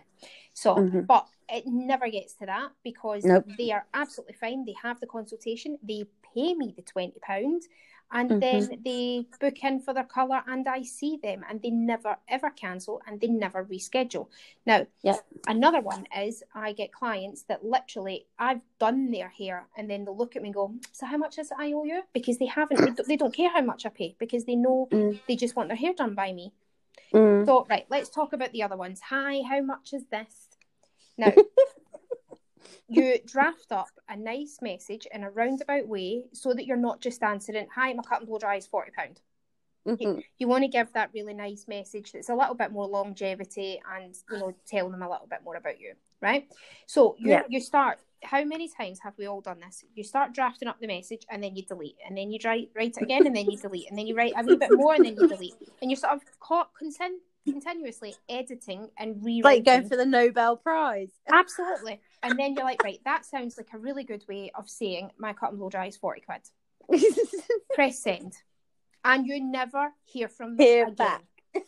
So, 0.53 0.75
Mhm. 0.75 1.05
but 1.07 1.27
it 1.49 1.67
never 1.67 2.09
gets 2.09 2.33
to 2.35 2.45
that 2.47 2.71
because 2.83 3.23
Nope. 3.23 3.45
they 3.57 3.71
are 3.71 3.85
absolutely 3.93 4.33
fine. 4.35 4.65
They 4.65 4.75
have 4.81 4.99
the 4.99 5.07
consultation. 5.07 5.77
They 5.83 6.05
pay 6.33 6.55
me 6.55 6.73
the 6.75 6.81
twenty 6.81 7.19
pound, 7.19 7.63
and 8.13 8.29
Mhm. 8.29 8.39
then 8.39 8.81
they 8.85 9.27
book 9.39 9.63
in 9.63 9.79
for 9.81 9.93
their 9.93 10.05
colour, 10.05 10.43
and 10.47 10.67
I 10.67 10.83
see 10.83 11.17
them, 11.17 11.43
and 11.49 11.61
they 11.61 11.71
never 11.71 12.17
ever 12.29 12.49
cancel, 12.51 13.01
and 13.05 13.19
they 13.19 13.27
never 13.27 13.65
reschedule. 13.65 14.29
Now, 14.65 14.85
Yeah. 15.01 15.17
another 15.47 15.81
one 15.81 16.07
is 16.15 16.43
I 16.53 16.71
get 16.73 16.93
clients 16.93 17.43
that 17.43 17.65
literally 17.65 18.27
I've 18.39 18.61
done 18.79 19.11
their 19.11 19.29
hair, 19.29 19.67
and 19.75 19.89
then 19.89 20.05
they'll 20.05 20.15
look 20.15 20.35
at 20.35 20.43
me 20.43 20.49
and 20.49 20.55
go, 20.55 20.75
"So 20.91 21.05
how 21.07 21.17
much 21.17 21.37
is 21.39 21.51
it 21.51 21.57
I 21.59 21.73
owe 21.73 21.83
you?" 21.83 22.03
Because 22.13 22.37
they 22.37 22.45
haven't, 22.45 22.79
they 22.85 22.91
don't, 22.91 23.07
they 23.07 23.17
don't 23.17 23.33
care 23.33 23.49
how 23.49 23.61
much 23.61 23.85
I 23.85 23.89
pay 23.89 24.15
because 24.19 24.45
they 24.45 24.55
know 24.55 24.87
Mm. 24.91 25.19
they 25.27 25.35
just 25.35 25.55
want 25.55 25.69
their 25.69 25.77
hair 25.77 25.93
done 25.93 26.13
by 26.15 26.31
me. 26.31 26.53
Mm. 27.13 27.45
So, 27.45 27.65
right, 27.69 27.85
let's 27.89 28.09
talk 28.09 28.33
about 28.33 28.51
the 28.51 28.63
other 28.63 28.77
ones. 28.77 29.01
Hi, 29.01 29.41
how 29.41 29.61
much 29.61 29.93
is 29.93 30.05
this? 30.05 30.49
Now, 31.17 31.33
you 32.87 33.17
draft 33.25 33.71
up 33.71 33.89
a 34.09 34.15
nice 34.15 34.59
message 34.61 35.07
in 35.13 35.23
a 35.23 35.29
roundabout 35.31 35.87
way 35.87 36.25
so 36.33 36.53
that 36.53 36.65
you're 36.65 36.77
not 36.77 37.01
just 37.01 37.23
answering, 37.23 37.67
Hi, 37.75 37.93
my 37.93 38.03
cut 38.03 38.19
and 38.19 38.27
blow 38.27 38.39
dry 38.39 38.55
is 38.57 38.67
£40. 38.67 39.21
Mhm. 39.85 40.23
You 40.37 40.47
want 40.47 40.63
to 40.63 40.69
give 40.69 40.93
that 40.93 41.09
really 41.13 41.33
nice 41.33 41.67
message 41.67 42.13
that's 42.13 42.29
a 42.29 42.35
little 42.35 42.55
bit 42.55 42.71
more 42.71 42.87
longevity 42.87 43.81
and, 43.95 44.15
you 44.31 44.37
know, 44.39 44.55
tell 44.65 44.89
them 44.89 45.01
a 45.01 45.09
little 45.09 45.27
bit 45.27 45.43
more 45.43 45.57
about 45.57 45.79
you, 45.79 45.93
right? 46.21 46.49
So 46.85 47.15
you, 47.19 47.31
Yeah. 47.31 47.43
you 47.49 47.59
start, 47.59 47.99
how 48.23 48.45
many 48.45 48.69
times 48.69 48.99
have 49.01 49.17
we 49.17 49.25
all 49.25 49.41
done 49.41 49.59
this? 49.59 49.83
You 49.93 50.05
start 50.05 50.31
drafting 50.31 50.69
up 50.69 50.79
the 50.79 50.87
message 50.87 51.25
and 51.29 51.43
then 51.43 51.57
you 51.57 51.63
delete, 51.63 51.97
and 52.07 52.17
then 52.17 52.31
you 52.31 52.39
write, 52.45 52.71
write 52.73 52.95
it 52.95 53.03
again 53.03 53.27
and 53.27 53.35
then 53.35 53.49
you 53.51 53.57
delete, 53.57 53.89
and 53.89 53.97
then 53.99 54.07
you 54.07 54.15
write 54.15 54.33
a 54.37 54.43
wee 54.45 54.55
bit 54.55 54.71
more 54.73 54.93
and 54.95 55.03
then 55.03 55.17
you 55.17 55.27
delete. 55.27 55.55
And 55.81 55.91
you're 55.91 55.97
sort 55.97 56.13
of 56.13 56.21
caught 56.39 56.73
consent, 56.75 57.21
continuously 57.45 58.15
editing 58.29 58.89
and 58.97 59.17
rewriting. 59.21 59.43
Like 59.43 59.65
going 59.65 59.89
for 59.89 59.97
the 59.97 60.05
Nobel 60.05 60.55
Prize. 60.55 61.11
Absolutely. 61.27 61.99
And 62.23 62.39
then 62.39 62.55
you're 62.55 62.63
like, 62.63 62.83
right, 62.83 62.99
that 63.05 63.25
sounds 63.25 63.57
like 63.57 63.69
a 63.73 63.77
really 63.77 64.03
good 64.03 64.23
way 64.27 64.51
of 64.55 64.69
saying 64.69 65.11
my 65.17 65.33
cut 65.33 65.49
and 65.51 65.59
blow 65.59 65.69
dry 65.69 65.87
is 65.87 65.97
40 65.97 66.21
quid. 66.21 67.01
Press 67.75 67.99
send. 67.99 68.33
And 69.05 69.27
you 69.27 69.43
never 69.43 69.89
hear 70.05 70.29
from 70.29 70.55
them 70.55 70.65
Hear 70.65 70.83
again. 70.87 70.95
back. 70.95 71.23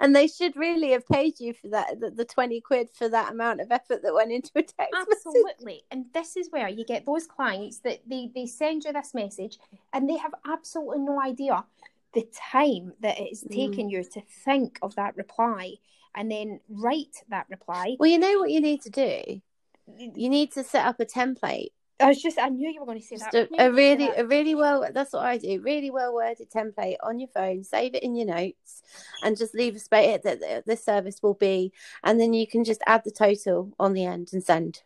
and 0.00 0.14
they 0.14 0.26
should 0.26 0.56
really 0.56 0.90
have 0.92 1.06
paid 1.06 1.38
you 1.40 1.52
for 1.52 1.68
that 1.68 2.00
the, 2.00 2.10
the 2.10 2.24
20 2.24 2.60
quid 2.60 2.88
for 2.92 3.08
that 3.08 3.32
amount 3.32 3.60
of 3.60 3.70
effort 3.72 4.02
that 4.02 4.14
went 4.14 4.30
into 4.32 4.50
a 4.56 4.62
text 4.62 4.78
message. 4.92 5.16
Absolutely. 5.26 5.82
And 5.90 6.06
this 6.14 6.36
is 6.36 6.48
where 6.50 6.68
you 6.68 6.84
get 6.84 7.04
those 7.06 7.26
clients 7.26 7.78
that 7.80 8.00
they, 8.06 8.30
they 8.34 8.46
send 8.46 8.84
you 8.84 8.92
this 8.92 9.14
message 9.14 9.58
and 9.92 10.08
they 10.08 10.16
have 10.16 10.34
absolutely 10.46 11.00
no 11.00 11.20
idea 11.20 11.64
the 12.14 12.26
time 12.34 12.92
that 13.00 13.18
it 13.20 13.30
is 13.32 13.44
Mm. 13.44 13.54
taking 13.54 13.88
you 13.90 14.02
to 14.04 14.20
think 14.44 14.78
of 14.82 14.94
that 14.96 15.16
reply 15.16 15.74
and 16.14 16.30
then 16.30 16.60
write 16.68 17.16
that 17.28 17.46
reply. 17.50 17.96
Well, 17.98 18.10
you 18.10 18.18
know 18.18 18.38
what 18.38 18.50
you 18.50 18.60
need 18.60 18.82
to 18.82 18.90
do? 18.90 19.40
You 19.96 20.28
need 20.28 20.52
to 20.52 20.64
set 20.64 20.86
up 20.86 21.00
a 21.00 21.06
template. 21.06 21.70
I 22.00 22.06
was 22.06 22.22
just, 22.22 22.38
I 22.38 22.48
knew 22.48 22.70
you 22.70 22.80
were 22.80 22.86
going 22.86 23.00
to 23.00 23.06
say 23.06 23.16
Just 23.16 23.30
that. 23.32 23.34
A, 23.34 23.38
a 23.38 23.42
were 23.42 23.56
gonna 23.56 23.68
say 23.68 23.76
really, 23.76 24.06
that. 24.06 24.20
a 24.20 24.26
really 24.26 24.54
well. 24.54 24.88
That's 24.92 25.12
what 25.12 25.24
I 25.24 25.36
do. 25.36 25.60
Really 25.60 25.90
well 25.90 26.14
worded 26.14 26.50
template 26.50 26.96
on 27.02 27.18
your 27.18 27.28
phone. 27.28 27.62
Save 27.62 27.94
it 27.94 28.02
in 28.02 28.16
your 28.16 28.26
notes, 28.26 28.82
and 29.22 29.36
just 29.36 29.54
leave 29.54 29.76
a 29.76 29.78
space 29.78 30.20
that 30.24 30.40
that 30.40 30.66
this 30.66 30.82
service 30.84 31.22
will 31.22 31.34
be, 31.34 31.72
and 32.02 32.18
then 32.18 32.32
you 32.32 32.46
can 32.46 32.64
just 32.64 32.80
add 32.86 33.02
the 33.04 33.10
total 33.10 33.74
on 33.78 33.92
the 33.92 34.06
end 34.06 34.30
and 34.32 34.42
send. 34.42 34.82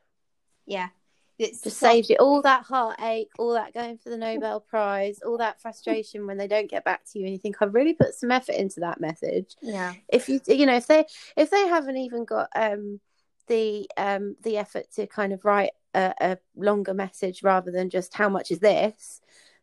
Yeah. 0.66 0.88
It's 1.38 1.62
Just 1.62 1.78
saves 1.78 2.08
you 2.08 2.16
all 2.20 2.42
that 2.42 2.62
heartache, 2.62 3.30
all 3.38 3.54
that 3.54 3.74
going 3.74 3.98
for 3.98 4.08
the 4.08 4.16
Nobel 4.16 4.60
Prize, 4.60 5.18
all 5.26 5.38
that 5.38 5.60
frustration 5.60 6.26
when 6.26 6.36
they 6.36 6.46
don't 6.46 6.70
get 6.70 6.84
back 6.84 7.02
to 7.10 7.18
you, 7.18 7.24
and 7.24 7.32
you 7.32 7.38
think 7.38 7.56
I've 7.60 7.74
really 7.74 7.94
put 7.94 8.14
some 8.14 8.30
effort 8.30 8.54
into 8.54 8.80
that 8.80 9.00
message. 9.00 9.56
Yeah. 9.60 9.94
If 10.08 10.28
you, 10.28 10.40
you 10.46 10.64
know, 10.64 10.76
if 10.76 10.86
they 10.86 11.06
if 11.36 11.50
they 11.50 11.66
haven't 11.66 11.96
even 11.96 12.24
got 12.24 12.50
um 12.54 13.00
the 13.48 13.90
um 13.96 14.36
the 14.42 14.58
effort 14.58 14.86
to 14.94 15.06
kind 15.08 15.32
of 15.32 15.44
write 15.44 15.72
a, 15.94 16.14
a 16.20 16.38
longer 16.56 16.94
message 16.94 17.42
rather 17.42 17.72
than 17.72 17.90
just 17.90 18.14
how 18.14 18.28
much 18.28 18.52
is 18.52 18.60
this, 18.60 19.20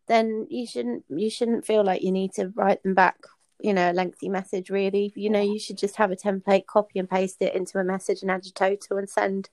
then 0.07 0.47
you 0.49 0.67
shouldn't 0.67 1.05
you 1.09 1.29
shouldn't 1.29 1.65
feel 1.65 1.85
like 1.85 2.01
you 2.01 2.11
need 2.11 2.33
to 2.33 2.51
write 2.55 2.83
them 2.83 2.93
back. 2.93 3.17
You 3.61 3.73
know, 3.73 3.91
a 3.91 3.93
lengthy 3.93 4.27
message. 4.27 4.69
Really, 4.69 5.13
you 5.15 5.29
know, 5.29 5.41
you 5.41 5.59
should 5.59 5.77
just 5.77 5.95
have 5.95 6.11
a 6.11 6.17
template, 6.17 6.65
copy 6.65 6.99
and 6.99 7.09
paste 7.09 7.41
it 7.41 7.55
into 7.55 7.79
a 7.79 7.83
message, 7.85 8.23
and 8.23 8.31
add 8.31 8.45
a 8.45 8.51
total 8.51 8.97
and 8.97 9.09
send. 9.09 9.49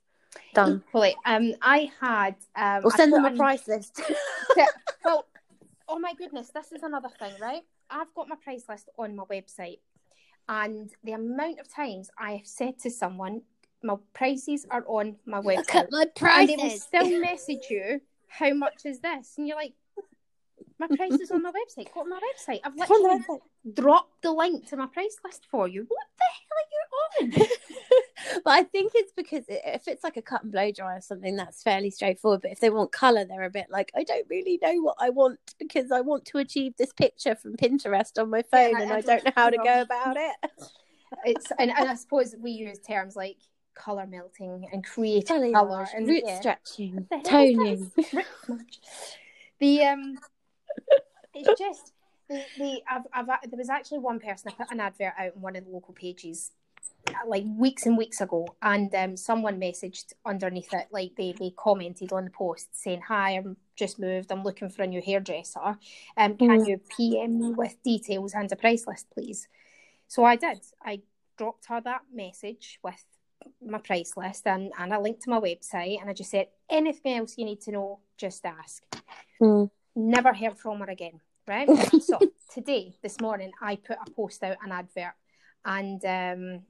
Done. 0.54 0.82
Equally, 0.88 1.16
um, 1.24 1.54
I 1.62 1.90
had 2.00 2.36
um, 2.56 2.86
I 2.86 2.96
send 2.96 3.12
them 3.12 3.24
a 3.24 3.36
price 3.36 3.66
list. 3.68 4.00
well, 5.04 5.26
oh 5.88 5.98
my 5.98 6.14
goodness, 6.14 6.50
this 6.50 6.72
is 6.72 6.82
another 6.82 7.08
thing, 7.18 7.32
right? 7.40 7.62
I've 7.90 8.12
got 8.14 8.28
my 8.28 8.36
price 8.36 8.64
list 8.68 8.88
on 8.98 9.16
my 9.16 9.24
website, 9.24 9.78
and 10.48 10.90
the 11.04 11.12
amount 11.12 11.60
of 11.60 11.72
times 11.72 12.10
I 12.18 12.32
have 12.32 12.46
said 12.46 12.78
to 12.80 12.90
someone, 12.90 13.42
"My 13.82 13.96
prices 14.14 14.66
are 14.70 14.84
on 14.86 15.16
my 15.26 15.40
website." 15.40 15.90
Look 15.90 16.14
website," 16.14 16.20
at 16.22 16.22
my 16.22 16.40
and 16.40 16.48
they 16.48 16.56
will 16.56 16.62
prices. 16.64 16.82
still 16.82 17.20
message 17.20 17.66
you, 17.70 18.00
"How 18.28 18.52
much 18.52 18.84
is 18.84 19.00
this?" 19.00 19.34
And 19.38 19.46
you're 19.46 19.56
like, 19.56 19.74
"My 20.78 20.88
price 20.88 21.20
is 21.20 21.30
on 21.30 21.42
my 21.42 21.52
website. 21.52 21.92
Go 21.94 22.00
on 22.00 22.10
my 22.10 22.18
website. 22.18 22.60
I've 22.64 22.72
It's 22.76 22.90
on 22.90 23.02
the 23.02 23.08
literally 23.08 23.40
dropped 23.74 24.22
the 24.22 24.32
link 24.32 24.66
to 24.68 24.76
my 24.76 24.86
price 24.86 25.16
list 25.24 25.46
for 25.50 25.68
you. 25.68 25.86
What 25.88 26.06
the 26.18 27.28
hell 27.28 27.30
are 27.30 27.36
you 27.36 27.42
on?" 27.42 27.48
but 28.44 28.50
I 28.50 28.62
think 28.62 28.92
it's 28.94 29.12
because 29.12 29.44
if 29.48 29.88
it's 29.88 30.04
like 30.04 30.16
a 30.16 30.22
cut 30.22 30.42
and 30.42 30.52
blow 30.52 30.70
dry 30.72 30.96
or 30.96 31.00
something, 31.00 31.36
that's 31.36 31.62
fairly 31.62 31.90
straightforward. 31.90 32.42
But 32.42 32.52
if 32.52 32.60
they 32.60 32.70
want 32.70 32.92
color, 32.92 33.24
they're 33.24 33.42
a 33.44 33.50
bit 33.50 33.66
like, 33.70 33.90
I 33.96 34.04
don't 34.04 34.26
really 34.28 34.58
know 34.62 34.74
what 34.82 34.96
I 34.98 35.10
want 35.10 35.38
because 35.58 35.90
I 35.92 36.00
want 36.00 36.24
to 36.26 36.38
achieve 36.38 36.74
this 36.76 36.92
picture 36.92 37.34
from 37.34 37.56
Pinterest 37.56 38.20
on 38.20 38.30
my 38.30 38.42
phone 38.42 38.76
I- 38.76 38.82
and 38.82 38.92
I 38.92 38.96
I, 38.96 39.00
don't 39.00 39.24
know 39.24 39.32
how 39.36 39.50
to 39.50 39.56
go 39.56 39.80
about 39.82 40.16
it. 40.16 40.36
it's 41.24 41.50
and, 41.58 41.70
and 41.70 41.88
I 41.88 41.94
suppose 41.94 42.34
we 42.38 42.50
use 42.50 42.78
terms 42.80 43.16
like 43.16 43.36
color 43.74 44.06
melting 44.06 44.66
and 44.72 44.84
creative 44.84 45.28
color 45.52 45.84
Foilyage, 45.84 45.94
and 45.96 46.08
root 46.08 46.22
yeah. 46.26 46.40
stretching, 46.40 47.06
What 47.08 47.24
the 47.24 47.30
hell 47.30 47.42
is 47.44 47.56
toning. 47.56 47.92
this? 47.96 48.12
Rick 48.14 48.26
Smudge. 48.44 48.80
the 49.60 49.84
um, 49.84 50.18
it's 51.34 51.58
just 51.60 51.92
the 52.28 52.42
the 52.58 52.82
I've, 52.90 53.02
I've 53.12 53.26
there 53.48 53.56
was 53.58 53.70
actually 53.70 53.98
one 53.98 54.18
person 54.20 54.50
I 54.50 54.62
put 54.64 54.72
an 54.72 54.80
advert 54.80 55.12
out 55.18 55.32
on 55.36 55.40
one 55.42 55.56
of 55.56 55.64
the 55.64 55.70
local 55.70 55.94
pages 55.94 56.50
like 57.26 57.44
weeks 57.56 57.86
and 57.86 57.96
weeks 57.98 58.20
ago 58.20 58.46
and 58.62 58.94
um 58.94 59.16
someone 59.16 59.58
messaged 59.60 60.12
underneath 60.26 60.72
it 60.74 60.86
like 60.92 61.12
they 61.16 61.32
they 61.38 61.50
commented 61.56 62.12
on 62.12 62.24
the 62.24 62.30
post 62.30 62.68
saying 62.72 63.00
hi 63.00 63.30
i'm 63.32 63.56
just 63.76 63.98
moved. 63.98 64.30
I'm 64.32 64.42
looking 64.42 64.68
for 64.70 64.82
a 64.82 64.86
new 64.86 65.00
hairdresser. 65.00 65.78
Um 66.16 66.36
can 66.36 66.60
Mm. 66.60 66.66
you 66.68 66.80
pm 66.96 67.38
me 67.38 67.50
with 67.52 67.82
details 67.82 68.34
and 68.34 68.50
a 68.52 68.56
price 68.56 68.86
list 68.86 69.06
please? 69.14 69.48
So 70.08 70.24
i 70.24 70.36
did. 70.36 70.60
I 70.84 71.00
dropped 71.36 71.66
her 71.68 71.80
that 71.80 72.02
message 72.12 72.78
with 72.82 73.04
my 73.64 73.78
price 73.78 74.12
list 74.16 74.46
and, 74.46 74.72
and 74.78 74.92
a 74.92 75.00
link 75.00 75.20
to 75.22 75.30
my 75.30 75.38
website 75.40 76.00
and 76.00 76.10
i 76.10 76.12
just 76.12 76.30
said 76.30 76.48
anything 76.68 77.18
else 77.18 77.38
you 77.38 77.44
need 77.44 77.60
to 77.62 77.70
know 77.70 78.00
just 78.16 78.44
ask. 78.44 78.82
Mm. 79.40 79.70
never 79.94 80.32
heard 80.34 80.58
from 80.58 80.80
her 80.80 80.90
again 80.90 81.20
right? 81.46 81.68
So 82.02 82.18
today 82.52 82.96
this 83.02 83.20
morning 83.20 83.52
i 83.62 83.76
put 83.76 83.96
a 84.04 84.10
post 84.10 84.42
out 84.42 84.56
an 84.64 84.72
advert 84.72 85.14
and 85.64 86.04
um 86.04 86.62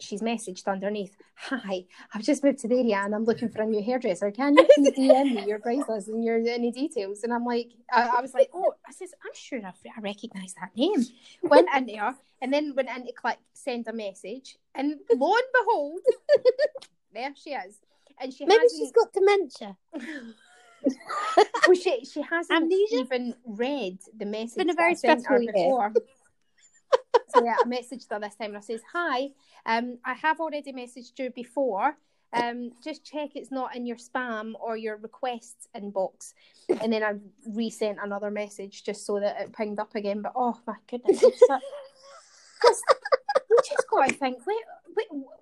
she's 0.00 0.22
messaged 0.22 0.66
underneath 0.66 1.16
hi 1.36 1.84
i've 2.14 2.22
just 2.22 2.42
moved 2.42 2.58
to 2.58 2.68
the 2.68 2.76
area 2.78 2.96
and 2.96 3.14
i'm 3.14 3.24
looking 3.24 3.48
for 3.48 3.62
a 3.62 3.66
new 3.66 3.82
hairdresser 3.82 4.30
can 4.30 4.56
you 4.56 4.66
please 4.74 4.92
dm 4.98 5.34
me 5.34 5.44
your 5.46 5.60
list 5.88 6.08
and 6.08 6.24
your 6.24 6.36
any 6.46 6.70
details 6.70 7.22
and 7.22 7.32
i'm 7.32 7.44
like 7.44 7.70
i, 7.92 8.08
I 8.18 8.20
was 8.20 8.34
like 8.34 8.50
oh 8.54 8.74
i 8.88 8.92
says 8.92 9.12
i'm 9.24 9.34
sure 9.34 9.60
i, 9.64 9.72
I 9.96 10.00
recognize 10.00 10.54
that 10.54 10.70
name 10.76 11.04
went 11.42 11.68
in 11.76 11.86
there 11.86 12.14
and 12.42 12.52
then 12.52 12.74
went 12.74 12.88
in 12.88 13.06
to 13.06 13.12
click 13.12 13.38
send 13.52 13.86
a 13.88 13.92
message 13.92 14.56
and 14.74 14.94
lo 15.14 15.34
and 15.34 15.44
behold 15.58 16.00
there 17.12 17.32
she 17.36 17.50
is 17.50 17.78
and 18.20 18.32
she 18.32 18.44
Maybe 18.44 18.64
she's 18.68 18.92
got 18.92 19.12
dementia. 19.12 19.76
well, 21.66 21.74
she 21.74 22.04
she 22.04 22.22
hasn't 22.22 22.62
Amnesia? 22.62 22.96
even 22.96 23.34
read 23.46 23.98
the 24.16 24.26
message. 24.26 24.44
It's 24.44 24.54
been 24.56 24.70
a 24.70 24.74
very 24.74 24.92
I 24.92 24.94
sent 24.94 25.26
her 25.26 25.40
stressful 25.40 25.60
year. 25.60 25.92
So 27.34 27.44
yeah, 27.44 27.56
I 27.64 27.68
messaged 27.68 28.10
her 28.10 28.18
this 28.18 28.34
time 28.34 28.48
and 28.48 28.56
I 28.58 28.60
says, 28.60 28.82
"Hi, 28.92 29.30
um, 29.66 29.98
I 30.04 30.14
have 30.14 30.40
already 30.40 30.72
messaged 30.72 31.18
you 31.18 31.30
before. 31.30 31.96
Um, 32.32 32.70
just 32.84 33.04
check 33.04 33.30
it's 33.34 33.50
not 33.50 33.74
in 33.74 33.86
your 33.86 33.96
spam 33.96 34.52
or 34.60 34.76
your 34.76 34.96
requests 34.96 35.68
inbox." 35.76 36.34
And 36.80 36.92
then 36.92 37.02
I 37.02 37.14
resent 37.46 37.98
another 38.02 38.30
message 38.30 38.84
just 38.84 39.04
so 39.06 39.20
that 39.20 39.40
it 39.40 39.52
pinged 39.52 39.78
up 39.78 39.94
again. 39.94 40.22
But 40.22 40.32
oh 40.36 40.58
my 40.66 40.76
goodness, 40.88 41.22
I'm 41.24 41.32
so- 41.36 41.58
just, 42.62 42.84
just 43.68 43.88
got 43.90 44.08
to 44.08 44.14
think 44.14 44.46
where, 44.46 44.56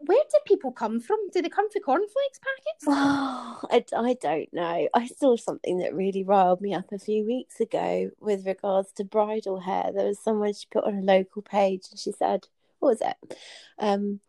where 0.01 0.25
do 0.31 0.39
people 0.47 0.73
come 0.73 1.01
from? 1.01 1.19
Do 1.33 1.43
they 1.43 1.49
come 1.49 1.71
for 1.71 1.81
cornflakes 1.81 2.41
packets? 2.41 2.85
I, 2.89 3.85
I 3.97 4.17
don't 4.21 4.53
know. 4.53 4.89
I 4.95 5.07
saw 5.07 5.37
something 5.37 5.79
that 5.79 5.95
really 5.95 6.25
riled 6.25 6.61
me 6.61 6.75
up 6.75 6.93
a 6.93 6.99
few 6.99 7.25
weeks 7.25 7.61
ago 7.61 8.11
with 8.21 8.47
regards 8.47 8.93
to 8.93 9.05
bridal 9.05 9.61
hair. 9.61 9.91
There 9.95 10.07
was 10.07 10.19
someone 10.23 10.53
she 10.53 10.67
put 10.71 10.85
on 10.85 10.99
a 10.99 11.03
local 11.03 11.43
page 11.43 11.87
and 11.91 11.99
she 11.99 12.13
said, 12.13 12.47
what 12.79 12.91
was 12.91 13.01
it? 13.01 13.39
Um, 13.79 14.21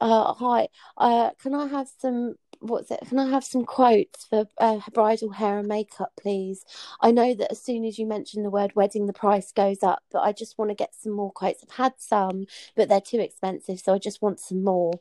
uh, 0.00 0.34
hi, 0.34 0.68
uh, 0.96 1.30
can 1.42 1.54
I 1.54 1.66
have 1.66 1.88
some, 1.98 2.36
what's 2.60 2.90
it? 2.90 3.00
Can 3.08 3.18
I 3.18 3.28
have 3.30 3.44
some 3.44 3.64
quotes 3.64 4.24
for 4.26 4.46
uh, 4.58 4.80
bridal 4.92 5.30
hair 5.30 5.58
and 5.58 5.68
makeup, 5.68 6.12
please? 6.20 6.64
I 7.00 7.10
know 7.10 7.34
that 7.34 7.50
as 7.50 7.62
soon 7.62 7.84
as 7.84 7.98
you 7.98 8.06
mention 8.06 8.42
the 8.42 8.50
word 8.50 8.74
wedding, 8.74 9.06
the 9.06 9.12
price 9.12 9.52
goes 9.52 9.82
up, 9.82 10.02
but 10.10 10.20
I 10.20 10.32
just 10.32 10.58
want 10.58 10.70
to 10.70 10.74
get 10.74 10.94
some 10.94 11.12
more 11.12 11.32
quotes. 11.32 11.62
I've 11.62 11.76
had 11.76 11.94
some, 11.98 12.46
but 12.74 12.88
they're 12.88 13.00
too 13.00 13.20
expensive, 13.20 13.80
so 13.80 13.94
I 13.94 13.98
just 13.98 14.22
want 14.22 14.40
some 14.40 14.64
more. 14.64 15.00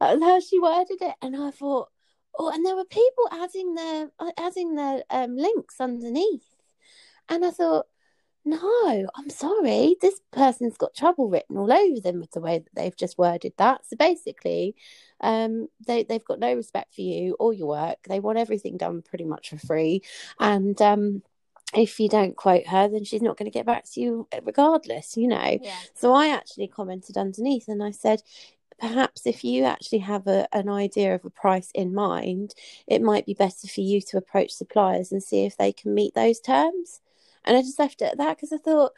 That 0.00 0.18
was 0.18 0.22
how 0.22 0.40
she 0.40 0.58
worded 0.58 1.00
it, 1.00 1.14
and 1.22 1.36
I 1.36 1.50
thought, 1.50 1.88
oh, 2.38 2.50
and 2.50 2.64
there 2.64 2.76
were 2.76 2.84
people 2.84 3.28
adding 3.32 3.74
their 3.74 4.10
uh, 4.18 4.32
adding 4.38 4.74
their 4.74 5.02
um, 5.10 5.36
links 5.36 5.80
underneath, 5.80 6.56
and 7.28 7.44
I 7.44 7.50
thought, 7.50 7.86
no, 8.46 9.06
I'm 9.16 9.28
sorry, 9.28 9.96
this 10.00 10.20
person's 10.30 10.78
got 10.78 10.94
trouble 10.94 11.28
written 11.28 11.56
all 11.56 11.72
over 11.72 12.00
them 12.00 12.20
with 12.20 12.30
the 12.30 12.40
way 12.40 12.60
that 12.60 12.74
they've 12.74 12.96
just 12.96 13.18
worded 13.18 13.52
that. 13.58 13.84
So 13.84 13.96
basically, 13.96 14.76
um, 15.20 15.66
they 15.86 16.04
they've 16.04 16.24
got 16.24 16.38
no 16.38 16.54
respect 16.54 16.94
for 16.94 17.00
you 17.00 17.36
or 17.40 17.52
your 17.52 17.66
work. 17.66 17.98
They 18.08 18.20
want 18.20 18.38
everything 18.38 18.76
done 18.76 19.02
pretty 19.02 19.24
much 19.24 19.50
for 19.50 19.58
free, 19.58 20.02
and 20.38 20.80
um, 20.80 21.22
if 21.74 21.98
you 21.98 22.08
don't 22.08 22.36
quote 22.36 22.68
her, 22.68 22.88
then 22.88 23.02
she's 23.02 23.20
not 23.20 23.36
going 23.36 23.50
to 23.50 23.56
get 23.56 23.66
back 23.66 23.84
to 23.92 24.00
you 24.00 24.28
regardless. 24.44 25.16
You 25.16 25.26
know. 25.26 25.58
Yeah. 25.60 25.74
So 25.94 26.14
I 26.14 26.28
actually 26.28 26.68
commented 26.68 27.16
underneath 27.16 27.66
and 27.66 27.82
I 27.82 27.90
said, 27.90 28.22
perhaps 28.78 29.26
if 29.26 29.42
you 29.42 29.64
actually 29.64 29.98
have 29.98 30.28
a, 30.28 30.46
an 30.52 30.68
idea 30.68 31.16
of 31.16 31.24
a 31.24 31.30
price 31.30 31.70
in 31.74 31.94
mind, 31.94 32.54
it 32.86 33.02
might 33.02 33.26
be 33.26 33.34
better 33.34 33.66
for 33.66 33.80
you 33.80 34.00
to 34.02 34.18
approach 34.18 34.52
suppliers 34.52 35.10
and 35.10 35.22
see 35.22 35.44
if 35.44 35.56
they 35.56 35.72
can 35.72 35.94
meet 35.94 36.14
those 36.14 36.38
terms. 36.38 37.00
And 37.46 37.56
I 37.56 37.60
just 37.62 37.78
left 37.78 38.02
it 38.02 38.06
at 38.12 38.18
that 38.18 38.36
because 38.36 38.52
I 38.52 38.58
thought, 38.58 38.92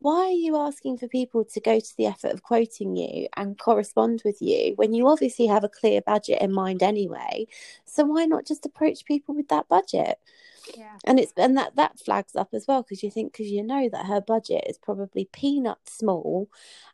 why 0.00 0.26
are 0.26 0.30
you 0.30 0.56
asking 0.56 0.98
for 0.98 1.08
people 1.08 1.44
to 1.46 1.60
go 1.60 1.80
to 1.80 1.96
the 1.96 2.06
effort 2.06 2.32
of 2.32 2.42
quoting 2.42 2.96
you 2.96 3.26
and 3.36 3.58
correspond 3.58 4.22
with 4.24 4.42
you 4.42 4.74
when 4.76 4.92
you 4.92 5.08
obviously 5.08 5.46
have 5.46 5.64
a 5.64 5.68
clear 5.68 6.02
budget 6.02 6.42
in 6.42 6.52
mind 6.52 6.82
anyway? 6.82 7.46
So 7.86 8.04
why 8.04 8.26
not 8.26 8.46
just 8.46 8.66
approach 8.66 9.04
people 9.06 9.34
with 9.34 9.48
that 9.48 9.68
budget? 9.68 10.18
Yeah. 10.74 10.96
and 11.04 11.20
it's 11.20 11.32
and 11.36 11.56
that 11.58 11.76
that 11.76 12.00
flags 12.00 12.34
up 12.34 12.48
as 12.54 12.66
well 12.66 12.82
because 12.82 13.02
you 13.02 13.10
think 13.10 13.32
because 13.32 13.50
you 13.50 13.62
know 13.62 13.88
that 13.90 14.06
her 14.06 14.20
budget 14.20 14.64
is 14.66 14.78
probably 14.78 15.28
peanut 15.32 15.78
small 15.86 16.48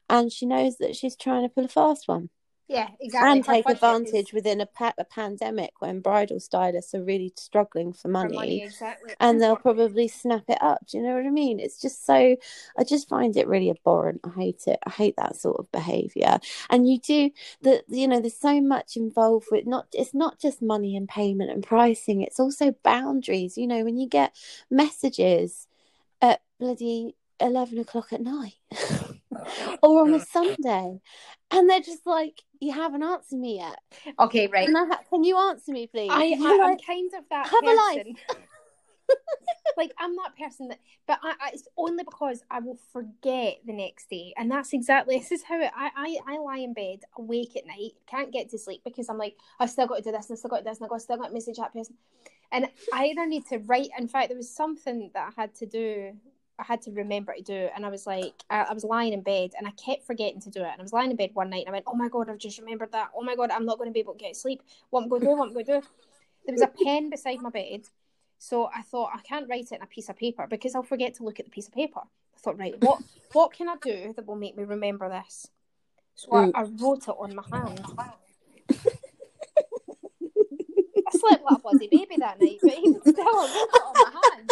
and 0.09 0.33
she 0.33 0.45
knows 0.47 0.79
that 0.79 0.97
she's 0.97 1.15
trying 1.17 1.43
to 1.43 1.49
pull 1.49 1.67
a 1.67 1.69
fast 1.69 2.09
one 2.09 2.31
Yeah, 2.71 2.89
exactly. 3.01 3.31
and 3.31 3.45
take 3.45 3.69
advantage 3.69 4.29
is 4.29 4.33
within 4.33 4.61
a, 4.61 4.67
pa- 4.67 4.95
a 4.99 5.05
pandemic 5.05 5.73
when 5.81 6.01
bridal 6.01 6.41
stylists 6.41 6.95
are 6.95 7.03
really 7.03 7.33
struggling 7.37 7.93
for 7.93 8.01
for 8.01 8.09
money, 8.09 8.35
money, 8.37 8.63
exactly. 8.63 9.15
and 9.21 9.41
they'll 9.41 9.57
probably 9.69 10.09
snap 10.09 10.45
it 10.49 10.59
up. 10.61 10.87
Do 10.87 10.99
you 10.99 11.05
know 11.05 11.15
what 11.15 11.27
i 11.27 11.31
mean? 11.31 11.61
It's 11.61 11.81
just 11.81 12.05
so 12.05 12.37
i 12.79 12.85
just 12.85 13.09
find 13.09 13.37
it 13.37 13.47
really 13.47 13.71
abhorrent. 13.71 14.21
I 14.25 14.31
hate 14.31 14.63
it. 14.67 14.79
I 14.87 14.91
hate 14.91 15.17
that 15.17 15.37
sort 15.37 15.59
of 15.59 15.71
behavior. 15.73 16.39
And 16.69 16.89
you 16.89 16.99
do 16.99 17.31
the 17.63 17.83
you 17.89 18.09
know 18.09 18.21
there's 18.21 18.37
so 18.37 18.61
much 18.61 18.97
involved 18.97 19.47
with 19.51 19.67
not 19.67 19.87
it's 19.93 20.15
not 20.15 20.41
just 20.41 20.63
money 20.63 20.97
and 20.97 21.09
payment 21.09 21.51
and 21.51 21.63
pricing 21.63 22.23
it's 22.23 22.41
also 22.41 22.75
boundaries. 22.83 23.57
You 23.59 23.67
know 23.67 23.85
when 23.85 23.97
you 23.97 24.09
get 24.09 24.35
messages 24.71 25.67
at 26.23 26.41
bloody 26.59 27.15
11 27.41 27.79
o'clock 27.79 28.13
at 28.13 28.21
night 28.21 28.55
or 29.83 30.03
on 30.03 30.13
a 30.13 30.17
oh, 30.17 30.19
sunday 30.19 31.01
and 31.51 31.69
they're 31.69 31.81
just 31.81 32.07
like 32.07 32.43
you 32.61 32.73
haven't 32.73 33.03
answered 33.03 33.39
me 33.39 33.59
yet 33.59 33.79
Okay, 34.19 34.47
right. 34.47 34.67
can, 34.67 34.75
ha- 34.89 35.01
can 35.09 35.25
you 35.25 35.39
answer 35.39 35.73
me 35.73 35.87
please 35.87 36.11
I, 36.11 36.37
I'm 36.41 36.59
like, 36.59 36.87
kind 36.87 37.11
of 37.17 37.25
that 37.31 37.47
have 37.47 37.65
a 37.65 37.73
life. 37.73 38.05
person. 38.05 38.17
like 39.77 39.93
I'm 39.99 40.15
that 40.17 40.37
person 40.39 40.69
that, 40.69 40.79
but 41.07 41.19
I, 41.23 41.31
I, 41.41 41.51
it's 41.53 41.69
only 41.77 42.05
because 42.05 42.43
I 42.51 42.61
will 42.61 42.79
forget 42.93 43.59
the 43.67 43.73
next 43.73 44.11
day, 44.11 44.33
and 44.37 44.51
that's 44.51 44.73
exactly 44.73 45.19
this 45.21 45.33
is 45.33 45.43
how 45.43 45.61
it, 45.61 45.71
I, 45.75 45.91
I 45.97 46.35
I 46.35 46.39
lie 46.39 46.59
in 46.59 46.75
bed 46.75 47.01
awake 47.17 47.57
at 47.57 47.67
night, 47.67 47.93
can't 48.07 48.33
get 48.33 48.51
to 48.51 48.59
sleep 48.59 48.83
because 48.85 49.09
I'm 49.09 49.19
like 49.19 49.37
I've 49.59 49.71
still 49.71 49.87
got 49.87 49.97
to 49.97 50.03
do 50.03 50.13
this, 50.13 50.29
and 50.29 50.35
I've 50.35 50.39
still 50.39 50.51
got 50.51 50.59
to 50.59 50.63
do 50.65 50.71
this, 50.71 50.81
and 50.81 50.91
I've 50.93 51.01
still 51.01 51.17
got 51.17 51.29
to 51.29 51.33
message 51.35 51.57
that 51.57 51.73
person, 51.73 51.95
and 52.53 52.69
I 52.93 53.07
either 53.07 53.27
need 53.27 53.47
to 53.47 53.59
write. 53.59 53.89
In 53.99 54.09
fact, 54.09 54.29
there 54.29 54.37
was 54.37 54.55
something 54.55 55.11
that 55.15 55.33
I 55.37 55.41
had 55.41 55.55
to 55.57 55.67
do. 55.67 56.13
I 56.61 56.65
had 56.65 56.83
to 56.83 56.91
remember 56.91 57.33
to 57.35 57.43
do, 57.43 57.55
it. 57.55 57.73
and 57.75 57.87
I 57.87 57.89
was 57.89 58.07
like, 58.07 58.35
I, 58.51 58.63
I 58.65 58.73
was 58.75 58.85
lying 58.85 59.15
in 59.15 59.23
bed, 59.23 59.53
and 59.57 59.67
I 59.67 59.71
kept 59.73 60.07
forgetting 60.07 60.41
to 60.43 60.51
do 60.51 60.61
it. 60.61 60.69
And 60.69 60.81
I 60.81 60.83
was 60.83 60.93
lying 60.93 61.11
in 61.11 61.17
bed 61.17 61.31
one 61.33 61.49
night, 61.51 61.65
and 61.67 61.71
I 61.71 61.73
went, 61.73 61.87
"Oh 61.89 61.95
my 61.95 62.09
god, 62.09 62.29
I've 62.29 62.39
just 62.39 62.59
remembered 62.59 62.93
that. 62.93 63.11
Oh 63.17 63.23
my 63.23 63.35
god, 63.35 63.51
I'm 63.51 63.65
not 63.65 63.79
going 63.79 63.89
to 63.89 63.95
be 63.95 64.01
able 64.01 64.13
to 64.13 64.19
get 64.19 64.37
sleep. 64.37 64.63
What 64.91 65.01
am 65.01 65.07
I 65.07 65.09
going 65.09 65.23
to 65.23 65.27
do? 65.27 65.37
What 65.37 65.47
am 65.47 65.51
I 65.51 65.55
going 65.55 65.67
to 65.67 65.81
do?" 65.81 65.87
There 66.47 66.53
was 66.55 66.63
a 66.63 66.85
pen 66.85 67.11
beside 67.17 67.41
my 67.41 67.51
bed, 67.51 67.83
so 68.39 68.69
I 68.75 68.83
thought 68.83 69.11
I 69.15 69.21
can't 69.23 69.49
write 69.49 69.73
it 69.73 69.77
in 69.77 69.83
a 69.83 69.87
piece 69.87 70.09
of 70.09 70.17
paper 70.17 70.47
because 70.49 70.75
I'll 70.75 70.83
forget 70.83 71.15
to 71.15 71.25
look 71.25 71.41
at 71.41 71.47
the 71.47 71.51
piece 71.51 71.69
of 71.69 71.75
paper. 71.75 72.01
I 72.01 72.39
thought, 72.39 72.59
right, 72.59 72.75
what 72.83 73.03
what 73.33 73.53
can 73.53 73.69
I 73.69 73.77
do 73.83 74.13
that 74.15 74.27
will 74.27 74.37
make 74.37 74.57
me 74.57 74.65
remember 74.65 75.09
this? 75.09 75.49
So 76.15 76.35
I. 76.35 76.51
I 76.55 76.63
wrote 76.63 77.09
it 77.09 77.15
on 77.19 77.35
my 77.35 77.45
hand. 77.51 77.81
I 81.13 81.19
slept 81.19 81.43
like 81.45 81.57
a 81.57 81.61
bloody 81.61 81.89
baby 81.89 82.17
that 82.19 82.41
night, 82.41 82.59
but 82.63 82.79
even 82.79 83.01
still, 83.01 83.17
I 83.19 83.49
wrote 83.55 83.75
it 83.75 83.83
on 83.83 83.95
my 83.95 84.21
hand. 84.37 84.51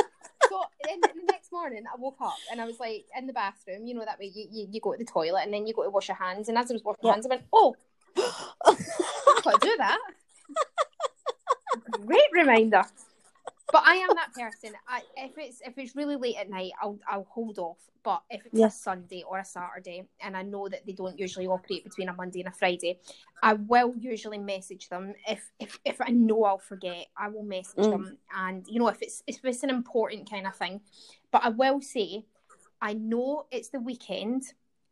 So 0.48 0.62
then 0.86 1.00
the 1.00 1.10
next 1.26 1.52
morning, 1.52 1.84
I 1.86 1.96
woke 1.98 2.16
up 2.20 2.36
and 2.50 2.60
I 2.60 2.64
was 2.64 2.80
like 2.80 3.06
in 3.16 3.26
the 3.26 3.32
bathroom. 3.32 3.86
You 3.86 3.94
know 3.94 4.04
that 4.04 4.18
way 4.18 4.32
you, 4.34 4.46
you, 4.50 4.68
you 4.70 4.80
go 4.80 4.92
to 4.92 4.98
the 4.98 5.04
toilet 5.04 5.42
and 5.44 5.52
then 5.52 5.66
you 5.66 5.74
go 5.74 5.84
to 5.84 5.90
wash 5.90 6.08
your 6.08 6.16
hands. 6.16 6.48
And 6.48 6.56
as 6.56 6.70
I 6.70 6.74
was 6.74 6.84
washing 6.84 7.00
my 7.02 7.12
hands, 7.12 7.26
I 7.26 7.28
went, 7.30 7.42
"Oh, 7.52 7.76
I've 8.16 9.44
got 9.44 9.60
to 9.60 9.66
do 9.66 9.76
that." 9.78 9.98
Great 12.06 12.32
reminder. 12.32 12.84
But 13.70 13.82
I 13.86 13.96
am 13.96 14.14
that 14.14 14.32
person. 14.34 14.72
I, 14.86 15.02
if 15.16 15.32
it's 15.36 15.60
if 15.64 15.76
it's 15.76 15.94
really 15.94 16.16
late 16.16 16.36
at 16.38 16.48
night, 16.48 16.72
I'll 16.80 16.98
I'll 17.08 17.26
hold 17.30 17.58
off. 17.58 17.78
But 18.02 18.22
if 18.30 18.46
it's 18.46 18.58
Yeah. 18.58 18.66
a 18.66 18.70
Sunday 18.70 19.24
or 19.28 19.38
a 19.38 19.44
Saturday, 19.44 20.08
and 20.20 20.36
I 20.36 20.42
know 20.42 20.68
that 20.68 20.86
they 20.86 20.92
don't 20.92 21.18
usually 21.18 21.46
operate 21.46 21.84
between 21.84 22.08
a 22.08 22.14
Monday 22.14 22.40
and 22.40 22.48
a 22.48 22.52
Friday, 22.52 23.00
I 23.42 23.54
will 23.54 23.94
usually 23.98 24.38
message 24.38 24.88
them. 24.88 25.14
If 25.28 25.52
if 25.58 25.78
if 25.84 26.00
I 26.00 26.08
know 26.10 26.44
I'll 26.44 26.58
forget, 26.58 27.06
I 27.16 27.28
will 27.28 27.42
message 27.42 27.84
Mm. 27.84 27.90
them. 27.90 28.18
And 28.34 28.66
you 28.68 28.78
know, 28.78 28.88
if 28.88 29.02
it's 29.02 29.22
if 29.26 29.44
it's 29.44 29.62
an 29.62 29.70
important 29.70 30.30
kind 30.30 30.46
of 30.46 30.56
thing, 30.56 30.80
but 31.30 31.44
I 31.44 31.50
will 31.50 31.80
say, 31.82 32.24
I 32.80 32.94
know 32.94 33.46
it's 33.50 33.68
the 33.68 33.80
weekend. 33.80 34.44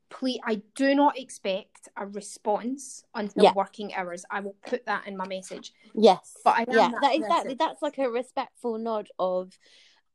Please, 0.08 0.40
I 0.44 0.62
do 0.74 0.94
not 0.94 1.18
expect 1.18 1.88
a 1.96 2.06
response 2.06 3.02
until 3.14 3.44
Yeah. 3.44 3.52
working 3.54 3.92
hours. 3.94 4.24
I 4.30 4.40
will 4.40 4.54
put 4.66 4.86
that 4.86 5.06
in 5.06 5.16
my 5.16 5.26
message. 5.26 5.72
Yes. 5.94 6.36
But 6.44 6.54
I 6.54 6.60
yeah, 6.68 6.88
that 6.90 7.00
that 7.02 7.14
exactly. 7.14 7.54
That's 7.54 7.82
like 7.82 7.98
a 7.98 8.08
respectful 8.08 8.78
nod 8.78 9.08
of 9.18 9.58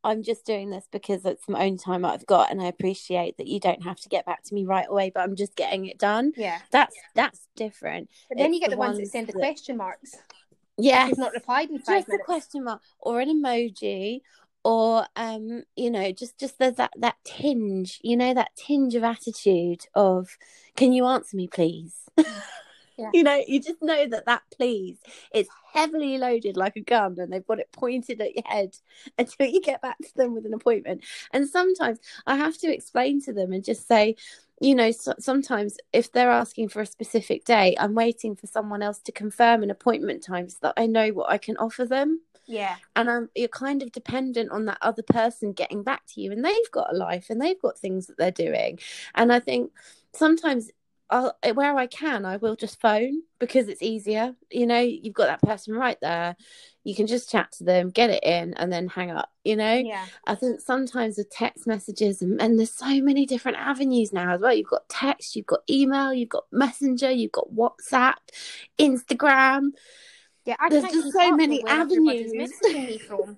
I'm 0.04 0.24
just 0.24 0.46
doing 0.46 0.72
this 0.72 0.88
because 0.92 1.26
it's 1.26 1.48
my 1.48 1.66
own 1.66 1.78
time 1.78 2.06
I've 2.06 2.26
got 2.26 2.50
and 2.50 2.60
I 2.62 2.66
appreciate 2.66 3.38
that 3.38 3.48
you 3.48 3.60
don't 3.60 3.84
have 3.84 4.00
to 4.00 4.10
get 4.10 4.26
back 4.26 4.42
to 4.46 4.56
me 4.56 4.66
right 4.66 4.88
away, 4.90 5.12
but 5.14 5.22
I'm 5.22 5.36
just 5.36 5.56
getting 5.56 5.86
it 5.86 6.00
done. 6.00 6.32
Yeah. 6.36 6.60
That's 6.72 6.96
that's 7.14 7.48
different. 7.56 8.10
But 8.30 8.38
then 8.40 8.48
It's 8.48 8.56
you 8.56 8.60
get 8.62 8.70
the 8.72 8.78
the 8.78 8.80
ones 8.80 8.98
that 8.98 9.08
send 9.10 9.28
the 9.28 9.34
that- 9.34 9.40
question 9.40 9.78
marks. 9.78 10.16
Yeah. 10.78 11.12
Not 11.18 11.34
replied 11.34 11.70
in 11.70 11.80
five 11.80 12.08
Just 12.08 12.10
a 12.10 12.24
question 12.24 12.64
mark 12.64 12.82
or 13.00 13.20
an 13.20 13.30
emoji 13.30 14.22
or 14.64 15.06
um 15.16 15.64
you 15.76 15.90
know 15.90 16.12
just 16.12 16.38
just 16.38 16.60
there's 16.60 16.76
that 16.76 16.92
that 16.98 17.16
tinge 17.24 18.00
you 18.04 18.16
know 18.16 18.34
that 18.34 18.52
tinge 18.56 18.96
of 18.96 19.04
attitude 19.04 19.86
of 19.96 20.38
can 20.76 20.94
you 20.94 21.06
answer 21.06 21.36
me 21.36 21.48
please? 21.48 21.96
Yeah. 22.98 23.10
you 23.14 23.24
know 23.24 23.42
you 23.48 23.60
just 23.60 23.82
know 23.82 24.06
that 24.06 24.26
that 24.26 24.44
please 24.56 24.98
is 25.34 25.48
heavily 25.74 26.18
loaded 26.18 26.58
like 26.58 26.76
a 26.76 26.82
gun 26.82 27.16
and 27.18 27.32
they've 27.32 27.48
got 27.48 27.60
it 27.60 27.72
pointed 27.72 28.22
at 28.22 28.36
your 28.36 28.44
head 28.46 28.76
until 29.18 29.48
you 29.48 29.62
get 29.62 29.82
back 29.82 29.98
to 29.98 30.14
them 30.16 30.36
with 30.36 30.46
an 30.46 30.54
appointment. 30.54 31.04
And 31.34 31.48
sometimes 31.48 32.00
i 32.28 32.36
have 32.36 32.58
to 32.60 32.72
explain 32.72 33.22
to 33.22 33.34
them 33.34 33.54
and 33.54 33.64
just 33.64 33.88
say 33.88 34.18
you 34.60 34.76
know 34.76 34.92
so, 34.92 35.14
sometimes 35.18 35.78
if 35.94 36.12
they're 36.12 36.30
asking 36.30 36.68
for 36.70 36.82
a 36.82 36.86
specific 36.86 37.46
day 37.46 37.76
i'm 37.80 37.96
waiting 37.96 38.36
for 38.36 38.46
someone 38.46 38.84
else 38.84 39.00
to 39.00 39.12
confirm 39.12 39.64
an 39.64 39.72
appointment 39.72 40.22
time 40.22 40.48
so 40.48 40.58
that 40.62 40.74
i 40.78 40.86
know 40.86 41.10
what 41.10 41.32
i 41.32 41.38
can 41.38 41.58
offer 41.58 41.86
them 41.86 42.20
Yeah. 42.48 42.76
and 42.96 43.10
um, 43.10 43.30
you're 43.36 43.48
kind 43.48 43.82
of 43.82 43.92
dependent 43.92 44.52
on 44.52 44.66
that 44.66 44.78
other 44.82 45.04
person 45.04 45.54
getting 45.54 45.84
back 45.84 46.06
to 46.08 46.22
you 46.22 46.32
and 46.32 46.44
they've 46.44 46.72
got 46.72 46.94
a 46.94 46.98
life 46.98 47.30
and 47.30 47.42
they've 47.42 47.62
got 47.62 47.78
things 47.78 48.08
that 48.08 48.18
they're 48.18 48.32
doing 48.32 48.80
and 49.16 49.32
i 49.32 49.40
think 49.40 49.72
sometimes 50.14 50.70
I'll, 51.10 51.38
where 51.54 51.76
i 51.78 51.88
can 51.88 52.26
i 52.26 52.38
will 52.38 52.56
just 52.56 52.80
phone 52.80 53.22
because 53.40 53.68
it's 53.68 53.82
easier 53.82 54.34
you 54.50 54.66
know 54.66 54.80
you've 54.80 55.14
got 55.14 55.28
that 55.28 55.42
person 55.42 55.76
right 55.76 55.98
there 56.02 56.36
you 56.84 56.96
can 56.96 57.06
just 57.06 57.30
chat 57.30 57.52
to 57.54 57.64
them 57.64 57.90
get 57.90 58.10
it 58.10 58.24
in 58.24 58.54
and 58.56 58.72
then 58.72 58.88
hang 58.88 59.12
up 59.12 59.30
you 59.44 59.56
know 59.56 59.74
Yeah. 59.76 60.06
I 60.26 60.36
think 60.36 60.62
sometimes 60.62 61.18
with 61.18 61.30
text 61.30 61.68
messages 61.68 62.22
and, 62.22 62.42
and 62.42 62.58
there's 62.58 62.72
so 62.72 63.02
many 63.02 63.26
different 63.26 63.58
avenues 63.58 64.14
now 64.14 64.34
as 64.34 64.42
well. 64.42 64.54
You've 64.54 64.68
got 64.68 64.88
text, 64.88 65.36
you've 65.36 65.48
got 65.48 65.62
email, 65.70 66.14
you've 66.14 66.30
got 66.30 66.46
messenger, 66.52 67.12
you've 67.12 67.32
got 67.32 67.54
WhatsApp, 67.54 68.16
Instagram. 68.80 69.72
Yeah. 70.46 70.56
I 70.60 70.70
There's 70.70 70.84
just 70.84 71.12
so 71.14 71.36
many 71.36 71.58
with 71.58 71.66
where 71.66 71.82
everybody's 71.82 72.28
avenues. 72.34 72.52
messaging 72.64 72.88
me 72.88 72.98
from. 73.08 73.38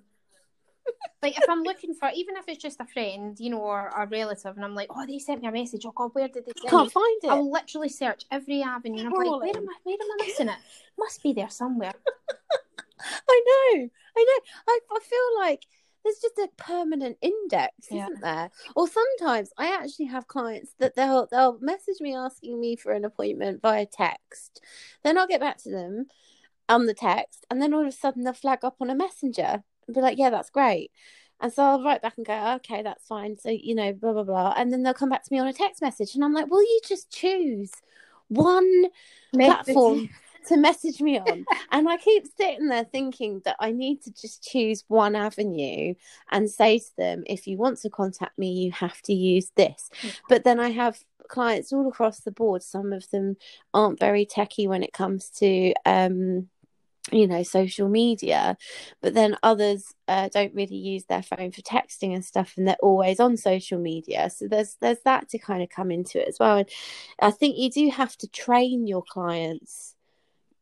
like 1.22 1.38
if 1.38 1.50
I'm 1.50 1.64
looking 1.64 1.94
for, 1.94 2.10
even 2.16 2.36
if 2.38 2.46
it's 2.48 2.62
just 2.62 2.80
a 2.80 2.86
friend, 2.86 3.38
you 3.40 3.50
know, 3.50 3.60
or 3.60 3.88
a 3.90 4.08
relative, 4.08 4.56
and 4.56 4.64
I'm 4.66 4.76
like, 4.76 4.90
oh, 4.90 5.06
they 5.06 5.20
sent 5.20 5.42
me 5.42 5.48
a 5.48 5.52
message. 5.52 5.86
Oh 5.86 5.92
God, 5.96 6.10
where 6.14 6.28
did 6.28 6.46
they 6.46 6.52
send 6.58 6.70
Can't 6.70 6.86
me? 6.88 6.90
find 6.92 7.24
it. 7.24 7.30
I 7.30 7.36
will 7.36 7.52
literally 7.52 7.90
search 7.90 8.24
every 8.32 8.62
avenue. 8.62 9.00
And 9.06 9.08
I'm 9.08 9.14
like, 9.14 9.42
where 9.42 9.58
am 9.58 9.70
I? 9.70 9.76
Where 9.84 9.96
am 9.96 10.12
I 10.22 10.26
missing 10.26 10.50
it? 10.50 10.58
Must 10.98 11.22
be 11.24 11.34
there 11.34 11.50
somewhere. 11.50 11.94
I 13.28 13.44
know, 13.76 13.90
I 14.18 14.24
know. 14.24 14.40
I, 14.68 14.80
I 14.92 15.00
feel 15.02 15.40
like 15.42 15.66
there's 16.04 16.20
just 16.20 16.38
a 16.38 16.48
permanent 16.58 17.18
index, 17.22 17.74
Yeah. 17.92 18.06
isn't 18.08 18.22
there? 18.22 18.50
Or 18.76 18.88
sometimes 18.88 19.52
I 19.58 19.74
actually 19.76 20.06
have 20.06 20.28
clients 20.28 20.74
that 20.80 20.96
they'll 20.96 21.28
they'll 21.32 21.58
message 21.60 22.00
me 22.00 22.16
asking 22.16 22.60
me 22.60 22.76
for 22.76 22.92
an 22.94 23.04
appointment 23.06 23.62
via 23.62 23.86
text. 23.86 24.62
Then 25.04 25.18
I'll 25.18 25.28
get 25.28 25.42
back 25.42 25.58
to 25.64 25.70
them 25.72 26.08
on 26.70 26.86
the 26.86 26.94
text, 26.94 27.46
and 27.50 27.62
then 27.62 27.74
all 27.74 27.82
of 27.82 27.88
a 27.88 27.92
sudden 27.92 28.24
they'll 28.24 28.34
flag 28.34 28.64
up 28.64 28.78
on 28.82 28.90
a 28.90 28.96
messenger 28.96 29.64
and 29.88 29.96
be 29.96 30.02
like, 30.02 30.18
"Yeah, 30.18 30.30
that's 30.30 30.50
great." 30.50 30.92
And 31.42 31.52
so 31.52 31.64
I'll 31.64 31.84
write 31.84 32.02
back 32.02 32.18
and 32.18 32.26
go, 32.26 32.54
"Okay, 32.56 32.82
that's 32.82 33.06
fine." 33.08 33.38
So 33.38 33.50
you 33.50 33.76
know, 33.76 33.94
blah 33.94 34.14
blah 34.14 34.24
blah, 34.24 34.54
and 34.58 34.72
then 34.72 34.84
they'll 34.84 34.94
come 34.94 35.10
back 35.10 35.24
to 35.24 35.34
me 35.34 35.40
on 35.40 35.48
a 35.48 35.54
text 35.54 35.82
message, 35.82 36.16
and 36.16 36.24
I'm 36.24 36.34
like, 36.34 36.50
"Will 36.50 36.62
you 36.62 36.80
just 36.88 37.12
choose 37.12 37.72
one 38.30 38.86
platform 39.48 40.10
to 40.48 40.58
message 40.58 41.02
me 41.02 41.20
on. 41.20 41.46
and 41.72 41.90
I 41.90 41.98
keep 41.98 42.26
sitting 42.38 42.68
there 42.68 42.84
thinking 42.84 43.42
that 43.46 43.56
I 43.60 43.72
need 43.72 44.02
to 44.04 44.12
just 44.12 44.44
choose 44.44 44.84
one 44.88 45.16
avenue 45.16 45.96
and 46.32 46.50
say 46.50 46.80
to 46.80 46.96
them, 46.98 47.24
if 47.28 47.48
you 47.48 47.58
want 47.58 47.80
to 47.80 47.90
contact 47.90 48.38
me, 48.38 48.52
you 48.52 48.72
have 48.72 49.02
to 49.04 49.14
use 49.14 49.52
this. 49.56 49.90
But 50.30 50.44
then 50.44 50.60
I 50.60 50.70
have 50.70 51.00
clients 51.28 51.74
all 51.74 51.88
across 51.88 52.20
the 52.20 52.32
board. 52.32 52.64
Some 52.64 52.94
of 52.94 53.10
them 53.10 53.38
aren't 53.74 54.00
very 54.00 54.26
techy 54.26 54.68
when 54.68 54.84
it 54.84 54.94
comes 54.94 55.30
to 55.30 55.74
um 55.86 56.50
you 57.12 57.28
know 57.28 57.44
social 57.44 57.90
media 57.90 58.56
but 59.02 59.14
then 59.14 59.36
others 59.44 59.94
uh, 60.08 60.30
don't 60.30 60.54
really 60.54 60.78
use 60.78 61.04
their 61.06 61.22
phone 61.22 61.52
for 61.52 61.62
texting 61.62 62.14
and 62.14 62.24
stuff 62.24 62.54
and 62.56 62.66
they're 62.66 62.78
always 62.82 63.20
on 63.20 63.36
social 63.36 63.78
media 63.78 64.30
so 64.30 64.48
there's 64.48 64.78
there's 64.80 65.02
that 65.04 65.28
to 65.28 65.38
kind 65.38 65.62
of 65.62 65.70
come 65.70 65.92
into 65.92 66.22
it 66.22 66.30
as 66.30 66.38
well 66.40 66.58
and 66.58 66.70
i 67.20 67.30
think 67.30 67.58
you 67.58 67.70
do 67.70 67.90
have 67.90 68.16
to 68.16 68.28
train 68.30 68.88
your 68.88 69.04
clients 69.04 69.96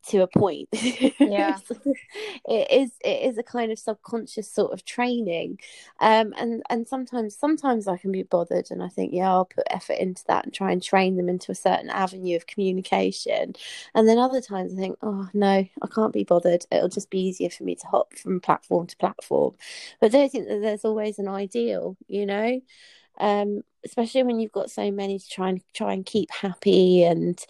to 0.08 0.20
a 0.20 0.28
point. 0.28 0.70
Yeah. 1.24 1.60
it 2.45 2.72
is 2.72 2.91
it 3.04 3.30
is 3.30 3.38
a 3.38 3.43
kind 3.43 3.72
of 3.72 3.80
subconscious 3.80 4.52
sort 4.52 4.74
of 4.74 4.84
training. 4.86 5.60
Um 5.99 6.34
and 6.38 6.64
and 6.70 6.88
sometimes 6.88 7.36
sometimes 7.38 7.88
I 7.88 7.97
can 7.97 8.12
be 8.12 8.24
bothered 8.24 8.72
and 8.72 8.82
I 8.84 8.88
think, 8.89 9.14
yeah, 9.14 9.30
I'll 9.30 9.45
put 9.45 9.66
effort 9.70 9.97
into 9.99 10.24
that 10.28 10.45
and 10.45 10.54
try 10.54 10.72
and 10.72 10.82
train 10.82 11.18
them 11.18 11.30
into 11.30 11.52
a 11.52 11.56
certain 11.56 11.89
avenue 11.89 12.36
of 12.36 12.47
communication. 12.47 13.54
And 13.93 14.08
then 14.08 14.18
other 14.18 14.41
times 14.41 14.74
I 14.74 14.78
think, 14.78 14.97
oh 15.02 15.30
no, 15.34 15.47
I 15.82 15.88
can't 15.93 16.14
be 16.14 16.24
bothered. 16.24 16.66
It'll 16.72 16.89
just 16.89 17.10
be 17.10 17.20
easier 17.22 17.49
for 17.49 17.64
me 17.64 17.76
to 17.76 17.88
hop 17.88 18.14
from 18.14 18.39
platform 18.41 18.88
to 18.88 18.97
platform. 18.97 19.56
But 19.99 20.08
I 20.08 20.18
don't 20.18 20.32
think 20.32 20.47
that 20.47 20.62
there's 20.62 20.86
always 20.86 21.20
an 21.20 21.28
ideal, 21.28 21.97
you 22.08 22.26
know? 22.26 22.62
um, 23.20 23.62
especially 23.86 24.24
when 24.24 24.40
you've 24.40 24.52
got 24.52 24.70
so 24.72 24.92
many 24.92 25.20
to 25.20 25.30
try 25.30 25.50
and 25.50 25.62
try 25.74 25.94
and 25.94 26.06
keep 26.06 26.32
happy 26.32 27.04
and 27.04 27.44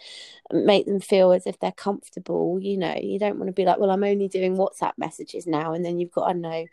make 0.51 0.85
them 0.85 0.99
feel 0.99 1.31
as 1.31 1.47
if 1.47 1.59
they're 1.59 1.71
comfortable. 1.71 2.59
You 2.59 2.77
know, 2.77 2.95
you 3.01 3.19
don't 3.19 3.37
want 3.37 3.47
to 3.47 3.53
be 3.53 3.65
like, 3.65 3.79
well, 3.79 3.91
I'm 3.91 4.03
only 4.03 4.27
doing 4.27 4.55
WhatsApp 4.57 4.93
messages 4.97 5.47
now, 5.47 5.73
and 5.73 5.83
then 5.83 5.99
you've 5.99 6.11
got, 6.11 6.29
I 6.29 6.33
know, 6.33 6.65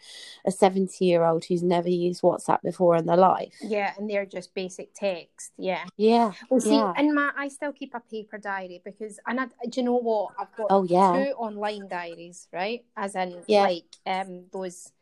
a 0.47 0.51
70 0.51 1.05
year 1.05 1.25
old 1.25 1.45
who's 1.45 1.63
never 1.63 1.89
used 1.89 2.23
WhatsApp 2.23 2.63
before 2.63 2.97
in 2.97 3.07
their 3.07 3.17
life. 3.17 3.55
Yeah, 3.63 3.93
and 3.97 4.09
they're 4.09 4.27
just 4.27 4.55
basic 4.55 4.95
text. 4.95 5.53
Yeah. 5.57 5.85
Yeah. 5.97 6.33
Well, 6.51 6.61
see, 6.61 6.75
yeah. 6.75 6.93
and 6.97 7.15
my, 7.15 7.31
I 7.37 7.49
still 7.49 7.73
keep 7.73 7.95
a 7.95 8.01
paper 8.01 8.39
diary 8.39 8.81
because, 8.85 9.19
and 9.27 9.41
I, 9.41 9.47
do 9.69 9.81
you 9.81 9.83
know 9.85 9.99
what? 9.99 10.33
I've 10.39 10.55
got 10.57 10.67
Oh, 10.71 10.85
yeah. 10.85 11.13
two 11.25 11.31
online 11.33 11.89
diaries, 11.89 12.49
right? 12.53 12.85
As 12.97 13.15
in, 13.15 13.43
Yeah. 13.47 13.63
like, 13.63 13.85
um, 14.07 14.45
those. 14.53 14.93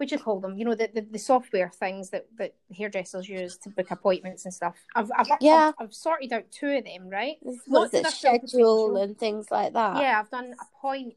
What 0.00 0.10
you 0.10 0.18
call 0.18 0.40
them? 0.40 0.56
You 0.56 0.64
know, 0.64 0.74
the, 0.74 0.88
the, 0.94 1.02
the 1.02 1.18
software 1.18 1.68
things 1.68 2.08
that, 2.08 2.24
that 2.38 2.54
hairdressers 2.74 3.28
use 3.28 3.58
to 3.58 3.68
book 3.68 3.90
appointments 3.90 4.46
and 4.46 4.54
stuff. 4.54 4.76
I've 4.94 5.10
I've, 5.14 5.26
Yeah. 5.42 5.72
I've, 5.78 5.88
I've 5.88 5.94
sorted 5.94 6.32
out 6.32 6.50
two 6.50 6.70
of 6.70 6.84
them, 6.86 7.10
right? 7.10 7.36
What's 7.66 7.92
of 7.92 8.06
schedule 8.06 8.96
and 8.96 9.18
things 9.18 9.50
like 9.50 9.74
that? 9.74 10.00
Yeah, 10.00 10.18
I've 10.18 10.30
done 10.30 10.54
a 10.58 10.80
point 10.80 11.16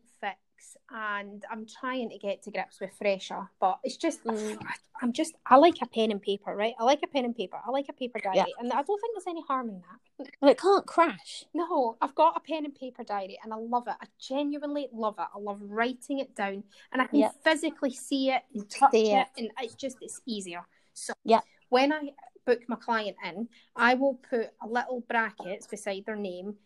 fix 0.63 0.77
and 0.91 1.43
I'm 1.51 1.65
trying 1.65 2.09
to 2.09 2.17
get 2.17 2.43
to 2.43 2.51
grips 2.51 2.79
with 2.79 2.91
Fresha, 2.99 3.47
but 3.59 3.79
it's 3.83 3.97
just 3.97 4.23
Mm. 4.23 4.59
I'm 5.01 5.11
just 5.11 5.35
I 5.45 5.57
like 5.57 5.81
a 5.81 5.87
pen 5.87 6.11
and 6.11 6.21
paper, 6.21 6.55
right? 6.55 6.75
I 6.79 6.83
like 6.83 7.01
a 7.03 7.07
pen 7.07 7.25
and 7.25 7.35
paper. 7.35 7.59
I 7.65 7.71
like 7.71 7.87
a 7.89 7.93
paper 7.93 8.19
diary, 8.19 8.37
Yeah. 8.37 8.45
and 8.59 8.71
I 8.71 8.81
don't 8.83 9.01
think 9.01 9.15
there's 9.15 9.27
any 9.27 9.41
harm 9.41 9.69
in 9.69 9.81
that. 9.81 10.29
Well, 10.39 10.51
it 10.51 10.57
can't 10.59 10.85
crash. 10.85 11.45
No, 11.53 11.97
I've 11.99 12.15
got 12.15 12.37
a 12.37 12.39
pen 12.39 12.65
and 12.65 12.73
paper 12.75 13.03
diary, 13.03 13.37
and 13.43 13.53
I 13.53 13.57
love 13.57 13.87
it. 13.87 13.95
I 13.99 14.05
genuinely 14.19 14.87
love 14.93 15.15
it. 15.19 15.27
I 15.35 15.39
love 15.39 15.59
writing 15.61 16.19
it 16.19 16.35
down, 16.35 16.63
and 16.91 17.01
I 17.01 17.05
can 17.07 17.19
Yeah. 17.19 17.31
physically 17.43 17.91
see 17.91 18.31
it 18.31 18.43
and 18.53 18.69
touch 18.69 18.91
See 18.91 19.11
it, 19.11 19.27
it. 19.35 19.41
and 19.41 19.51
it's 19.61 19.75
just 19.75 19.97
it's 20.01 20.21
easier. 20.25 20.65
So 20.93 21.13
Yeah. 21.23 21.41
when 21.69 21.91
I 21.91 22.13
book 22.45 22.61
my 22.69 22.75
client 22.75 23.17
in, 23.25 23.49
I 23.75 23.95
will 23.95 24.15
put 24.15 24.53
a 24.61 24.67
little 24.67 25.01
brackets 25.01 25.67
beside 25.67 26.05
their 26.05 26.15
name, 26.15 26.57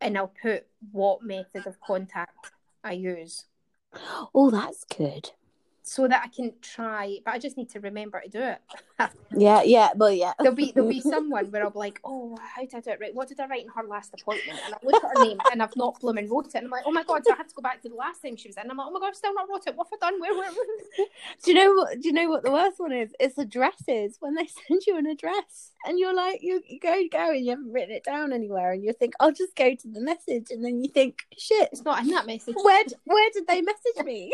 and 0.00 0.16
I'll 0.18 0.34
put 0.42 0.66
what 0.92 1.22
method 1.22 1.66
of 1.66 1.78
contact 1.80 2.52
I 2.86 2.92
use. 2.92 3.46
Oh, 4.32 4.50
that's 4.52 4.84
good. 4.84 5.32
So 5.88 6.08
that 6.08 6.22
I 6.24 6.28
can 6.28 6.52
try, 6.60 7.18
but 7.24 7.32
I 7.32 7.38
just 7.38 7.56
need 7.56 7.70
to 7.70 7.80
remember 7.80 8.20
to 8.20 8.28
do 8.28 8.42
it. 8.42 8.58
Yeah, 9.38 9.62
yeah, 9.62 9.90
well, 9.96 10.10
yeah. 10.10 10.32
there'll 10.38 10.54
be 10.54 10.72
there'll 10.72 10.88
be 10.88 11.00
someone 11.14 11.50
where 11.50 11.62
I'll 11.62 11.70
be 11.70 11.78
like, 11.78 12.00
oh, 12.04 12.38
how 12.40 12.62
did 12.62 12.74
I 12.74 12.80
do 12.80 12.90
it 12.90 12.98
right? 13.00 13.14
What 13.14 13.28
did 13.28 13.38
I 13.38 13.46
write 13.46 13.62
in 13.64 13.68
her 13.68 13.82
last 13.82 14.14
appointment? 14.14 14.58
And 14.64 14.74
I 14.74 14.78
look 14.82 15.04
at 15.04 15.18
her 15.18 15.24
name 15.24 15.38
and 15.52 15.62
I've 15.62 15.76
not 15.76 16.00
blooming 16.00 16.30
wrote 16.30 16.46
it. 16.46 16.54
And 16.54 16.64
I'm 16.66 16.70
like, 16.70 16.84
oh 16.86 16.92
my 16.92 17.02
god, 17.02 17.22
so 17.26 17.34
I 17.34 17.36
had 17.36 17.48
to 17.48 17.54
go 17.54 17.60
back 17.60 17.82
to 17.82 17.90
the 17.90 17.94
last 17.94 18.22
time 18.22 18.36
she 18.36 18.48
was 18.48 18.56
in. 18.56 18.62
And 18.62 18.70
I'm 18.70 18.78
like, 18.78 18.86
oh 18.88 18.92
my 18.92 19.00
god, 19.00 19.08
I've 19.08 19.16
still 19.16 19.34
not 19.34 19.48
wrote 19.50 19.66
it. 19.66 19.76
What 19.76 19.88
have 19.90 19.98
I 20.02 20.10
done? 20.10 20.20
Where, 20.20 20.32
where, 20.32 20.50
where? 20.50 21.06
Do 21.44 21.50
you 21.50 21.54
know 21.54 21.72
what? 21.74 22.00
Do 22.00 22.08
you 22.08 22.14
know 22.14 22.30
what 22.30 22.44
the 22.44 22.52
worst 22.52 22.78
one 22.80 22.92
is? 22.92 23.10
It's 23.20 23.36
addresses 23.36 24.16
when 24.20 24.34
they 24.34 24.46
send 24.66 24.86
you 24.86 24.96
an 24.96 25.06
address, 25.06 25.72
and 25.84 25.98
you're 25.98 26.14
like, 26.14 26.38
you, 26.40 26.62
you 26.66 26.80
go 26.80 27.02
go, 27.12 27.30
and 27.32 27.44
you 27.44 27.50
haven't 27.50 27.72
written 27.72 27.94
it 27.94 28.04
down 28.04 28.32
anywhere, 28.32 28.72
and 28.72 28.82
you 28.82 28.94
think, 28.94 29.12
I'll 29.20 29.32
just 29.32 29.54
go 29.54 29.74
to 29.74 29.88
the 29.88 30.00
message, 30.00 30.46
and 30.50 30.64
then 30.64 30.82
you 30.82 30.88
think, 30.88 31.18
shit, 31.36 31.68
It's 31.72 31.82
not 31.82 32.00
in 32.00 32.08
that 32.08 32.26
message. 32.26 32.54
where 32.62 32.84
where 33.04 33.30
did 33.34 33.46
they 33.46 33.60
message 33.60 34.04
me? 34.04 34.32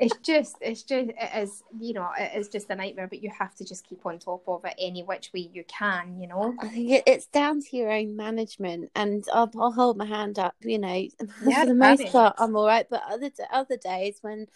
It's 0.00 0.16
just, 0.26 0.56
it's 0.60 0.82
just, 0.82 1.10
it 1.10 1.42
is, 1.42 1.62
you 1.78 1.94
know, 1.94 2.08
it 2.18 2.32
is 2.36 2.48
just 2.48 2.68
a 2.68 2.74
nightmare. 2.74 3.06
But 3.06 3.22
you 3.22 3.30
have 3.38 3.54
to 3.56 3.64
just 3.64 3.86
keep 3.86 4.04
on 4.04 4.18
top 4.18 4.42
of 4.48 4.64
it 4.64 4.74
any 4.78 5.02
which 5.02 5.32
way 5.32 5.48
you 5.52 5.64
can, 5.68 6.20
you 6.20 6.26
know. 6.26 6.54
I 6.60 6.68
think 6.68 6.90
it, 6.90 7.04
it's 7.06 7.26
down 7.26 7.60
to 7.60 7.76
your 7.76 7.90
own 7.90 8.16
management, 8.16 8.90
and 8.94 9.24
I'll, 9.32 9.50
I'll 9.58 9.72
hold 9.72 9.96
my 9.96 10.04
hand 10.04 10.38
up. 10.38 10.54
You 10.62 10.78
know, 10.78 11.06
Yeah, 11.46 11.60
for 11.60 11.66
the 11.66 11.74
most 11.74 12.06
part, 12.08 12.34
I'm 12.38 12.56
all 12.56 12.66
right. 12.66 12.86
But 12.90 13.02
other 13.08 13.30
other 13.52 13.76
days 13.76 14.18
when 14.20 14.46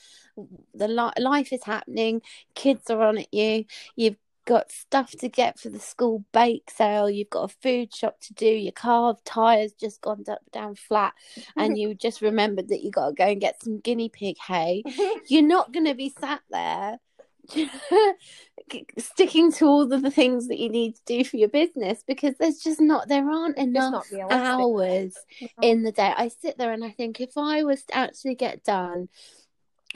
the 0.74 0.88
li- 0.88 1.22
life 1.22 1.52
is 1.52 1.64
happening, 1.64 2.22
kids 2.54 2.90
are 2.90 3.02
on 3.02 3.18
at 3.18 3.32
you, 3.32 3.64
you've 3.96 4.16
got 4.48 4.72
stuff 4.72 5.10
to 5.10 5.28
get 5.28 5.60
for 5.60 5.68
the 5.68 5.78
school 5.78 6.24
bake 6.32 6.70
sale, 6.74 7.10
you've 7.10 7.28
got 7.28 7.50
a 7.50 7.54
food 7.62 7.94
shop 7.94 8.18
to 8.22 8.32
do, 8.32 8.46
your 8.46 8.72
car 8.72 9.14
tires 9.26 9.74
just 9.74 10.00
gone 10.00 10.24
up 10.26 10.40
down 10.52 10.74
flat, 10.74 11.12
and 11.56 11.76
you 11.78 11.94
just 11.94 12.22
remembered 12.22 12.68
that 12.68 12.82
you 12.82 12.90
got 12.90 13.08
to 13.08 13.14
go 13.14 13.26
and 13.26 13.42
get 13.42 13.62
some 13.62 13.78
guinea 13.78 14.08
pig 14.08 14.36
hay. 14.38 14.82
You're 15.28 15.42
not 15.42 15.72
going 15.72 15.84
to 15.84 15.94
be 15.94 16.14
sat 16.18 16.40
there 16.50 16.98
sticking 18.98 19.52
to 19.52 19.66
all 19.66 19.92
of 19.92 20.02
the 20.02 20.10
things 20.10 20.48
that 20.48 20.58
you 20.58 20.70
need 20.70 20.94
to 20.94 21.02
do 21.04 21.24
for 21.24 21.36
your 21.36 21.48
business 21.48 22.02
because 22.06 22.34
there's 22.38 22.58
just 22.58 22.80
not 22.80 23.08
there 23.08 23.28
aren't 23.28 23.56
enough 23.58 24.06
hours 24.30 25.14
in 25.62 25.82
the 25.82 25.92
day. 25.92 26.12
I 26.16 26.28
sit 26.28 26.58
there 26.58 26.72
and 26.72 26.84
i 26.84 26.90
think 26.90 27.20
if 27.22 27.38
i 27.38 27.62
was 27.62 27.84
to 27.84 27.96
actually 27.96 28.34
get 28.34 28.64
done 28.64 29.08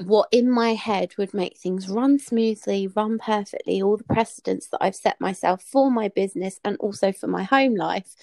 what 0.05 0.29
in 0.33 0.51
my 0.51 0.75
head 0.75 1.13
would 1.19 1.35
make 1.35 1.59
things 1.59 1.89
run 1.89 2.19
smoothly 2.19 2.89
run 2.89 3.19
perfectly 3.19 3.83
all 3.83 3.97
the 3.97 4.05
precedents 4.05 4.69
that 4.69 4.79
i've 4.81 4.97
set 4.97 5.21
myself 5.21 5.63
for 5.63 5.91
my 5.91 6.09
business 6.09 6.59
and 6.65 6.77
also 6.79 7.13
for 7.13 7.27
my 7.27 7.43
home 7.43 7.75
life 7.75 8.15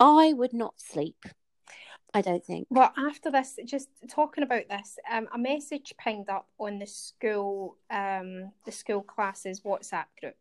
i 0.00 0.32
would 0.32 0.52
not 0.52 0.74
sleep 0.76 1.24
i 2.14 2.20
don't 2.20 2.44
think. 2.44 2.66
Well, 2.70 2.92
after 2.96 3.30
this, 3.30 3.58
just 3.64 3.88
talking 4.08 4.42
about 4.42 4.68
this, 4.68 4.98
um, 5.10 5.28
a 5.32 5.38
message 5.38 5.92
pinged 5.98 6.30
up 6.30 6.48
on 6.58 6.78
the 6.78 6.86
school, 6.86 7.76
um, 7.90 8.50
the 8.64 8.72
school 8.72 9.02
classes 9.02 9.60
WhatsApp 9.60 10.06
group, 10.20 10.36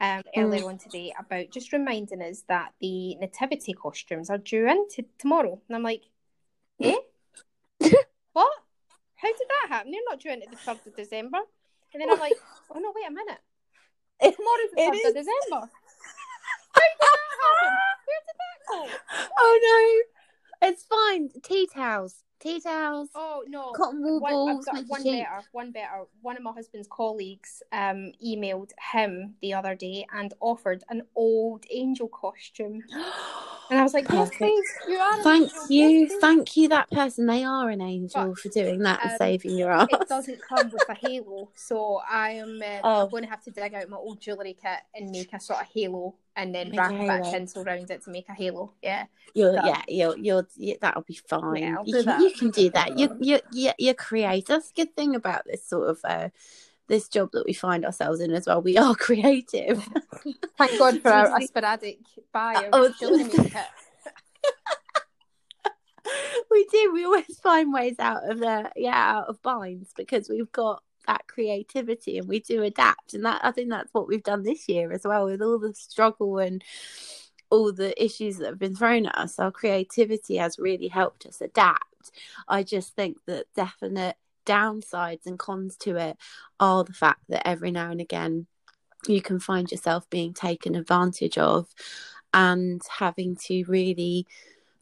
um, 0.00 0.22
earlier 0.36 0.64
on 0.68 0.78
today 0.78 1.12
about 1.18 1.50
just 1.50 1.72
reminding 1.72 2.22
us 2.22 2.44
that 2.48 2.72
the 2.80 3.16
nativity 3.16 3.72
costumes 3.72 4.30
are 4.30 4.38
due 4.38 4.68
in 4.68 4.88
to 4.90 5.04
tomorrow, 5.18 5.60
and 5.68 5.76
I'm 5.76 5.82
like, 5.82 6.02
eh? 6.80 6.96
How 9.22 9.28
did 9.28 9.48
that 9.48 9.66
happen? 9.68 9.92
They're 9.92 10.00
not 10.10 10.18
due 10.20 10.34
to 10.34 10.50
the 10.50 10.56
third 10.56 10.78
of 10.84 10.96
December, 10.96 11.38
and 11.94 12.02
then 12.02 12.10
I'm 12.10 12.18
like, 12.18 12.32
oh 12.74 12.78
no, 12.80 12.92
wait 12.94 13.06
a 13.06 13.10
minute, 13.12 13.38
It's 14.20 14.36
tomorrow's 14.36 14.70
the 14.74 14.82
third 14.82 15.08
of. 15.10 15.14
December. 15.14 15.70
How 16.74 16.80
did 16.90 16.98
that 17.00 17.18
happen? 17.42 17.72
Where 18.06 18.22
did 18.26 18.36
that 18.42 18.58
go? 18.68 18.78
oh 19.38 19.54
no 19.62 20.68
it's 20.68 20.84
fine 20.84 21.28
tea 21.42 21.68
towels 21.72 22.22
tea 22.40 22.60
towels 22.60 23.08
Oh 23.14 23.44
no, 23.48 23.72
cotton 23.72 24.02
wool 24.02 24.20
one, 24.20 24.32
balls 24.32 24.66
I've 24.68 24.76
got 24.76 24.84
one 24.88 25.02
sheet. 25.02 25.22
better. 25.24 25.42
One 25.52 25.70
better. 25.72 26.04
One 26.22 26.36
of 26.36 26.42
my 26.42 26.52
husband's 26.52 26.88
colleagues 26.90 27.62
um, 27.72 28.12
emailed 28.24 28.70
him 28.92 29.34
the 29.42 29.54
other 29.54 29.74
day 29.76 30.06
and 30.12 30.32
offered 30.40 30.82
an 30.88 31.02
old 31.14 31.64
angel 31.70 32.08
costume, 32.08 32.82
and 33.72 33.80
I 33.80 33.82
was 33.82 33.94
like, 33.94 34.04
"Yes, 34.08 34.28
Perfect. 34.30 34.38
please, 34.38 34.64
you 34.88 34.96
are." 34.98 35.16
an 35.16 35.22
Thank 35.22 35.42
angel. 35.50 35.66
you, 35.70 35.88
Yes, 35.88 36.12
thank 36.20 36.56
you, 36.56 36.68
that 36.68 36.90
person. 36.90 37.26
They 37.26 37.42
are 37.44 37.68
an 37.70 37.80
angel 37.80 38.28
But, 38.28 38.38
for 38.38 38.48
doing 38.50 38.80
that 38.80 39.00
and 39.02 39.10
um, 39.12 39.16
saving 39.18 39.56
your 39.56 39.70
ass. 39.72 39.88
It 39.90 40.08
doesn't 40.08 40.40
come 40.42 40.70
with 40.70 40.88
a 40.88 40.94
halo, 40.94 41.50
so 41.54 42.00
I 42.08 42.30
am. 42.32 42.60
Uh, 42.62 42.80
Oh. 42.84 43.06
Going 43.08 43.24
to 43.24 43.30
have 43.30 43.42
to 43.44 43.50
dig 43.50 43.74
out 43.74 43.88
my 43.88 43.96
old 43.96 44.20
jewellery 44.20 44.56
kit 44.60 44.78
and 44.94 45.10
make 45.10 45.32
a 45.32 45.40
sort 45.40 45.60
of 45.60 45.66
halo, 45.72 46.14
and 46.36 46.54
then 46.54 46.70
Make 46.70 46.78
wrap 46.80 46.92
a 46.92 46.94
a 46.96 46.98
bit 46.98 47.20
of 47.26 47.30
tinsel 47.32 47.62
around 47.64 47.90
it 47.90 48.02
to 48.04 48.10
make 48.10 48.28
a 48.28 48.32
halo. 48.34 48.72
Yeah, 48.82 49.06
You're, 49.34 49.52
that- 49.52 49.64
yeah, 49.66 49.82
you're, 49.88 50.16
you're, 50.18 50.48
you 50.56 50.76
that'll 50.80 51.02
be 51.02 51.14
fine. 51.26 51.62
Yeah, 51.62 51.76
you, 51.84 52.02
can, 52.04 52.20
you 52.20 52.32
can 52.32 52.50
do 52.50 52.70
that. 52.70 52.98
You, 52.98 53.16
you, 53.20 53.40
you, 53.52 53.70
you're 53.78 53.94
creative. 53.94 54.46
That's 54.48 54.70
a 54.70 54.74
good 54.74 54.94
thing 54.94 55.14
about 55.14 55.44
this 55.46 55.66
sort 55.66 55.88
of 55.90 56.00
uh, 56.04 56.28
this 56.92 57.08
job 57.08 57.30
that 57.32 57.46
we 57.46 57.54
find 57.54 57.86
ourselves 57.86 58.20
in 58.20 58.32
as 58.34 58.46
well. 58.46 58.60
We 58.60 58.76
are 58.76 58.94
creative. 59.08 59.82
thank 60.58 60.78
God 60.78 61.00
for 61.00 61.10
our, 61.10 61.40
sporadic 61.40 61.98
buy 62.34 62.68
Oh, 62.70 62.84
of 62.84 62.98
jewellery 62.98 63.30
kit. 63.30 63.52
we 66.50 66.66
do. 66.70 66.92
We 66.92 67.04
always 67.06 67.38
find 67.42 67.72
ways 67.72 67.96
out 67.98 68.30
of 68.30 68.40
the 68.40 68.70
yeah 68.76 69.16
out 69.16 69.28
of 69.28 69.40
binds 69.42 69.92
because 69.96 70.28
we've 70.28 70.52
got 70.52 70.82
that 71.06 71.26
creativity 71.26 72.18
and 72.18 72.28
we 72.28 72.40
do 72.40 72.62
adapt. 72.62 73.14
And 73.14 73.24
that 73.24 73.40
I 73.42 73.52
think 73.52 73.70
that's 73.70 73.92
what 73.94 74.06
we've 74.06 74.22
done 74.22 74.42
this 74.42 74.68
year 74.68 74.92
as 74.92 75.02
well 75.04 75.24
with 75.24 75.40
all 75.40 75.58
the 75.58 75.74
struggle 75.74 76.38
and 76.38 76.62
all 77.48 77.72
the 77.72 78.00
issues 78.02 78.36
that 78.36 78.48
have 78.48 78.58
been 78.58 78.76
thrown 78.76 79.06
at 79.06 79.16
us. 79.16 79.38
Our 79.38 79.50
creativity 79.50 80.36
has 80.36 80.58
really 80.58 80.88
helped 80.88 81.24
us 81.24 81.40
adapt. 81.40 82.12
I 82.48 82.62
just 82.62 82.94
think 82.94 83.16
that 83.26 83.46
definite 83.56 84.16
downsides 84.46 85.26
and 85.26 85.38
cons 85.38 85.76
to 85.76 85.96
it 85.96 86.16
are 86.60 86.84
the 86.84 86.92
fact 86.92 87.22
that 87.28 87.46
every 87.46 87.70
now 87.70 87.90
and 87.90 88.00
again 88.00 88.46
you 89.08 89.20
can 89.20 89.38
find 89.38 89.70
yourself 89.70 90.08
being 90.10 90.32
taken 90.32 90.74
advantage 90.74 91.36
of 91.38 91.68
and 92.32 92.82
having 92.98 93.36
to 93.36 93.64
really 93.64 94.26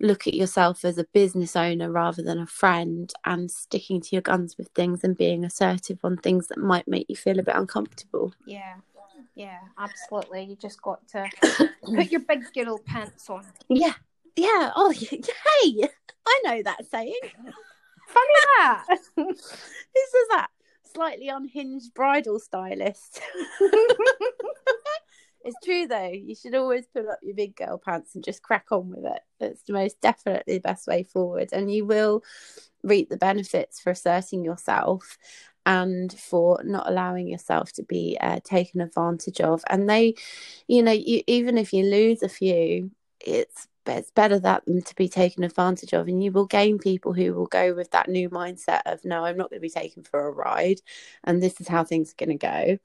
look 0.01 0.27
at 0.27 0.35
yourself 0.35 0.85
as 0.85 0.99
a 0.99 1.07
business 1.13 1.55
owner 1.55 1.91
rather 1.91 2.23
than 2.23 2.39
a 2.39 2.47
friend 2.47 3.13
and 3.27 3.51
sticking 3.51 4.01
to 4.01 4.09
your 4.13 4.23
guns 4.23 4.57
with 4.57 4.69
things 4.69 5.05
and 5.05 5.17
being 5.17 5.45
assertive 5.45 5.99
on 6.03 6.17
things 6.17 6.47
that 6.49 6.59
might 6.59 6.89
make 6.89 7.07
you 7.09 7.17
feel 7.17 7.39
a 7.39 7.43
bit 7.43 7.55
uncomfortable. 7.55 8.33
Yeah, 8.47 8.77
yeah, 9.35 9.59
absolutely. 9.79 10.45
You 10.45 10.57
just 10.57 10.81
got 10.81 11.07
to 11.09 11.31
put 11.95 12.11
your 12.11 12.21
big 12.21 12.45
girl 12.55 12.79
pants 12.79 13.29
on. 13.29 13.45
Yeah. 13.69 13.95
Yeah. 14.37 14.71
Oh, 14.75 14.91
hey, 14.99 15.89
I 16.27 16.43
know 16.45 16.63
that 16.63 16.87
saying. 16.91 17.21
Funny 18.13 18.35
that. 18.59 18.87
Who 19.17 19.35
says 19.35 20.29
that? 20.31 20.49
Slightly 20.93 21.29
unhinged 21.29 21.95
bridal 21.95 22.41
stylist. 22.41 23.21
it's 25.45 25.57
true 25.65 25.87
though. 25.87 26.11
You 26.13 26.35
should 26.35 26.55
always 26.55 26.87
pull 26.87 27.09
up 27.09 27.21
your 27.23 27.37
big 27.37 27.55
girl 27.55 27.79
pants 27.79 28.15
and 28.15 28.25
just 28.25 28.43
crack 28.43 28.67
on 28.73 28.91
with 28.91 29.05
it. 29.05 29.21
It's 29.39 29.63
the 29.63 29.73
most 29.73 30.01
definitely 30.01 30.55
the 30.55 30.61
best 30.61 30.89
way 30.89 31.05
forward, 31.05 31.51
and 31.53 31.73
you 31.73 31.87
will 31.87 32.25
reap 32.83 33.09
the 33.09 33.17
benefits 33.17 33.81
for 33.81 33.91
asserting 33.91 34.45
yourself 34.45 35.17
and 35.67 36.13
for 36.13 36.61
not 36.65 36.89
allowing 36.89 37.29
yourself 37.29 37.73
to 37.73 37.83
be 37.83 38.17
uh, 38.21 38.41
taken 38.43 38.81
advantage 38.81 39.41
of. 39.41 39.63
And 39.69 39.89
they, 39.89 40.15
you 40.67 40.83
know, 40.83 40.93
you, 40.93 41.23
even 41.27 41.59
if 41.59 41.73
you 41.73 41.85
lose 41.85 42.23
a 42.23 42.29
few, 42.29 42.91
it's 43.21 43.69
it's 43.99 44.11
better 44.11 44.39
that 44.39 44.65
than 44.67 44.83
to 44.83 44.95
be 44.95 45.09
taken 45.09 45.45
advantage 45.45 45.93
of 45.93 46.09
and 46.09 46.23
you 46.23 46.33
will 46.33 46.47
gain 46.47 46.79
people 46.79 47.13
who 47.13 47.33
will 47.35 47.47
go 47.47 47.75
with 47.75 47.91
that 47.91 48.09
new 48.09 48.29
mindset 48.31 48.83
of 48.87 49.05
no 49.05 49.25
i'm 49.25 49.37
not 49.37 49.51
going 49.51 49.59
to 49.59 49.61
be 49.61 49.71
taken 49.71 50.03
for 50.03 50.27
a 50.27 50.31
ride 50.31 50.81
and 51.25 51.43
this 51.43 51.61
is 51.61 51.69
how 51.69 51.85
things 51.85 52.13
are 52.13 52.25
going 52.27 52.39
to 52.39 52.47
go 52.47 52.79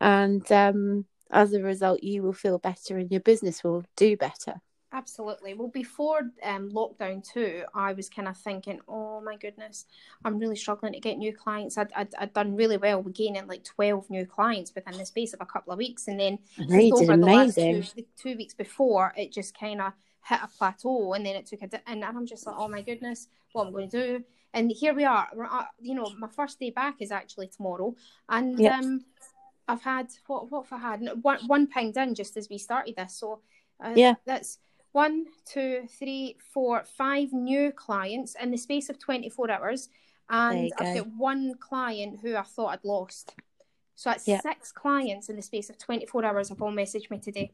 and 0.00 0.50
um, 0.52 1.04
as 1.30 1.52
a 1.52 1.62
result 1.62 2.02
you 2.02 2.22
will 2.22 2.32
feel 2.32 2.58
better 2.58 2.98
and 2.98 3.10
your 3.10 3.20
business 3.20 3.62
will 3.64 3.84
do 3.96 4.16
better 4.16 4.60
Absolutely. 4.90 5.52
Well, 5.52 5.68
before 5.68 6.30
um, 6.42 6.70
lockdown 6.70 7.22
too, 7.22 7.64
I 7.74 7.92
was 7.92 8.08
kind 8.08 8.26
of 8.26 8.38
thinking, 8.38 8.80
oh 8.88 9.20
my 9.20 9.36
goodness, 9.36 9.84
I'm 10.24 10.38
really 10.38 10.56
struggling 10.56 10.94
to 10.94 11.00
get 11.00 11.18
new 11.18 11.34
clients. 11.34 11.76
I'd, 11.76 11.92
I'd, 11.94 12.14
I'd 12.18 12.32
done 12.32 12.56
really 12.56 12.78
well 12.78 13.02
with 13.02 13.14
gaining 13.14 13.46
like 13.46 13.64
12 13.64 14.08
new 14.08 14.24
clients 14.24 14.74
within 14.74 14.96
the 14.96 15.04
space 15.04 15.34
of 15.34 15.42
a 15.42 15.46
couple 15.46 15.74
of 15.74 15.78
weeks. 15.78 16.08
And 16.08 16.18
then 16.18 16.38
amazing, 16.58 16.92
over 16.94 17.16
the 17.18 17.22
amazing. 17.22 17.76
last 17.76 17.96
two, 17.96 18.04
two 18.16 18.36
weeks 18.38 18.54
before, 18.54 19.12
it 19.14 19.30
just 19.30 19.58
kind 19.58 19.82
of 19.82 19.92
hit 20.24 20.40
a 20.42 20.48
plateau 20.48 21.14
and 21.14 21.24
then 21.24 21.36
it 21.36 21.46
took 21.46 21.62
a 21.62 21.66
di- 21.66 21.82
and 21.86 22.04
I'm 22.04 22.26
just 22.26 22.46
like 22.46 22.56
oh 22.58 22.68
my 22.68 22.82
goodness 22.82 23.28
what 23.52 23.66
am 23.66 23.68
I 23.68 23.72
going 23.72 23.90
to 23.90 24.18
do? 24.18 24.24
And 24.54 24.70
here 24.70 24.94
we 24.94 25.04
are 25.04 25.28
you 25.80 25.94
know 25.94 26.10
my 26.18 26.28
first 26.28 26.58
day 26.58 26.70
back 26.70 26.96
is 27.00 27.10
actually 27.10 27.48
tomorrow 27.48 27.94
and 28.28 28.58
yep. 28.58 28.72
um 28.74 29.04
I've 29.66 29.82
had 29.82 30.08
what 30.26 30.50
what 30.50 30.66
have 30.68 30.82
I 30.82 30.90
had? 30.90 31.08
One 31.22 31.38
one 31.46 31.66
pinged 31.66 31.96
in 31.96 32.14
just 32.14 32.36
as 32.36 32.48
we 32.48 32.58
started 32.58 32.96
this 32.96 33.14
so 33.14 33.40
uh, 33.82 33.92
yeah. 33.94 34.14
that's 34.24 34.58
one 34.92 35.26
two 35.44 35.86
three 35.98 36.36
four 36.52 36.82
five 36.96 37.32
new 37.32 37.70
clients 37.72 38.34
in 38.40 38.50
the 38.50 38.56
space 38.56 38.88
of 38.88 38.98
24 38.98 39.50
hours 39.50 39.88
and 40.30 40.72
I've 40.78 40.96
got 40.96 41.06
one 41.16 41.54
client 41.58 42.20
who 42.20 42.36
I 42.36 42.42
thought 42.42 42.68
I'd 42.68 42.84
lost. 42.84 43.34
So 43.94 44.10
that's 44.10 44.28
yep. 44.28 44.42
six 44.42 44.72
clients 44.72 45.28
in 45.28 45.36
the 45.36 45.42
space 45.42 45.70
of 45.70 45.78
24 45.78 46.24
hours 46.24 46.50
have 46.50 46.62
all 46.62 46.72
messaged 46.72 47.10
me 47.10 47.18
today 47.18 47.50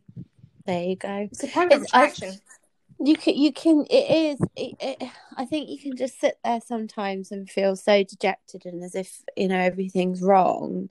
there 0.66 0.82
you 0.82 0.96
go. 0.96 1.28
It's 1.30 1.44
a 1.44 1.48
power 1.48 1.68
of 1.72 1.82
attraction. 1.82 2.34
You 3.00 3.16
can 3.16 3.36
you 3.36 3.52
can 3.52 3.86
it 3.90 4.38
is 4.38 4.40
it, 4.54 4.76
it, 4.80 5.10
i 5.36 5.44
think 5.44 5.68
you 5.68 5.78
can 5.80 5.96
just 5.96 6.20
sit 6.20 6.38
there 6.44 6.60
sometimes 6.60 7.32
and 7.32 7.50
feel 7.50 7.74
so 7.74 8.04
dejected 8.04 8.66
and 8.66 8.84
as 8.84 8.94
if 8.94 9.20
you 9.36 9.48
know 9.48 9.58
everything's 9.58 10.22
wrong. 10.22 10.90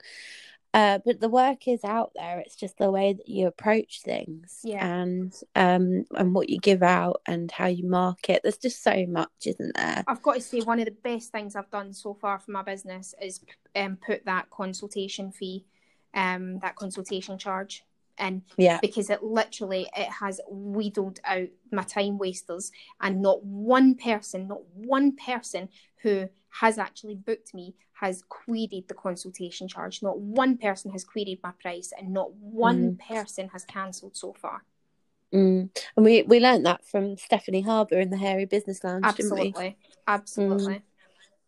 Uh, 0.74 0.98
but 1.04 1.20
the 1.20 1.28
work 1.28 1.68
is 1.68 1.84
out 1.84 2.10
there. 2.16 2.40
It's 2.40 2.56
just 2.56 2.78
the 2.78 2.90
way 2.90 3.12
that 3.12 3.28
you 3.28 3.46
approach 3.46 4.02
things 4.02 4.58
yeah. 4.64 4.84
and 4.84 5.32
um 5.54 6.04
and 6.16 6.34
what 6.34 6.50
you 6.50 6.58
give 6.58 6.82
out 6.82 7.22
and 7.26 7.50
how 7.50 7.66
you 7.66 7.88
market. 7.88 8.40
There's 8.42 8.58
just 8.58 8.82
so 8.82 9.06
much 9.06 9.30
isn't 9.46 9.76
there? 9.76 10.04
I've 10.06 10.22
got 10.22 10.34
to 10.34 10.40
say 10.40 10.60
one 10.60 10.80
of 10.80 10.84
the 10.84 10.90
best 10.90 11.32
things 11.32 11.56
i've 11.56 11.70
done 11.70 11.92
so 11.94 12.12
far 12.12 12.38
for 12.38 12.50
my 12.50 12.62
business 12.62 13.14
is 13.22 13.40
um, 13.76 13.96
put 13.96 14.24
that 14.26 14.50
consultation 14.50 15.32
fee 15.32 15.64
um 16.12 16.58
that 16.58 16.76
consultation 16.76 17.38
charge 17.38 17.84
in 18.18 18.42
yeah 18.56 18.78
because 18.80 19.10
it 19.10 19.22
literally 19.22 19.88
it 19.96 20.08
has 20.08 20.40
wheedled 20.48 21.20
out 21.24 21.48
my 21.72 21.82
time 21.82 22.18
wasters 22.18 22.70
and 23.00 23.20
not 23.20 23.42
one 23.44 23.94
person 23.94 24.46
not 24.48 24.60
one 24.74 25.16
person 25.16 25.68
who 26.02 26.28
has 26.50 26.78
actually 26.78 27.14
booked 27.14 27.54
me 27.54 27.74
has 27.94 28.22
queried 28.28 28.84
the 28.88 28.94
consultation 28.94 29.66
charge 29.66 30.02
not 30.02 30.18
one 30.18 30.56
person 30.56 30.90
has 30.90 31.04
queried 31.04 31.40
my 31.42 31.52
price 31.60 31.92
and 31.98 32.12
not 32.12 32.32
one 32.34 32.92
mm. 32.92 33.08
person 33.08 33.48
has 33.52 33.64
cancelled 33.64 34.16
so 34.16 34.32
far 34.32 34.62
mm. 35.32 35.68
and 35.96 36.04
we 36.04 36.22
we 36.22 36.38
learned 36.38 36.64
that 36.66 36.84
from 36.84 37.16
stephanie 37.16 37.62
harbour 37.62 37.98
in 37.98 38.10
the 38.10 38.16
hairy 38.16 38.44
business 38.44 38.84
lounge 38.84 39.04
absolutely 39.04 39.76
absolutely 40.06 40.76
mm. 40.76 40.82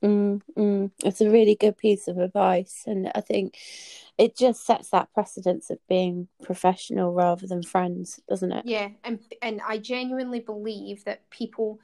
Mm. 0.02 0.40
mm. 0.56 0.90
it's 1.04 1.20
a 1.20 1.30
really 1.30 1.54
good 1.54 1.76
piece 1.76 2.08
of 2.08 2.18
advice 2.18 2.84
and 2.86 3.10
i 3.14 3.20
think 3.20 3.56
it 4.18 4.36
just 4.36 4.64
sets 4.64 4.90
that 4.90 5.12
precedence 5.12 5.70
of 5.70 5.78
being 5.88 6.28
professional 6.42 7.12
rather 7.12 7.46
than 7.46 7.62
friends, 7.62 8.20
doesn't 8.28 8.52
it? 8.52 8.64
Yeah, 8.64 8.88
and 9.04 9.18
and 9.42 9.60
I 9.66 9.78
genuinely 9.78 10.40
believe 10.40 11.04
that 11.04 11.28
people 11.30 11.80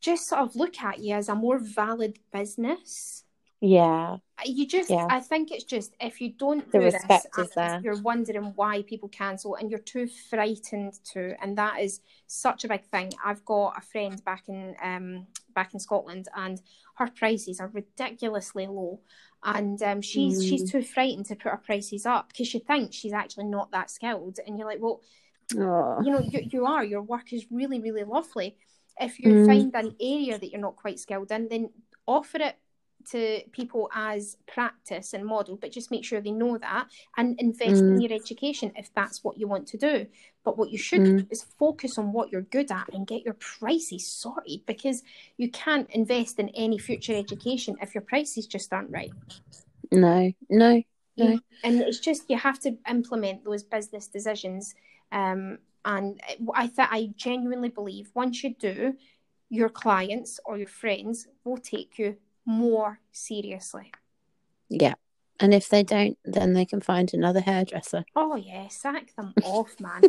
just 0.00 0.28
sort 0.28 0.42
of 0.42 0.56
look 0.56 0.80
at 0.80 1.00
you 1.00 1.14
as 1.14 1.28
a 1.28 1.34
more 1.34 1.58
valid 1.58 2.18
business. 2.32 3.24
Yeah. 3.60 4.16
You 4.44 4.66
just, 4.66 4.90
yeah. 4.90 5.06
I 5.08 5.20
think 5.20 5.52
it's 5.52 5.62
just 5.62 5.94
if 6.00 6.20
you 6.20 6.30
don't 6.30 6.70
the 6.72 6.80
do 6.80 6.84
respect 6.84 7.28
this, 7.36 7.46
is 7.46 7.54
there. 7.54 7.80
you're 7.84 8.02
wondering 8.02 8.52
why 8.56 8.82
people 8.82 9.08
cancel 9.08 9.54
and 9.54 9.70
you're 9.70 9.78
too 9.78 10.08
frightened 10.30 10.94
to, 11.12 11.36
and 11.40 11.56
that 11.58 11.80
is 11.80 12.00
such 12.26 12.64
a 12.64 12.68
big 12.68 12.84
thing. 12.86 13.12
I've 13.24 13.44
got 13.44 13.78
a 13.78 13.80
friend 13.80 14.22
back 14.24 14.48
in 14.48 14.74
um 14.82 15.26
back 15.54 15.74
in 15.74 15.80
Scotland, 15.80 16.28
and 16.36 16.60
her 16.96 17.08
prices 17.08 17.60
are 17.60 17.68
ridiculously 17.68 18.66
low, 18.66 19.00
and 19.44 19.82
um, 19.82 20.00
she's 20.00 20.42
mm. 20.42 20.48
she's 20.48 20.70
too 20.70 20.82
frightened 20.82 21.26
to 21.26 21.36
put 21.36 21.50
her 21.50 21.62
prices 21.64 22.06
up 22.06 22.28
because 22.28 22.48
she 22.48 22.60
thinks 22.60 22.96
she's 22.96 23.12
actually 23.12 23.44
not 23.44 23.70
that 23.72 23.90
skilled 23.90 24.38
and 24.46 24.56
you're 24.56 24.68
like 24.68 24.80
well 24.80 25.00
oh. 25.58 26.00
you 26.02 26.12
know 26.12 26.20
you, 26.20 26.40
you 26.52 26.66
are 26.66 26.84
your 26.84 27.02
work 27.02 27.32
is 27.32 27.46
really 27.50 27.80
really 27.80 28.04
lovely 28.04 28.56
if 29.00 29.18
you 29.18 29.32
mm. 29.32 29.46
find 29.46 29.74
an 29.74 29.96
area 30.00 30.38
that 30.38 30.50
you're 30.50 30.60
not 30.60 30.76
quite 30.76 30.98
skilled 30.98 31.30
in 31.32 31.48
then 31.48 31.70
offer 32.06 32.38
it 32.38 32.56
to 33.10 33.40
people 33.52 33.90
as 33.94 34.36
practice 34.46 35.12
and 35.12 35.24
model, 35.24 35.56
but 35.56 35.72
just 35.72 35.90
make 35.90 36.04
sure 36.04 36.20
they 36.20 36.30
know 36.30 36.58
that 36.58 36.86
and 37.16 37.38
invest 37.40 37.82
mm. 37.82 37.94
in 37.94 38.00
your 38.00 38.12
education 38.12 38.72
if 38.76 38.90
that's 38.94 39.24
what 39.24 39.38
you 39.38 39.48
want 39.48 39.66
to 39.68 39.76
do. 39.76 40.06
But 40.44 40.58
what 40.58 40.70
you 40.70 40.78
should 40.78 41.02
mm. 41.02 41.18
do 41.20 41.26
is 41.30 41.42
focus 41.42 41.98
on 41.98 42.12
what 42.12 42.32
you're 42.32 42.42
good 42.42 42.70
at 42.72 42.92
and 42.92 43.06
get 43.06 43.24
your 43.24 43.34
prices 43.34 44.06
sorted 44.06 44.66
because 44.66 45.02
you 45.36 45.50
can't 45.50 45.88
invest 45.90 46.38
in 46.38 46.48
any 46.50 46.78
future 46.78 47.14
education 47.14 47.76
if 47.80 47.94
your 47.94 48.02
prices 48.02 48.46
just 48.46 48.72
aren't 48.72 48.90
right. 48.90 49.12
No, 49.92 50.32
no, 50.48 50.82
no. 51.16 51.38
And 51.62 51.80
it's 51.80 52.00
just 52.00 52.28
you 52.28 52.38
have 52.38 52.58
to 52.60 52.76
implement 52.88 53.44
those 53.44 53.62
business 53.62 54.08
decisions. 54.08 54.74
Um, 55.12 55.58
and 55.84 56.20
I 56.54 56.66
th- 56.66 56.88
I 56.90 57.10
genuinely 57.16 57.68
believe 57.68 58.10
once 58.14 58.42
you 58.42 58.54
do, 58.54 58.94
your 59.50 59.68
clients 59.68 60.40
or 60.44 60.56
your 60.56 60.68
friends 60.68 61.28
will 61.44 61.58
take 61.58 61.98
you 61.98 62.16
more 62.46 63.00
seriously. 63.12 63.92
Yeah. 64.68 64.94
And 65.42 65.52
if 65.52 65.68
they 65.68 65.82
don't, 65.82 66.16
then 66.24 66.52
they 66.52 66.64
can 66.64 66.80
find 66.80 67.12
another 67.12 67.40
hairdresser. 67.40 68.04
Oh 68.14 68.36
yeah, 68.36 68.68
sack 68.68 69.14
them 69.16 69.34
off, 69.42 69.74
man. 69.80 70.02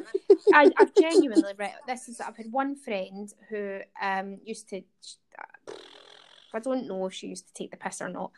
I, 0.53 0.69
have 0.77 0.93
genuinely 0.93 1.53
read 1.57 1.73
this. 1.87 2.07
Is 2.07 2.21
I've 2.21 2.37
had 2.37 2.51
one 2.51 2.75
friend 2.75 3.33
who 3.49 3.79
um 3.99 4.37
used 4.45 4.69
to. 4.69 4.83
I 6.53 6.59
don't 6.59 6.87
know 6.87 7.07
if 7.07 7.13
she 7.13 7.27
used 7.27 7.47
to 7.47 7.53
take 7.55 7.71
the 7.71 7.77
piss 7.77 7.99
or 7.99 8.09
not, 8.09 8.31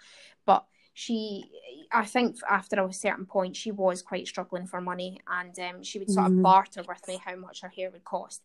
but 0.46 0.66
she, 0.94 1.52
I 1.92 2.06
think 2.06 2.38
after 2.50 2.82
a 2.82 2.94
certain 2.94 3.26
point, 3.26 3.58
she 3.58 3.72
was 3.72 4.02
quite 4.02 4.26
struggling 4.26 4.66
for 4.66 4.80
money, 4.80 5.20
and 5.28 5.60
um, 5.60 5.84
she 5.84 6.00
would 6.00 6.10
sort 6.10 6.32
mm. 6.32 6.38
of 6.38 6.42
barter 6.42 6.84
with 6.88 7.06
me 7.10 7.20
how 7.24 7.36
much 7.36 7.60
her 7.60 7.68
hair 7.68 7.92
would 7.92 8.06
cost, 8.06 8.42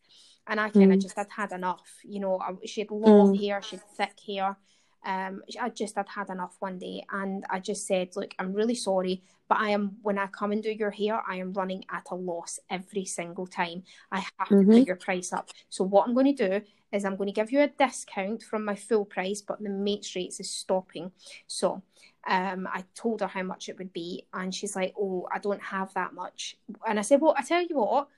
and 0.49 0.59
I 0.59 0.71
kind 0.71 0.93
of 0.93 0.99
mm. 0.99 1.03
just 1.03 1.17
had 1.17 1.29
had 1.31 1.53
enough. 1.53 1.89
You 2.03 2.19
know, 2.19 2.59
she 2.67 2.81
had 2.81 2.91
long 2.91 3.37
mm. 3.37 3.41
hair, 3.41 3.63
she 3.63 3.77
had 3.77 3.85
thick 3.97 4.19
hair, 4.27 4.57
um, 5.05 5.43
I 5.61 5.71
just 5.71 5.97
had 5.97 6.09
had 6.09 6.29
enough 6.29 6.57
one 6.61 6.79
day, 6.79 7.05
and 7.11 7.45
I 7.49 7.59
just 7.59 7.87
said, 7.87 8.17
"Look, 8.17 8.35
I'm 8.39 8.53
really 8.53 8.75
sorry, 8.75 9.23
but 9.49 9.59
I 9.59 9.71
am 9.71 9.97
when 10.03 10.19
I 10.19 10.27
come 10.27 10.53
and 10.53 10.63
do 10.63 10.71
your 10.71 10.93
hair, 10.93 11.23
I 11.29 11.37
am 11.37 11.53
running 11.53 11.85
at 11.91 12.07
a 12.11 12.15
loss 12.15 12.61
every 12.71 13.05
single 13.05 13.47
time. 13.47 13.83
I 14.13 14.21
have 14.21 14.49
mm-hmm. 14.49 14.71
to 14.71 14.79
put 14.79 14.87
your 14.87 14.97
price 14.97 15.33
up. 15.33 15.51
So 15.71 15.83
what 15.85 16.07
I'm 16.07 16.15
going 16.15 16.35
to 16.37 16.49
do 16.49 16.67
is 16.93 17.05
I'm 17.05 17.17
going 17.17 17.29
to 17.29 17.33
give 17.33 17.51
you 17.51 17.61
a 17.61 17.69
discount 17.69 18.43
from 18.43 18.65
my 18.65 18.77
full 18.77 19.05
price, 19.05 19.41
but 19.41 19.63
the 19.63 19.71
mates 19.71 20.15
rates 20.15 20.39
is 20.39 20.51
stopping. 20.51 21.11
So 21.47 21.83
um, 22.29 22.69
I 22.73 22.85
told 22.95 23.23
her 23.23 23.27
how 23.27 23.43
much 23.43 23.69
it 23.69 23.79
would 23.79 23.93
be, 23.93 24.27
and 24.33 24.55
she's 24.55 24.77
like, 24.77 24.95
"Oh, 24.99 25.27
I 25.33 25.39
don't 25.39 25.63
have 25.63 25.93
that 25.95 26.15
much." 26.15 26.57
And 26.87 26.99
I 26.99 27.03
said, 27.03 27.21
"Well, 27.21 27.35
I 27.37 27.43
tell 27.43 27.63
you 27.63 27.77
what." 27.77 28.09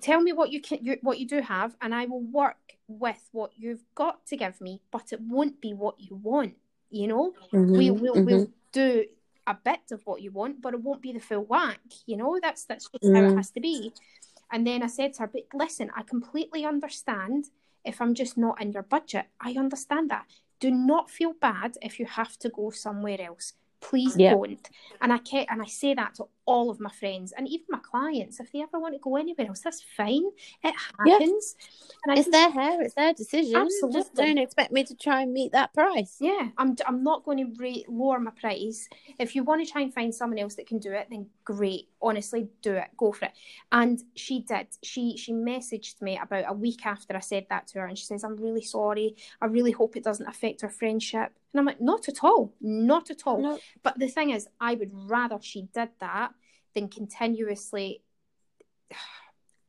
tell 0.00 0.20
me 0.20 0.32
what 0.32 0.50
you 0.50 0.60
can 0.60 0.78
you, 0.82 0.96
what 1.02 1.18
you 1.20 1.28
do 1.28 1.40
have 1.40 1.76
and 1.80 1.94
i 1.94 2.06
will 2.06 2.22
work 2.22 2.75
with 2.88 3.28
what 3.32 3.50
you've 3.56 3.84
got 3.94 4.24
to 4.26 4.36
give 4.36 4.60
me 4.60 4.80
but 4.90 5.12
it 5.12 5.20
won't 5.20 5.60
be 5.60 5.72
what 5.72 5.94
you 5.98 6.16
want 6.16 6.54
you 6.90 7.06
know 7.06 7.32
mm-hmm, 7.52 7.76
we 7.76 7.90
will 7.90 8.14
mm-hmm. 8.14 8.24
we'll 8.24 8.50
do 8.72 9.04
a 9.46 9.54
bit 9.64 9.90
of 9.92 10.04
what 10.06 10.20
you 10.22 10.30
want 10.30 10.60
but 10.60 10.74
it 10.74 10.80
won't 10.80 11.02
be 11.02 11.12
the 11.12 11.20
full 11.20 11.44
whack 11.44 11.80
you 12.06 12.16
know 12.16 12.38
that's 12.42 12.64
that's 12.64 12.88
just 12.88 13.04
mm. 13.04 13.16
how 13.16 13.24
it 13.24 13.32
mm. 13.32 13.36
has 13.36 13.50
to 13.50 13.60
be 13.60 13.92
and 14.52 14.66
then 14.66 14.82
i 14.82 14.86
said 14.86 15.12
to 15.12 15.20
her 15.20 15.30
but 15.32 15.42
listen 15.54 15.90
i 15.96 16.02
completely 16.02 16.64
understand 16.64 17.46
if 17.84 18.00
i'm 18.00 18.14
just 18.14 18.36
not 18.36 18.60
in 18.60 18.72
your 18.72 18.82
budget 18.82 19.26
i 19.40 19.52
understand 19.52 20.10
that 20.10 20.24
do 20.58 20.70
not 20.70 21.10
feel 21.10 21.32
bad 21.40 21.76
if 21.82 22.00
you 22.00 22.06
have 22.06 22.36
to 22.38 22.48
go 22.48 22.70
somewhere 22.70 23.20
else 23.20 23.52
Please 23.80 24.16
Yeah. 24.16 24.34
don't. 24.34 24.68
And 25.00 25.12
I 25.12 25.18
ke- 25.18 25.46
and 25.48 25.62
I 25.62 25.66
say 25.66 25.94
that 25.94 26.14
to 26.16 26.28
all 26.46 26.70
of 26.70 26.80
my 26.80 26.90
friends 26.90 27.32
and 27.36 27.48
even 27.48 27.66
my 27.68 27.78
clients. 27.80 28.40
If 28.40 28.52
they 28.52 28.60
ever 28.62 28.78
want 28.78 28.94
to 28.94 29.00
go 29.00 29.16
anywhere 29.16 29.48
else, 29.48 29.60
that's 29.60 29.82
fine. 29.96 30.24
It 30.64 30.74
Yeah. 31.04 31.12
happens. 31.14 31.56
And 32.04 32.12
I 32.12 32.20
It's 32.20 32.30
their 32.30 32.50
hair, 32.50 32.80
it's 32.82 32.94
their 32.94 33.12
decision. 33.12 33.52
Just 33.52 33.82
Absolutely. 33.82 34.24
don't 34.24 34.38
expect 34.38 34.72
me 34.72 34.84
to 34.84 34.94
try 34.94 35.22
and 35.22 35.32
meet 35.32 35.52
that 35.52 35.74
price. 35.74 36.16
Yeah, 36.20 36.48
I'm, 36.56 36.76
I'm 36.86 37.02
not 37.02 37.24
going 37.24 37.38
to 37.38 37.62
ra- 37.62 37.82
lower 37.88 38.20
my 38.20 38.30
price. 38.30 38.88
If 39.18 39.34
you 39.34 39.42
want 39.44 39.64
to 39.66 39.70
try 39.70 39.82
and 39.82 39.92
find 39.92 40.14
someone 40.14 40.38
else 40.38 40.54
that 40.54 40.66
can 40.66 40.78
do 40.78 40.92
it, 40.92 41.08
then 41.10 41.26
great. 41.44 41.88
Honestly, 42.00 42.48
do 42.62 42.74
it. 42.74 42.88
Go 42.96 43.12
for 43.12 43.26
it. 43.26 43.32
And 43.72 44.00
she 44.14 44.40
did. 44.40 44.68
She 44.82 45.16
she 45.16 45.32
messaged 45.32 46.00
me 46.00 46.18
about 46.18 46.44
a 46.48 46.52
week 46.52 46.86
after 46.86 47.16
I 47.16 47.20
said 47.20 47.46
that 47.50 47.66
to 47.68 47.80
her, 47.80 47.86
and 47.86 47.98
she 47.98 48.04
says, 48.04 48.22
"I'm 48.22 48.36
really 48.36 48.62
sorry. 48.62 49.16
I 49.40 49.46
really 49.46 49.72
hope 49.72 49.96
it 49.96 50.04
doesn't 50.04 50.26
affect 50.28 50.62
our 50.62 50.70
friendship." 50.70 51.32
And 51.56 51.60
I'm 51.60 51.66
like, 51.66 51.80
"Not 51.80 52.06
at 52.06 52.22
all. 52.22 52.52
Not 52.60 53.10
at 53.10 53.26
all." 53.26 53.40
No, 53.40 53.58
But 53.82 53.98
the 53.98 54.08
thing 54.08 54.28
is, 54.28 54.46
I 54.60 54.74
would 54.74 54.90
rather 54.92 55.38
she 55.40 55.62
did 55.72 55.88
that 56.00 56.34
than 56.74 56.88
continuously 56.88 58.02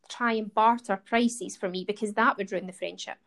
try 0.10 0.34
and 0.34 0.54
barter 0.54 0.98
prices 0.98 1.56
for 1.56 1.70
me 1.70 1.86
because 1.86 2.14
that 2.14 2.36
would 2.36 2.52
ruin 2.52 2.68
the 2.68 2.74
friendship. 2.74 3.18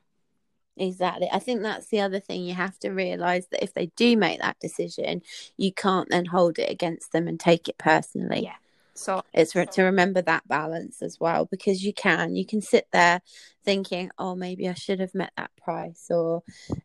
Exactly. 0.77 1.29
I 1.33 1.39
think 1.39 1.63
that's 1.63 1.87
the 1.89 2.01
other 2.01 2.21
thing 2.21 2.45
you 2.45 2.55
have 2.55 2.79
to 2.81 2.91
realize 2.91 3.47
that 3.49 3.65
if 3.65 3.73
they 3.73 3.87
do 3.97 4.15
make 4.15 4.41
that 4.41 4.61
decision, 4.61 5.23
you 5.57 5.73
can't 5.73 6.11
then 6.11 6.27
hold 6.27 6.59
it 6.59 6.71
against 6.71 7.13
them 7.13 7.29
and 7.29 7.41
take 7.41 7.67
it 7.67 7.79
personally. 7.79 8.43
Yeah. 8.45 8.57
So 9.01 9.23
It's 9.33 9.53
to 9.53 9.83
remember 9.83 10.23
that 10.23 10.47
balance 10.47 11.03
as 11.03 11.19
well 11.19 11.47
because 11.47 11.83
you 11.83 11.93
can 11.95 12.37
you 12.37 12.45
can 12.45 12.61
sit 12.61 12.87
there 12.93 13.23
thinking, 13.65 14.11
oh, 14.19 14.35
maybe 14.35 14.69
I 14.69 14.75
should 14.75 15.01
have 15.01 15.15
met 15.15 15.33
that 15.37 15.51
price, 15.57 16.07
or 16.11 16.43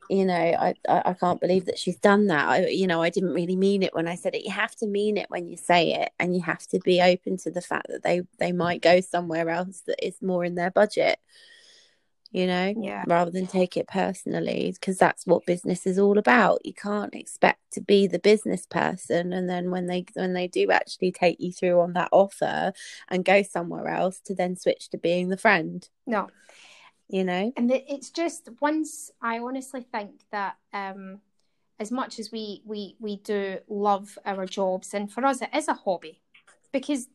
you 0.10 0.26
know, 0.26 0.34
I 0.34 0.76
I, 0.88 1.02
I 1.08 1.14
can't 1.14 1.42
believe 1.42 1.66
that 1.66 1.78
she's 1.78 1.98
done 1.98 2.28
that. 2.28 2.48
I, 2.48 2.68
you 2.68 2.88
know, 2.88 3.02
I 3.02 3.10
didn't 3.10 3.34
really 3.34 3.56
mean 3.56 3.84
it 3.84 3.94
when 3.94 4.08
I 4.08 4.16
said 4.16 4.36
it. 4.36 4.46
You 4.46 4.52
have 4.52 4.76
to 4.78 4.88
mean 4.88 5.18
it 5.18 5.30
when 5.30 5.48
you 5.48 5.58
say 5.58 5.94
it, 5.94 6.12
and 6.20 6.36
you 6.36 6.42
have 6.44 6.66
to 6.68 6.80
be 6.80 7.02
open 7.02 7.38
to 7.40 7.52
the 7.52 7.62
fact 7.62 7.88
that 7.90 8.04
they 8.04 8.22
they 8.40 8.52
might 8.52 8.82
go 8.82 9.02
somewhere 9.02 9.50
else 9.50 9.82
that 9.88 10.06
is 10.06 10.22
more 10.22 10.46
in 10.46 10.56
their 10.56 10.72
budget. 10.72 11.20
You 12.36 12.48
know, 12.48 12.74
yeah. 12.78 13.06
rather 13.08 13.32
than 13.32 13.48
take 13.48 13.78
it 13.78 13.88
personally 13.88 14.74
because 14.78 14.98
that's 14.98 15.26
what 15.26 15.46
business 15.46 15.88
is 15.88 15.98
all 15.98 16.18
about 16.18 16.66
you 16.66 16.74
can't 16.74 17.16
expect 17.16 17.62
to 17.72 17.80
be 17.80 18.08
the 18.08 18.20
business 18.20 18.66
person 18.66 19.32
and 19.32 19.50
then 19.50 19.72
when 19.72 19.88
they 19.88 20.04
when 20.16 20.34
they 20.34 20.50
do 20.50 20.70
actually 20.70 21.14
take 21.14 21.40
you 21.40 21.54
through 21.54 21.80
on 21.80 21.94
that 21.94 22.10
offer 22.12 22.74
and 23.08 23.24
go 23.24 23.42
somewhere 23.42 23.88
else 23.88 24.20
to 24.26 24.36
then 24.36 24.58
switch 24.58 24.90
to 24.90 24.98
being 24.98 25.30
the 25.30 25.38
friend 25.38 25.88
No. 26.06 26.28
you 27.08 27.24
know 27.24 27.54
and 27.56 27.72
it's 27.72 28.10
just 28.10 28.50
once 28.60 29.12
i 29.22 29.40
honestly 29.40 29.86
think 29.90 30.20
that 30.34 30.58
um 30.74 31.22
as 31.80 31.90
much 31.90 32.20
as 32.20 32.34
we 32.34 32.62
we 32.66 32.98
we 33.00 33.16
do 33.16 33.60
love 33.70 34.20
our 34.26 34.46
jobs 34.46 34.94
and 34.94 35.10
for 35.10 35.26
us 35.26 35.42
it 35.42 35.52
is 35.54 35.70
a 35.70 35.74
hobby 35.74 36.22
because 36.76 37.08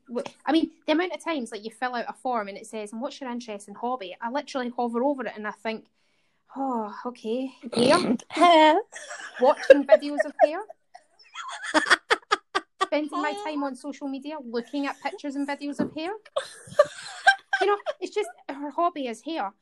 I 0.47 0.53
mean 0.53 0.71
the 0.87 0.93
amount 0.93 1.13
of 1.13 1.23
times 1.23 1.53
like 1.53 1.65
you 1.65 1.71
fill 1.71 1.95
out 1.95 2.07
a 2.09 2.15
form 2.15 2.49
and 2.49 2.57
it 2.57 2.67
says 2.67 2.93
and 2.93 3.01
what's 3.03 3.21
your 3.21 3.31
interest 3.31 3.69
in 3.69 3.75
hobby? 3.75 4.17
I 4.19 4.31
literally 4.31 4.73
hover 4.75 5.05
over 5.05 5.27
it 5.27 5.35
and 5.37 5.47
i 5.47 5.51
think 5.51 5.85
oh 6.57 6.95
okay. 7.05 7.51
Hair 7.75 8.17
hair 8.31 8.81
watching 9.39 9.87
videos 9.87 10.25
of 10.25 10.33
hair? 10.43 10.61
Spending 12.83 13.23
my 13.23 13.35
time 13.45 13.63
on 13.63 13.77
social 13.77 14.09
media 14.09 14.37
looking 14.43 14.87
at 14.87 15.01
pictures 15.03 15.37
and 15.37 15.47
videos 15.47 15.79
of 15.79 15.95
hair? 15.95 16.13
You 17.61 17.67
know 17.67 17.77
it's 18.01 18.15
just 18.15 18.31
her 18.49 18.71
hobby 18.71 19.09
is 19.09 19.21
hair. 19.21 19.53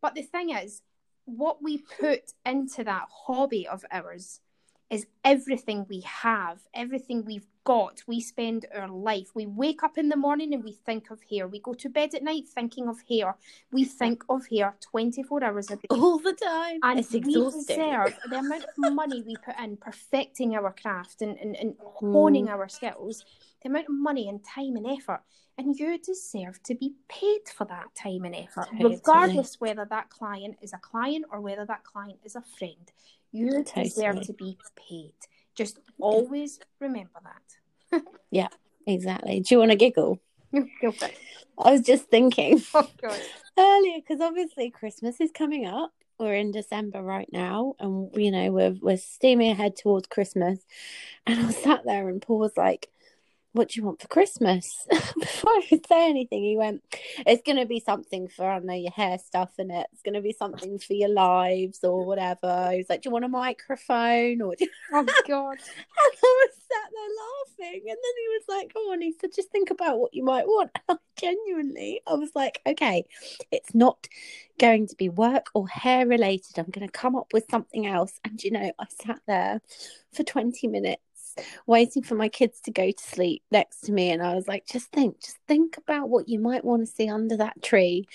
But 0.00 0.14
the 0.14 0.22
thing 0.22 0.50
is 0.50 0.82
what 1.24 1.60
we 1.60 1.78
put 1.78 2.32
into 2.46 2.84
that 2.84 3.08
hobby 3.26 3.66
of 3.66 3.84
ours 3.90 4.38
is 4.90 5.06
everything 5.24 5.84
we 5.88 6.00
have 6.00 6.58
everything 6.72 7.24
we've 7.24 7.46
got 7.64 8.02
we 8.06 8.20
spend 8.20 8.64
our 8.74 8.88
life 8.88 9.28
we 9.34 9.44
wake 9.46 9.82
up 9.82 9.98
in 9.98 10.08
the 10.08 10.16
morning 10.16 10.54
and 10.54 10.64
we 10.64 10.72
think 10.72 11.10
of 11.10 11.20
hair 11.30 11.46
we 11.46 11.60
go 11.60 11.74
to 11.74 11.88
bed 11.90 12.14
at 12.14 12.22
night 12.22 12.48
thinking 12.48 12.88
of 12.88 12.96
hair 13.08 13.36
we 13.70 13.84
think 13.84 14.24
of 14.30 14.46
hair 14.48 14.74
24 14.90 15.44
hours 15.44 15.70
a 15.70 15.76
day 15.76 15.82
all 15.90 16.18
the 16.18 16.32
time 16.32 16.78
and 16.82 16.98
it's 16.98 17.12
we 17.12 17.18
exhausting 17.18 17.76
deserve 17.76 18.18
the 18.30 18.36
amount 18.38 18.64
of 18.64 18.92
money 18.94 19.22
we 19.26 19.36
put 19.36 19.58
in 19.62 19.76
perfecting 19.76 20.56
our 20.56 20.72
craft 20.72 21.20
and, 21.20 21.36
and, 21.38 21.56
and 21.56 21.74
Mm. 22.00 22.12
honing 22.12 22.48
our 22.48 22.68
skills, 22.68 23.24
the 23.62 23.68
amount 23.68 23.88
of 23.88 23.94
money 23.94 24.28
and 24.28 24.44
time 24.44 24.76
and 24.76 24.86
effort. 24.86 25.20
And 25.56 25.76
you 25.76 25.98
deserve 25.98 26.62
to 26.62 26.74
be 26.76 26.92
paid 27.08 27.48
for 27.52 27.64
that 27.64 27.92
time 27.96 28.24
and 28.24 28.36
effort, 28.36 28.68
Totally. 28.70 28.94
regardless 28.94 29.56
whether 29.58 29.84
that 29.86 30.08
client 30.08 30.56
is 30.62 30.72
a 30.72 30.78
client 30.78 31.24
or 31.32 31.40
whether 31.40 31.64
that 31.64 31.82
client 31.82 32.20
is 32.22 32.36
a 32.36 32.42
friend. 32.42 32.92
You 33.32 33.62
deserve 33.62 34.22
to 34.22 34.32
be 34.32 34.58
paid. 34.88 35.12
Just 35.54 35.78
always 35.98 36.58
remember 36.80 37.20
that. 37.22 38.02
Yeah, 38.30 38.48
exactly 38.86 39.40
do 39.40 39.54
you 39.54 39.58
want 39.58 39.70
to 39.70 39.76
giggle 39.76 40.18
i 40.54 41.70
was 41.70 41.82
just 41.82 42.08
thinking 42.08 42.60
Oh, 42.74 42.88
earlier 43.58 43.98
because 44.00 44.20
obviously 44.20 44.70
Christmas 44.70 45.20
is 45.20 45.30
coming 45.32 45.66
up. 45.66 45.92
We're 46.18 46.34
in 46.36 46.52
December 46.52 47.02
right 47.02 47.28
now, 47.32 47.74
and 47.80 48.08
you 48.14 48.30
know 48.30 48.52
we're 48.52 48.76
we're 48.80 48.96
steaming 48.96 49.50
ahead 49.50 49.76
towards 49.76 50.06
Christmas. 50.06 50.60
And 51.26 51.44
I 51.46 51.50
sat 51.50 51.84
there, 51.84 52.08
and 52.08 52.22
Paul 52.22 52.38
was 52.38 52.56
like, 52.56 52.88
"What 53.52 53.68
do 53.68 53.80
you 53.80 53.86
want 53.86 54.00
for 54.00 54.08
Christmas?" 54.08 54.86
Before 55.18 55.52
I 55.52 55.62
could 55.68 55.86
say 55.86 56.08
anything, 56.08 56.42
he 56.42 56.56
went, 56.56 56.82
"It's 57.26 57.42
going 57.42 57.58
to 57.58 57.66
be 57.66 57.80
something 57.80 58.28
for 58.28 58.48
I 58.48 58.54
don't 58.54 58.66
know 58.66 58.74
your 58.74 58.92
hair 58.92 59.18
stuff 59.18 59.58
in 59.58 59.70
it. 59.70 59.86
It's 59.92 60.02
going 60.02 60.14
to 60.14 60.20
be 60.20 60.32
something 60.32 60.78
for 60.78 60.94
your 60.94 61.08
lives 61.08 61.82
or 61.84 62.04
whatever." 62.04 62.70
He 62.72 62.78
was 62.78 62.88
like, 62.88 63.02
"Do 63.02 63.08
you 63.08 63.12
want 63.12 63.24
a 63.24 63.28
microphone 63.28 64.42
or?" 64.42 64.54
Oh, 64.92 65.04
God. 65.28 65.58
And 65.58 66.18
I 66.22 66.46
was 66.46 66.54
sat 66.54 66.90
there 66.92 67.68
laughing, 67.68 67.82
and 67.88 67.96
then 67.96 67.96
he 67.96 68.28
was 68.28 68.44
like, 68.48 68.72
"Oh, 68.76 68.92
and 68.92 69.02
he 69.02 69.14
said, 69.20 69.30
just 69.34 69.50
think 69.50 69.70
about 69.70 69.98
what 69.98 70.14
you 70.14 70.24
might 70.24 70.46
want." 70.46 70.70
And 70.88 70.98
I 70.98 71.20
genuinely, 71.20 72.00
I 72.06 72.14
was 72.14 72.30
like, 72.34 72.60
"Okay, 72.66 73.04
it's 73.50 73.74
not 73.74 74.06
going 74.58 74.86
to 74.86 74.96
be 74.96 75.08
work 75.08 75.46
or 75.54 75.68
hair 75.68 76.06
related. 76.06 76.58
I'm 76.58 76.70
going 76.70 76.86
to 76.86 76.92
come 76.92 77.16
up 77.16 77.32
with 77.32 77.46
something 77.50 77.86
else." 77.86 78.20
And 78.24 78.42
you 78.42 78.50
know, 78.50 78.72
I 78.78 78.86
sat 79.04 79.20
there 79.26 79.60
for 80.12 80.22
twenty 80.22 80.66
minutes 80.68 81.02
waiting 81.66 82.02
for 82.02 82.14
my 82.14 82.28
kids 82.28 82.60
to 82.62 82.70
go 82.70 82.90
to 82.90 83.02
sleep 83.02 83.42
next 83.50 83.82
to 83.82 83.92
me, 83.92 84.10
and 84.10 84.22
I 84.22 84.34
was 84.34 84.48
like, 84.48 84.66
"Just 84.66 84.90
think, 84.92 85.20
just 85.20 85.38
think 85.46 85.76
about 85.76 86.08
what 86.08 86.28
you 86.28 86.38
might 86.38 86.64
want 86.64 86.86
to 86.86 86.92
see 86.92 87.08
under 87.08 87.36
that 87.36 87.62
tree." 87.62 88.06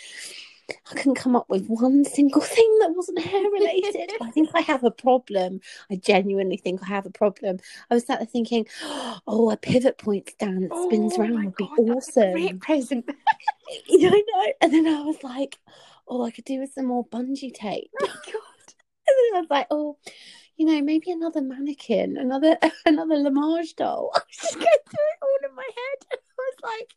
I 0.69 0.95
couldn't 0.95 1.15
come 1.15 1.35
up 1.35 1.49
with 1.49 1.67
one 1.67 2.05
single 2.05 2.41
thing 2.55 2.77
that 2.79 2.93
wasn't 2.95 3.19
hair 3.19 3.49
related. 3.49 4.11
I 4.21 4.31
think 4.31 4.49
I 4.53 4.61
have 4.61 4.83
a 4.83 4.91
problem. 4.91 5.61
I 5.91 5.95
genuinely 5.97 6.57
think 6.57 6.81
I 6.83 6.87
have 6.87 7.05
a 7.05 7.11
problem. 7.11 7.57
I 7.89 7.95
was 7.95 8.05
sat 8.05 8.19
there 8.19 8.25
thinking, 8.25 8.67
oh, 9.27 9.51
a 9.51 9.57
pivot 9.57 9.97
point 9.97 10.29
stand 10.29 10.63
that 10.63 10.83
spins 10.85 11.15
Oh, 11.17 11.21
around 11.21 11.45
would 11.45 11.55
be 11.55 11.69
God, 11.77 11.79
awesome. 11.79 12.31
Great 12.33 12.59
present. 12.59 13.09
You 13.87 14.09
know, 14.09 14.17
know? 14.17 14.53
And 14.61 14.73
then 14.73 14.87
I 14.87 15.01
was 15.01 15.23
like, 15.23 15.57
oh, 16.07 16.23
I 16.23 16.31
could 16.31 16.43
do 16.43 16.59
with 16.59 16.73
some 16.73 16.85
more 16.85 17.07
bungee 17.07 17.53
tape. 17.53 17.89
Oh, 18.01 18.07
God. 18.07 18.73
And 19.07 19.15
then 19.17 19.37
I 19.37 19.39
was 19.39 19.49
like, 19.49 19.67
oh, 19.71 19.97
you 20.57 20.65
know, 20.65 20.81
maybe 20.81 21.11
another 21.11 21.41
mannequin, 21.41 22.17
another 22.17 22.57
another 22.85 23.15
Lamage 23.15 23.75
doll. 23.75 24.11
I 24.15 24.19
was 24.19 24.37
just 24.37 24.53
going 24.55 24.65
through 24.65 25.11
it 25.11 25.19
all 25.21 25.49
in 25.49 25.55
my 25.55 25.63
head. 25.63 26.07
And 26.11 26.19
I 26.19 26.51
was 26.51 26.77
like, 26.77 26.95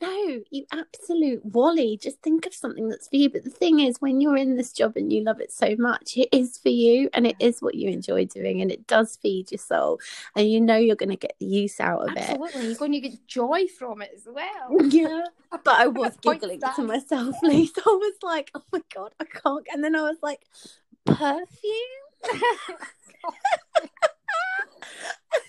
no, 0.00 0.40
you 0.50 0.64
absolute 0.72 1.44
Wally. 1.44 1.98
Just 2.00 2.22
think 2.22 2.46
of 2.46 2.54
something 2.54 2.88
that's 2.88 3.08
for 3.08 3.16
you. 3.16 3.30
But 3.30 3.44
the 3.44 3.50
thing 3.50 3.80
is, 3.80 4.00
when 4.00 4.20
you're 4.20 4.36
in 4.36 4.56
this 4.56 4.72
job 4.72 4.96
and 4.96 5.12
you 5.12 5.24
love 5.24 5.40
it 5.40 5.50
so 5.50 5.74
much, 5.76 6.16
it 6.16 6.28
is 6.30 6.56
for 6.56 6.68
you 6.68 7.10
and 7.12 7.26
it 7.26 7.36
is 7.40 7.60
what 7.60 7.74
you 7.74 7.88
enjoy 7.88 8.26
doing 8.26 8.60
and 8.60 8.70
it 8.70 8.86
does 8.86 9.16
feed 9.16 9.50
your 9.50 9.58
soul. 9.58 9.98
And 10.36 10.50
you 10.50 10.60
know 10.60 10.76
you're 10.76 10.96
going 10.96 11.10
to 11.10 11.16
get 11.16 11.34
the 11.40 11.46
use 11.46 11.80
out 11.80 12.08
of 12.08 12.16
it. 12.16 12.30
Absolutely. 12.30 12.66
You're 12.66 12.76
going 12.76 12.92
to 12.92 13.00
get 13.00 13.26
joy 13.26 13.66
from 13.66 14.02
it 14.02 14.12
as 14.14 14.26
well. 14.26 14.88
Yeah. 14.88 15.24
But 15.50 15.80
I 15.80 15.86
was 15.86 16.16
giggling 16.22 16.60
to 16.76 16.82
myself, 16.82 17.36
Lisa. 17.42 17.80
I 17.84 17.90
was 17.90 18.14
like, 18.22 18.50
oh 18.54 18.62
my 18.72 18.82
God, 18.94 19.12
I 19.20 19.24
can't. 19.24 19.66
And 19.72 19.84
then 19.84 19.94
I 19.94 20.02
was 20.02 20.18
like, 20.22 20.40
perfume? 21.04 22.07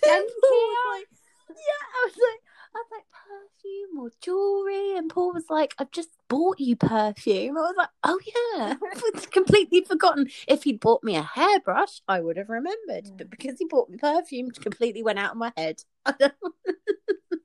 And 0.02 0.24
Paul 0.42 0.68
was 0.68 0.76
like, 0.96 1.08
yeah, 1.50 1.84
I 1.94 2.06
was 2.06 2.14
like, 2.14 2.40
I 2.72 2.78
was 2.78 2.86
like, 2.92 3.04
perfume 3.12 3.98
or 4.00 4.10
jewelry, 4.22 4.96
and 4.96 5.10
Paul 5.10 5.32
was 5.34 5.44
like, 5.50 5.74
"I've 5.78 5.90
just 5.90 6.10
bought 6.28 6.60
you 6.60 6.76
perfume." 6.76 7.56
I 7.58 7.60
was 7.60 7.74
like, 7.76 7.88
"Oh 8.04 8.18
yeah," 8.26 8.74
I'd 9.16 9.30
completely 9.32 9.82
forgotten. 9.82 10.28
If 10.46 10.62
he'd 10.64 10.78
bought 10.80 11.02
me 11.02 11.16
a 11.16 11.22
hairbrush, 11.22 12.00
I 12.06 12.20
would 12.20 12.36
have 12.36 12.48
remembered, 12.48 13.06
Mm. 13.06 13.18
but 13.18 13.30
because 13.30 13.56
he 13.58 13.64
bought 13.66 13.90
me 13.90 13.98
perfume, 13.98 14.48
it 14.48 14.60
completely 14.60 15.02
went 15.02 15.18
out 15.18 15.32
of 15.32 15.36
my 15.38 15.52
head. 15.56 15.82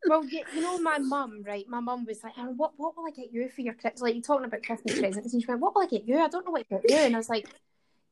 Well, 0.07 0.23
you, 0.23 0.43
you 0.53 0.61
know, 0.61 0.77
my 0.77 0.99
mum, 0.99 1.41
right? 1.43 1.65
My 1.67 1.79
mum 1.79 2.05
was 2.05 2.23
like, 2.23 2.33
oh, 2.37 2.53
"What, 2.55 2.73
what 2.77 2.95
will 2.95 3.07
I 3.07 3.09
get 3.09 3.33
you 3.33 3.49
for 3.49 3.61
your 3.61 3.73
Christmas?" 3.73 4.01
Like, 4.01 4.13
you're 4.13 4.21
talking 4.21 4.45
about 4.45 4.61
Christmas 4.61 4.99
presents, 4.99 5.33
and 5.33 5.41
she 5.41 5.47
went, 5.47 5.61
"What 5.61 5.73
will 5.73 5.81
I 5.81 5.87
get 5.87 6.07
you? 6.07 6.19
I 6.19 6.27
don't 6.27 6.45
know 6.45 6.51
what 6.51 6.69
to 6.69 6.75
get 6.75 6.89
you." 6.91 6.95
And 6.95 7.15
I 7.15 7.17
was 7.17 7.27
like, 7.29 7.47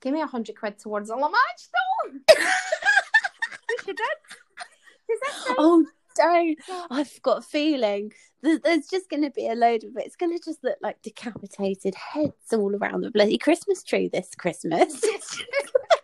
"Give 0.04 0.14
me 0.14 0.22
a 0.22 0.28
hundred 0.28 0.60
quid 0.60 0.78
towards 0.78 1.10
a 1.10 1.16
doll." 1.16 2.12
Which 2.12 2.38
she 3.86 3.94
did. 3.94 3.98
That 5.08 5.56
oh, 5.58 5.86
don't! 6.16 6.60
I've 6.92 7.22
got 7.22 7.40
a 7.40 7.42
feeling 7.42 8.12
there's, 8.44 8.60
there's 8.60 8.88
just 8.88 9.10
going 9.10 9.24
to 9.24 9.32
be 9.32 9.48
a 9.48 9.56
load 9.56 9.84
of 9.84 9.96
it. 9.98 10.06
It's 10.06 10.16
going 10.16 10.38
to 10.38 10.44
just 10.44 10.64
look 10.64 10.78
like 10.82 11.02
decapitated 11.02 11.96
heads 11.96 12.52
all 12.52 12.76
around 12.76 13.02
the 13.02 13.12
bloody 13.12 13.38
Christmas 13.38 13.84
tree 13.84 14.10
this 14.10 14.32
Christmas. 14.38 15.02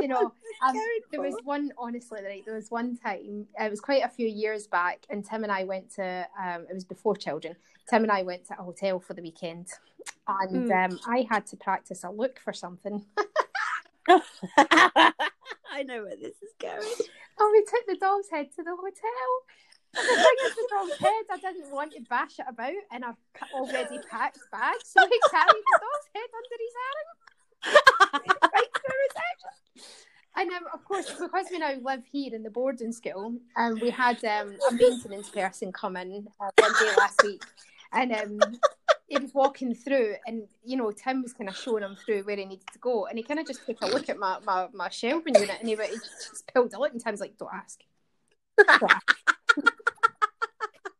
You 0.00 0.08
know, 0.08 0.32
um, 0.66 0.76
there 1.10 1.20
was 1.20 1.34
one 1.44 1.72
honestly, 1.78 2.20
right? 2.24 2.42
There 2.44 2.54
was 2.54 2.70
one 2.70 2.96
time. 2.96 3.46
It 3.58 3.70
was 3.70 3.80
quite 3.80 4.02
a 4.04 4.08
few 4.08 4.26
years 4.26 4.66
back, 4.66 5.04
and 5.10 5.24
Tim 5.24 5.42
and 5.42 5.52
I 5.52 5.64
went 5.64 5.90
to. 5.96 6.26
Um, 6.42 6.66
it 6.68 6.74
was 6.74 6.84
before 6.84 7.16
children. 7.16 7.56
Tim 7.88 8.02
and 8.02 8.12
I 8.12 8.22
went 8.22 8.46
to 8.48 8.54
a 8.58 8.62
hotel 8.62 9.00
for 9.00 9.14
the 9.14 9.22
weekend, 9.22 9.68
and 10.26 10.68
Mm. 10.68 10.92
um, 10.92 11.00
I 11.06 11.26
had 11.28 11.46
to 11.48 11.56
practice 11.56 12.04
a 12.04 12.10
look 12.10 12.38
for 12.38 12.52
something. 12.52 13.04
I 14.08 15.82
know 15.84 16.02
where 16.04 16.16
this 16.16 16.42
is 16.42 16.52
going. 16.60 17.08
Oh, 17.38 17.50
we 17.52 17.64
took 17.64 17.86
the 17.86 17.96
dog's 17.96 18.28
head 18.30 18.50
to 18.56 18.62
the 18.62 18.76
hotel. 18.76 19.44
And 19.94 20.08
the 20.08 20.16
thing 20.16 20.38
is, 20.46 20.54
the 20.54 20.68
dog's 20.70 20.98
head, 21.00 21.24
I 21.30 21.36
didn't 21.36 21.70
want 21.70 21.92
to 21.92 22.00
bash 22.08 22.38
it 22.38 22.46
about 22.48 22.72
in 22.72 23.02
a 23.04 23.16
already 23.54 23.98
packed 24.10 24.38
bag, 24.50 24.76
so 24.84 25.04
we 25.04 25.20
carried 25.30 25.48
the 25.52 25.80
dog's 25.80 26.08
head 26.14 26.30
under 26.32 26.56
his 26.64 26.74
arm 26.88 27.08
right 28.54 28.72
through 28.72 28.98
reception. 29.06 29.61
And 30.34 30.50
um, 30.50 30.62
of 30.72 30.84
course, 30.84 31.10
because 31.10 31.46
we 31.50 31.58
now 31.58 31.74
live 31.82 32.02
here 32.10 32.34
in 32.34 32.42
the 32.42 32.50
boarding 32.50 32.92
school, 32.92 33.34
um, 33.56 33.78
we 33.80 33.90
had 33.90 34.24
um, 34.24 34.56
a 34.70 34.74
maintenance 34.74 35.28
person 35.28 35.72
come 35.72 35.96
in 35.96 36.26
uh, 36.40 36.50
one 36.58 36.72
day 36.80 36.90
last 36.96 37.22
week, 37.22 37.42
and 37.92 38.12
um, 38.12 38.40
he 39.08 39.18
was 39.18 39.34
walking 39.34 39.74
through, 39.74 40.14
and 40.26 40.48
you 40.64 40.78
know, 40.78 40.90
Tim 40.90 41.22
was 41.22 41.34
kind 41.34 41.50
of 41.50 41.56
showing 41.56 41.82
him 41.82 41.96
through 41.96 42.22
where 42.22 42.36
he 42.36 42.46
needed 42.46 42.66
to 42.72 42.78
go, 42.78 43.06
and 43.06 43.18
he 43.18 43.24
kind 43.24 43.40
of 43.40 43.46
just 43.46 43.66
took 43.66 43.82
a 43.82 43.86
look 43.86 44.08
at 44.08 44.18
my, 44.18 44.38
my, 44.46 44.68
my 44.72 44.88
shelving 44.88 45.34
unit, 45.34 45.56
and 45.60 45.68
he, 45.68 45.76
he 45.76 45.98
just 45.98 46.50
pulled 46.54 46.72
a 46.72 46.78
look, 46.78 46.92
and 46.92 47.04
Tim's 47.04 47.20
like, 47.20 47.36
"Don't 47.36 47.52
ask." 47.52 47.80
Don't 48.56 48.90
ask. 48.90 49.18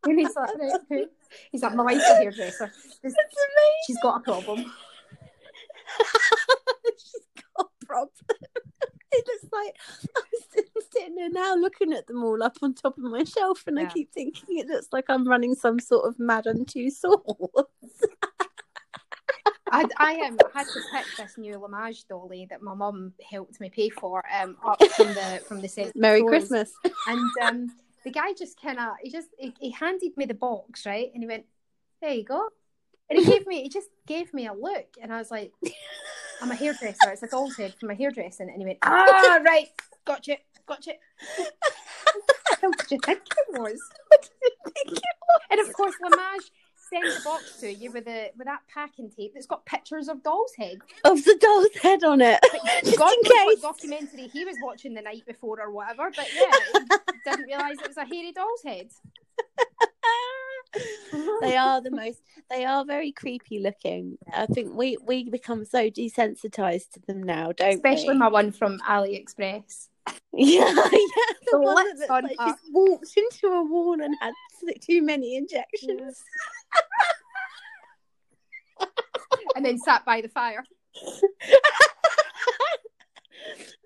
and 0.05 0.18
he's 0.18 0.37
like, 0.37 0.51
right, 0.91 1.07
he's 1.51 1.62
like, 1.62 1.74
"My 1.74 1.85
wife's 1.85 2.05
a 2.05 2.16
hairdresser. 2.16 2.70
This-. 3.03 3.14
She's 3.87 3.99
got 4.03 4.16
a 4.16 4.20
problem." 4.20 4.59
She's 6.99 7.26
got 7.57 7.70
a 7.83 7.87
problem. 7.87 8.11
it 9.15 9.27
looks 9.27 9.53
like 9.53 9.77
I'm 10.17 10.83
sitting, 10.93 11.15
there 11.15 11.31
now 11.31 11.55
looking 11.55 11.93
at 11.93 12.07
them 12.07 12.25
all 12.25 12.43
up 12.43 12.57
on 12.63 12.75
top 12.75 12.97
of 12.97 13.05
my 13.05 13.25
shelf, 13.25 13.65
and 13.67 13.79
I 13.79 13.87
keep 13.87 14.13
thinking 14.13 14.59
it 14.59 14.67
looks 14.67 14.89
like 14.93 15.07
I'm 15.09 15.27
running 15.27 15.55
some 15.55 15.79
sort 15.79 16.09
of 16.09 16.19
mad 16.19 16.47
Madame 16.47 16.65
Tussauds. 16.65 17.55
I, 19.71 19.85
I 19.99 20.15
um, 20.27 20.39
had 20.55 20.67
to 20.67 20.81
pick 20.93 21.05
this 21.17 21.39
new 21.39 21.59
Lamage 21.59 22.07
dolly 22.09 22.47
that 22.51 22.63
my 22.63 22.75
mum 22.75 23.13
helped 23.29 23.61
me 23.61 23.71
pay 23.71 23.91
for 23.91 24.25
um, 24.35 24.57
up 24.65 24.83
from 24.83 25.09
the 25.09 25.43
from 25.47 25.61
the 25.61 25.69
St. 25.69 25.95
Merry 25.95 26.21
Stores. 26.21 26.31
Christmas. 26.31 26.73
And 27.07 27.31
um, 27.43 27.67
the 28.05 28.11
guy 28.11 28.33
just 28.33 28.61
kind 28.61 28.79
of 28.79 28.95
he 29.03 29.11
just 29.11 29.29
he, 29.39 29.55
he 29.61 29.71
handed 29.71 30.17
me 30.17 30.25
the 30.25 30.35
box 30.35 30.87
right, 30.87 31.11
and 31.13 31.23
he 31.23 31.27
went, 31.27 31.45
"There 32.01 32.13
you 32.13 32.25
go," 32.25 32.49
and 33.11 33.19
he 33.19 33.25
gave 33.25 33.47
me 33.47 33.63
he 33.63 33.69
just 33.69 33.89
gave 34.07 34.33
me 34.33 34.47
a 34.47 34.55
look, 34.55 34.97
and 35.01 35.13
I 35.13 35.19
was 35.19 35.31
like, 35.31 35.53
"I'm 36.43 36.51
a 36.51 36.55
hairdresser. 36.55 37.11
It's 37.11 37.22
a 37.22 37.28
doll's 37.28 37.57
head 37.57 37.74
for 37.78 37.86
my 37.86 37.95
hairdressing," 37.95 38.49
and 38.49 38.59
he 38.59 38.66
went, 38.66 38.78
"Ah, 38.82 39.40
right, 39.45 39.68
gotcha, 40.05 40.36
gotcha." 40.66 40.93
How 42.61 42.70
did 42.70 42.90
you 42.93 42.99
think 43.05 43.22
it 43.26 43.59
was? 43.61 43.80
And 45.51 45.61
of 45.61 45.72
course, 45.72 45.95
Lamage 46.05 46.51
sends 46.90 47.16
the 47.16 47.24
box 47.24 47.57
to 47.61 47.72
you 47.72 47.90
with 47.90 48.07
a 48.07 48.30
with 48.36 48.47
that 48.47 48.61
packing 48.72 49.11
tape 49.11 49.32
that's 49.34 49.47
got 49.47 49.64
pictures 49.66 50.09
of 50.09 50.22
dolls' 50.22 50.53
heads. 50.59 50.80
Of 51.05 51.24
the 51.24 51.36
doll's 51.40 51.74
head 51.82 52.05
on 52.05 52.20
it. 52.20 52.38
Just 52.84 52.99
God 52.99 53.12
in 53.14 53.22
knows 53.24 53.32
what 53.32 53.55
case. 53.55 53.61
documentary 53.62 54.28
he 54.28 54.45
was 54.45 54.57
watching 54.62 54.95
the 54.95 55.03
night 55.03 55.24
before 55.26 55.61
or 55.61 55.70
whatever, 55.70 56.11
but 56.14 56.28
yeah, 56.34 56.53
he 56.74 57.30
didn't 57.30 57.47
realise 57.47 57.78
it 57.80 57.88
was 57.88 57.97
a 57.97 58.05
hairy 58.05 58.32
doll's 58.32 58.62
head. 58.64 58.90
They 61.43 61.57
are 61.57 61.81
the 61.81 61.91
most 61.91 62.20
they 62.51 62.64
are 62.64 62.85
very 62.85 63.12
creepy 63.12 63.59
looking 63.61 64.16
i 64.33 64.47
think 64.47 64.73
we 64.75 64.97
we 65.07 65.29
become 65.29 65.64
so 65.64 65.91
desensitized 65.91 66.91
to 66.93 67.01
them 67.07 67.23
now 67.23 67.53
don't 67.53 67.68
we? 67.68 67.75
Especially 67.75 68.09
we 68.14 68.18
my 68.18 68.29
one 68.29 68.51
from 68.53 68.79
AliExpress. 68.89 69.89
yeah 70.33 70.64
yeah 70.64 70.73
the 70.73 71.51
The 71.53 71.59
one 71.59 71.99
that 71.99 72.11
on 72.11 72.25
like 72.25 72.37
up. 72.39 72.57
she's 72.59 72.70
walked 72.73 73.12
into 73.16 73.49
a 73.49 73.62
wall 73.64 74.01
and 74.01 74.14
had 74.20 74.33
too 74.81 75.03
many 75.03 75.37
injections 75.37 76.23
And 79.55 79.64
then 79.64 79.79
sat 79.79 80.05
by 80.05 80.20
the 80.20 80.29
fire. 80.29 80.64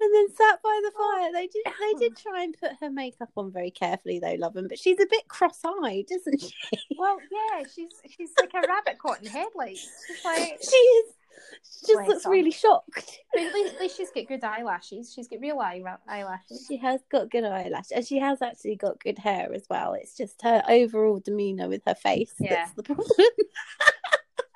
And 0.00 0.14
then 0.14 0.28
sat 0.34 0.62
by 0.62 0.80
the 0.82 0.92
oh. 0.96 1.12
fire 1.14 1.32
they 1.32 1.46
did 1.46 1.64
they 1.66 1.98
did 1.98 2.16
try 2.22 2.42
and 2.42 2.57
put 2.59 2.72
her 2.80 2.90
makeup 2.90 3.30
on 3.36 3.50
very 3.50 3.70
carefully 3.70 4.18
though 4.18 4.36
loving 4.38 4.68
but 4.68 4.78
she's 4.78 5.00
a 5.00 5.07
bit 5.11 5.26
cross-eyed 5.28 6.07
isn't 6.11 6.40
she 6.40 6.52
Well, 6.98 7.18
yeah, 7.30 7.62
she's 7.74 7.90
she's 8.16 8.30
like 8.40 8.52
a 8.54 8.66
rabbit 8.66 8.98
caught 8.98 9.22
in 9.22 9.28
headlights. 9.28 9.88
She's 10.07 10.24
like, 10.24 10.59
she 10.62 10.76
is 10.76 11.14
she 11.62 11.92
just 11.92 12.09
looks 12.09 12.24
her. 12.24 12.30
really 12.30 12.50
shocked 12.50 13.18
but 13.34 13.42
at 13.42 13.52
least, 13.52 13.74
at 13.74 13.80
least 13.80 13.96
she's 13.98 14.11
got 14.11 14.26
good 14.26 14.42
eyelashes. 14.42 15.12
She's 15.12 15.28
got 15.28 15.40
real 15.40 15.59
eye, 15.59 15.82
eyelashes. 16.09 16.64
She 16.66 16.78
has 16.78 17.02
got 17.11 17.30
good 17.30 17.44
eyelashes, 17.44 17.92
and 17.92 18.07
she 18.07 18.18
has 18.18 18.40
actually 18.40 18.76
got 18.76 18.98
good 19.00 19.18
hair 19.18 19.52
as 19.52 19.66
well. 19.68 19.92
It's 19.92 20.16
just 20.16 20.40
her 20.42 20.62
overall 20.68 21.20
demeanor 21.20 21.68
with 21.68 21.82
her 21.86 21.94
face 21.94 22.32
Yeah. 22.38 22.54
that's 22.54 22.72
the 22.72 22.82
problem. 22.82 23.07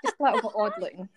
Just 0.03 0.17
a 0.19 0.23
little 0.23 0.41
bit 0.41 0.53
odd 0.57 0.73
looking. 0.81 1.09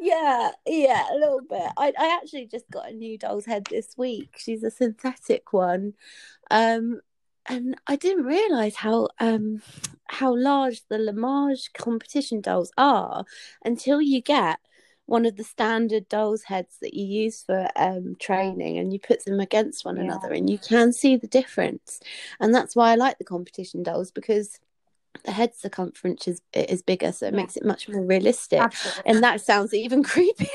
Yeah, 0.00 0.50
yeah, 0.66 1.06
a 1.12 1.16
little 1.16 1.40
bit. 1.48 1.68
I, 1.76 1.92
I 1.98 2.18
actually 2.20 2.46
just 2.46 2.70
got 2.70 2.90
a 2.90 2.94
new 2.94 3.18
doll's 3.18 3.46
head 3.46 3.66
this 3.70 3.94
week. 3.96 4.36
She's 4.38 4.62
a 4.62 4.70
synthetic 4.70 5.52
one, 5.52 5.94
um, 6.50 7.00
and 7.46 7.76
I 7.86 7.96
didn't 7.96 8.24
realize 8.24 8.76
how 8.76 9.08
um 9.18 9.62
how 10.08 10.36
large 10.36 10.82
the 10.88 10.96
Lamage 10.98 11.72
competition 11.72 12.40
dolls 12.40 12.72
are 12.76 13.24
until 13.64 14.00
you 14.00 14.20
get 14.20 14.58
one 15.06 15.26
of 15.26 15.36
the 15.36 15.44
standard 15.44 16.08
dolls 16.08 16.42
heads 16.44 16.76
that 16.80 16.94
you 16.94 17.04
use 17.04 17.42
for 17.42 17.68
um 17.76 18.16
training 18.20 18.78
and 18.78 18.92
you 18.92 18.98
put 18.98 19.24
them 19.24 19.40
against 19.40 19.84
one 19.84 19.96
Yeah. 19.96 20.02
another 20.04 20.32
and 20.32 20.48
you 20.48 20.58
can 20.58 20.92
see 20.92 21.16
the 21.16 21.26
difference 21.26 22.00
and 22.38 22.54
that's 22.54 22.76
why 22.76 22.92
I 22.92 22.94
like 22.96 23.18
the 23.18 23.24
competition 23.24 23.82
dolls 23.82 24.10
because 24.12 24.60
the 25.24 25.32
head 25.32 25.54
circumference 25.54 26.26
is, 26.28 26.40
is 26.54 26.82
bigger 26.82 27.12
so 27.12 27.26
it 27.26 27.34
Yeah. 27.34 27.40
makes 27.40 27.56
it 27.56 27.64
much 27.64 27.88
more 27.88 28.04
realistic 28.04 28.60
Absolutely. 28.60 29.02
and 29.06 29.22
that 29.22 29.40
sounds 29.40 29.74
even 29.74 30.02
creepier 30.10 30.46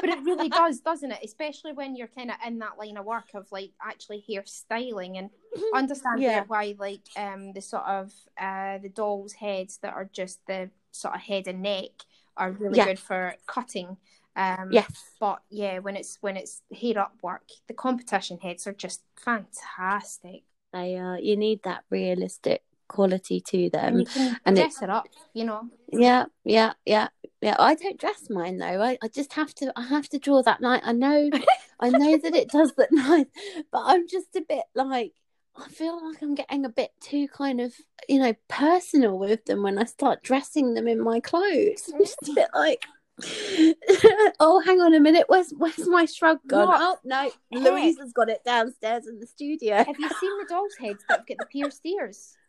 but 0.00 0.10
it 0.10 0.18
really 0.24 0.48
does, 0.48 0.80
doesn't 0.80 1.10
it? 1.12 1.20
Especially 1.24 1.72
when 1.72 1.96
you're 1.96 2.08
kind 2.08 2.30
of 2.30 2.36
in 2.46 2.58
that 2.58 2.78
line 2.78 2.96
of 2.96 3.04
work 3.04 3.28
of 3.34 3.46
like 3.50 3.70
actually 3.82 4.24
hairstyling 4.28 5.18
and 5.18 5.30
understanding 5.74 6.22
Yeah. 6.22 6.44
why 6.46 6.74
like 6.78 7.00
um 7.16 7.52
the 7.52 7.60
sort 7.60 7.84
of 7.84 8.12
uh 8.38 8.78
the 8.78 8.88
dolls' 8.88 9.32
heads 9.32 9.78
that 9.82 9.94
are 9.94 10.08
just 10.12 10.40
the 10.46 10.70
sort 10.92 11.14
of 11.14 11.20
head 11.20 11.46
and 11.46 11.62
neck 11.62 11.90
are 12.36 12.52
really 12.52 12.76
Yeah. 12.78 12.84
good 12.86 12.98
for 12.98 13.34
cutting. 13.46 13.96
Um, 14.36 14.70
yes 14.70 15.14
But 15.18 15.40
yeah, 15.48 15.78
when 15.78 15.96
it's 15.96 16.18
when 16.20 16.36
it's 16.36 16.62
hair 16.78 16.98
up 16.98 17.14
work, 17.22 17.48
the 17.68 17.74
competition 17.74 18.38
heads 18.38 18.66
are 18.66 18.72
just 18.74 19.02
fantastic. 19.16 20.42
They 20.76 20.96
uh 20.96 21.16
you 21.16 21.36
need 21.36 21.62
that 21.64 21.84
realistic 21.90 22.62
quality 22.88 23.40
to 23.40 23.64
and 23.64 23.72
them 23.72 24.04
can 24.04 24.40
and 24.44 24.56
dress 24.56 24.82
it 24.82 24.90
up, 24.90 25.08
you 25.34 25.44
know. 25.44 25.68
Yeah, 25.88 26.26
yeah, 26.44 26.72
yeah, 26.84 27.08
yeah. 27.40 27.56
I 27.58 27.74
don't 27.74 27.98
dress 27.98 28.28
mine 28.30 28.58
though. 28.58 28.82
I, 28.82 28.98
I 29.02 29.08
just 29.08 29.32
have 29.34 29.54
to. 29.56 29.72
I 29.76 29.82
have 29.82 30.08
to 30.10 30.18
draw 30.18 30.42
that 30.42 30.60
line. 30.60 30.80
I 30.84 30.92
know, 30.92 31.30
I 31.80 31.90
know 31.90 32.18
that 32.18 32.34
it 32.34 32.50
does 32.50 32.72
that 32.74 32.92
nice, 32.92 33.26
but 33.70 33.82
I'm 33.84 34.08
just 34.08 34.34
a 34.36 34.42
bit 34.42 34.64
like. 34.74 35.12
I 35.58 35.70
feel 35.70 36.06
like 36.06 36.20
I'm 36.20 36.34
getting 36.34 36.66
a 36.66 36.68
bit 36.68 36.90
too 37.00 37.28
kind 37.28 37.62
of, 37.62 37.72
you 38.10 38.18
know, 38.18 38.34
personal 38.46 39.18
with 39.18 39.46
them 39.46 39.62
when 39.62 39.78
I 39.78 39.84
start 39.84 40.22
dressing 40.22 40.74
them 40.74 40.86
in 40.86 41.00
my 41.00 41.18
clothes. 41.18 41.90
I'm 41.94 41.98
just 42.04 42.28
a 42.28 42.34
bit 42.34 42.48
like, 42.52 42.84
oh, 44.40 44.62
hang 44.64 44.80
on 44.80 44.94
a 44.94 45.00
minute. 45.00 45.24
Where's 45.28 45.50
where's 45.56 45.88
my 45.88 46.04
shrug 46.04 46.38
gone? 46.46 46.68
What? 46.68 46.80
Oh 46.80 46.98
no, 47.04 47.22
Heck? 47.22 47.32
Louise 47.50 47.98
has 47.98 48.12
got 48.12 48.28
it 48.28 48.44
downstairs 48.44 49.06
in 49.06 49.18
the 49.18 49.26
studio. 49.26 49.76
Have 49.76 49.98
you 49.98 50.08
seen 50.20 50.38
the 50.38 50.46
dolls' 50.48 50.74
heads 50.78 51.02
that 51.08 51.26
got 51.26 51.38
the 51.38 51.46
pierced 51.46 51.84
ears? 51.84 52.36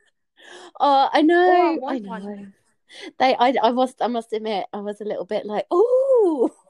Oh, 0.79 1.09
I 1.11 1.23
know. 1.23 1.79
Oh, 1.81 1.87
I 1.87 1.95
I 1.95 1.99
know. 1.99 2.09
one. 2.09 2.53
They, 3.17 3.35
I, 3.35 3.55
I 3.63 3.71
must, 3.71 4.01
I 4.01 4.07
must 4.07 4.33
admit, 4.33 4.67
I 4.71 4.77
was 4.77 5.01
a 5.01 5.03
little 5.03 5.25
bit 5.25 5.47
like, 5.47 5.65
oh, 5.71 6.06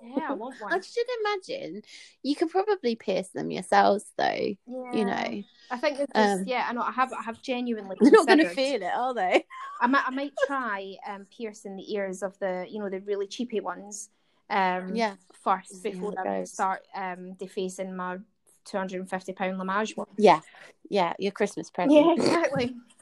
Yeah, 0.02 0.30
I 0.30 0.34
want 0.34 0.60
one. 0.60 0.74
I 0.74 0.80
should 0.80 1.06
imagine 1.22 1.82
you 2.24 2.36
could 2.36 2.50
probably 2.50 2.96
pierce 2.96 3.30
them 3.30 3.52
yourselves, 3.52 4.06
though. 4.18 4.24
Yeah. 4.24 4.94
You 4.94 5.06
know, 5.06 5.44
I 5.72 5.78
think 5.78 6.00
it's 6.00 6.12
just 6.14 6.42
Um, 6.42 6.44
yeah. 6.48 6.66
I 6.70 6.74
know. 6.74 6.82
I 6.82 6.92
have. 6.92 7.14
I 7.14 7.22
have 7.24 7.42
genuinely. 7.42 7.96
they're 8.02 8.12
not 8.12 8.28
going 8.28 8.40
to 8.40 8.50
feel 8.50 8.82
it, 8.82 8.92
are 8.94 9.14
they? 9.14 9.46
I 9.82 9.88
might. 9.88 10.04
I 10.08 10.12
might 10.12 10.34
try 10.48 10.96
um, 11.08 11.26
piercing 11.36 11.76
the 11.76 11.94
ears 11.94 12.24
of 12.24 12.38
the 12.40 12.66
you 12.70 12.80
know 12.80 12.90
the 12.90 13.00
really 13.02 13.28
cheapy 13.28 13.60
ones. 13.60 14.10
Um, 14.50 14.96
Yeah. 14.96 15.16
First 15.44 15.84
before 15.84 16.14
it 16.14 16.28
I 16.28 16.44
start 16.44 16.82
um, 16.96 17.34
defacing 17.34 17.96
my 17.96 18.18
two 18.66 18.78
hundred 18.78 19.00
and 19.00 19.10
fifty 19.10 19.34
pound 19.34 19.60
Lamage 19.60 19.96
one. 19.96 20.08
Yeah, 20.18 20.42
yeah. 20.90 21.14
Your 21.20 21.32
Christmas 21.32 21.70
present. 21.70 21.94
Yeah, 21.94 22.14
exactly. 22.14 22.76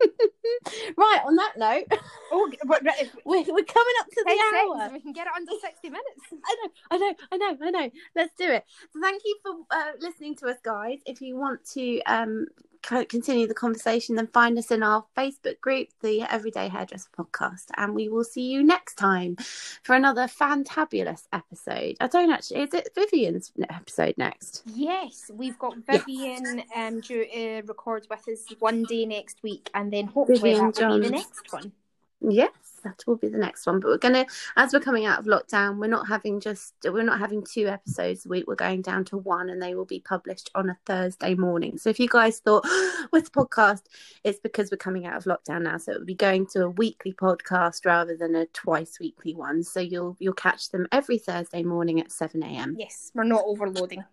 right. 0.96 1.20
On 1.26 1.36
that 1.36 1.52
note, 1.56 1.84
Oh, 2.32 2.50
but, 2.66 2.84
right, 2.84 3.00
if- 3.02 3.14
we're, 3.24 3.38
we're 3.40 3.64
coming 3.64 3.94
up 4.00 4.06
to 4.08 4.24
the 4.26 4.30
hour. 4.56 4.90
we 4.92 5.00
can 5.00 5.12
get 5.12 5.26
it 5.26 5.32
under 5.36 5.52
sixty 5.60 5.88
minutes. 5.90 6.20
I 6.32 6.56
know, 6.62 6.70
I 6.90 6.96
know, 6.98 7.14
I 7.32 7.36
know, 7.36 7.56
I 7.62 7.70
know. 7.70 7.90
Let's 8.14 8.34
do 8.36 8.50
it. 8.50 8.64
So 8.92 9.00
thank 9.00 9.22
you 9.24 9.38
for 9.42 9.54
uh, 9.70 9.92
listening 10.00 10.36
to 10.36 10.46
us, 10.48 10.58
guys. 10.62 10.98
If 11.06 11.20
you 11.20 11.36
want 11.36 11.64
to 11.74 12.00
um, 12.02 12.46
continue 12.82 13.46
the 13.46 13.54
conversation, 13.54 14.16
then 14.16 14.26
find 14.28 14.58
us 14.58 14.70
in 14.70 14.82
our 14.82 15.04
Facebook 15.16 15.60
group, 15.60 15.88
the 16.00 16.22
Everyday 16.22 16.68
Hairdresser 16.68 17.10
Podcast, 17.16 17.66
and 17.76 17.94
we 17.94 18.08
will 18.08 18.24
see 18.24 18.50
you 18.50 18.62
next 18.62 18.94
time 18.94 19.36
for 19.82 19.94
another 19.94 20.22
fantabulous 20.22 21.26
episode. 21.32 21.96
I 22.00 22.06
don't 22.06 22.30
actually, 22.30 22.62
is 22.62 22.74
it 22.74 22.90
Vivian's 22.94 23.52
episode 23.68 24.14
next? 24.16 24.62
Yes, 24.66 25.30
we've 25.32 25.58
got 25.58 25.76
Vivian 25.86 26.58
yes. 26.58 26.66
um, 26.76 27.00
due 27.00 27.24
to 27.24 27.62
record 27.66 28.06
with 28.10 28.28
us 28.28 28.44
one 28.58 28.84
day 28.84 29.06
next 29.06 29.42
week, 29.42 29.70
and 29.74 29.92
then 29.92 30.06
hopefully 30.06 30.38
Vivian 30.38 30.72
that 30.72 30.88
will 30.88 30.98
be 30.98 31.06
the 31.06 31.12
next 31.12 31.52
one. 31.52 31.72
Yes, 32.20 32.50
that 32.80 33.02
will 33.06 33.16
be 33.16 33.28
the 33.28 33.38
next 33.38 33.66
one. 33.66 33.80
But 33.80 33.88
we're 33.88 33.98
gonna, 33.98 34.26
as 34.56 34.72
we're 34.72 34.80
coming 34.80 35.06
out 35.06 35.18
of 35.20 35.26
lockdown, 35.26 35.78
we're 35.78 35.86
not 35.86 36.08
having 36.08 36.40
just 36.40 36.74
we're 36.84 37.02
not 37.02 37.18
having 37.18 37.44
two 37.44 37.66
episodes 37.66 38.26
a 38.26 38.28
week. 38.28 38.44
We're 38.46 38.54
going 38.54 38.82
down 38.82 39.04
to 39.06 39.18
one, 39.18 39.50
and 39.50 39.60
they 39.60 39.74
will 39.74 39.84
be 39.84 40.00
published 40.00 40.50
on 40.54 40.70
a 40.70 40.78
Thursday 40.86 41.34
morning. 41.34 41.78
So 41.78 41.90
if 41.90 42.00
you 42.00 42.08
guys 42.08 42.40
thought 42.40 42.64
with 43.12 43.26
the 43.26 43.30
podcast, 43.30 43.82
it's 44.24 44.40
because 44.40 44.70
we're 44.70 44.78
coming 44.78 45.06
out 45.06 45.16
of 45.16 45.24
lockdown 45.24 45.62
now, 45.62 45.78
so 45.78 45.92
it 45.92 45.98
will 45.98 46.06
be 46.06 46.14
going 46.14 46.46
to 46.48 46.64
a 46.64 46.70
weekly 46.70 47.12
podcast 47.12 47.84
rather 47.86 48.16
than 48.16 48.34
a 48.34 48.46
twice 48.46 48.98
weekly 49.00 49.34
one. 49.34 49.62
So 49.62 49.80
you'll 49.80 50.16
you'll 50.18 50.34
catch 50.34 50.70
them 50.70 50.86
every 50.92 51.18
Thursday 51.18 51.62
morning 51.62 52.00
at 52.00 52.12
seven 52.12 52.42
a.m. 52.42 52.76
Yes, 52.78 53.10
we're 53.14 53.24
not 53.24 53.44
overloading. 53.44 54.04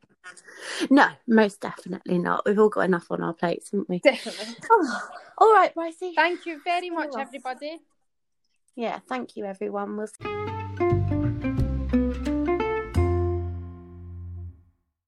No, 0.89 1.07
most 1.27 1.61
definitely 1.61 2.17
not. 2.17 2.45
We've 2.45 2.59
all 2.59 2.69
got 2.69 2.81
enough 2.81 3.07
on 3.11 3.21
our 3.21 3.33
plates, 3.33 3.71
haven't 3.71 3.89
we? 3.89 3.99
Definitely. 3.99 4.55
Oh, 4.71 5.09
all 5.37 5.53
right, 5.53 5.73
Brycey. 5.75 6.15
Thank 6.15 6.45
you 6.45 6.61
very 6.63 6.89
much, 6.89 7.11
everybody. 7.17 7.79
Yeah, 8.75 8.99
thank 9.07 9.37
you, 9.37 9.45
everyone. 9.45 9.97
We'll 9.97 10.07
see. 10.07 10.64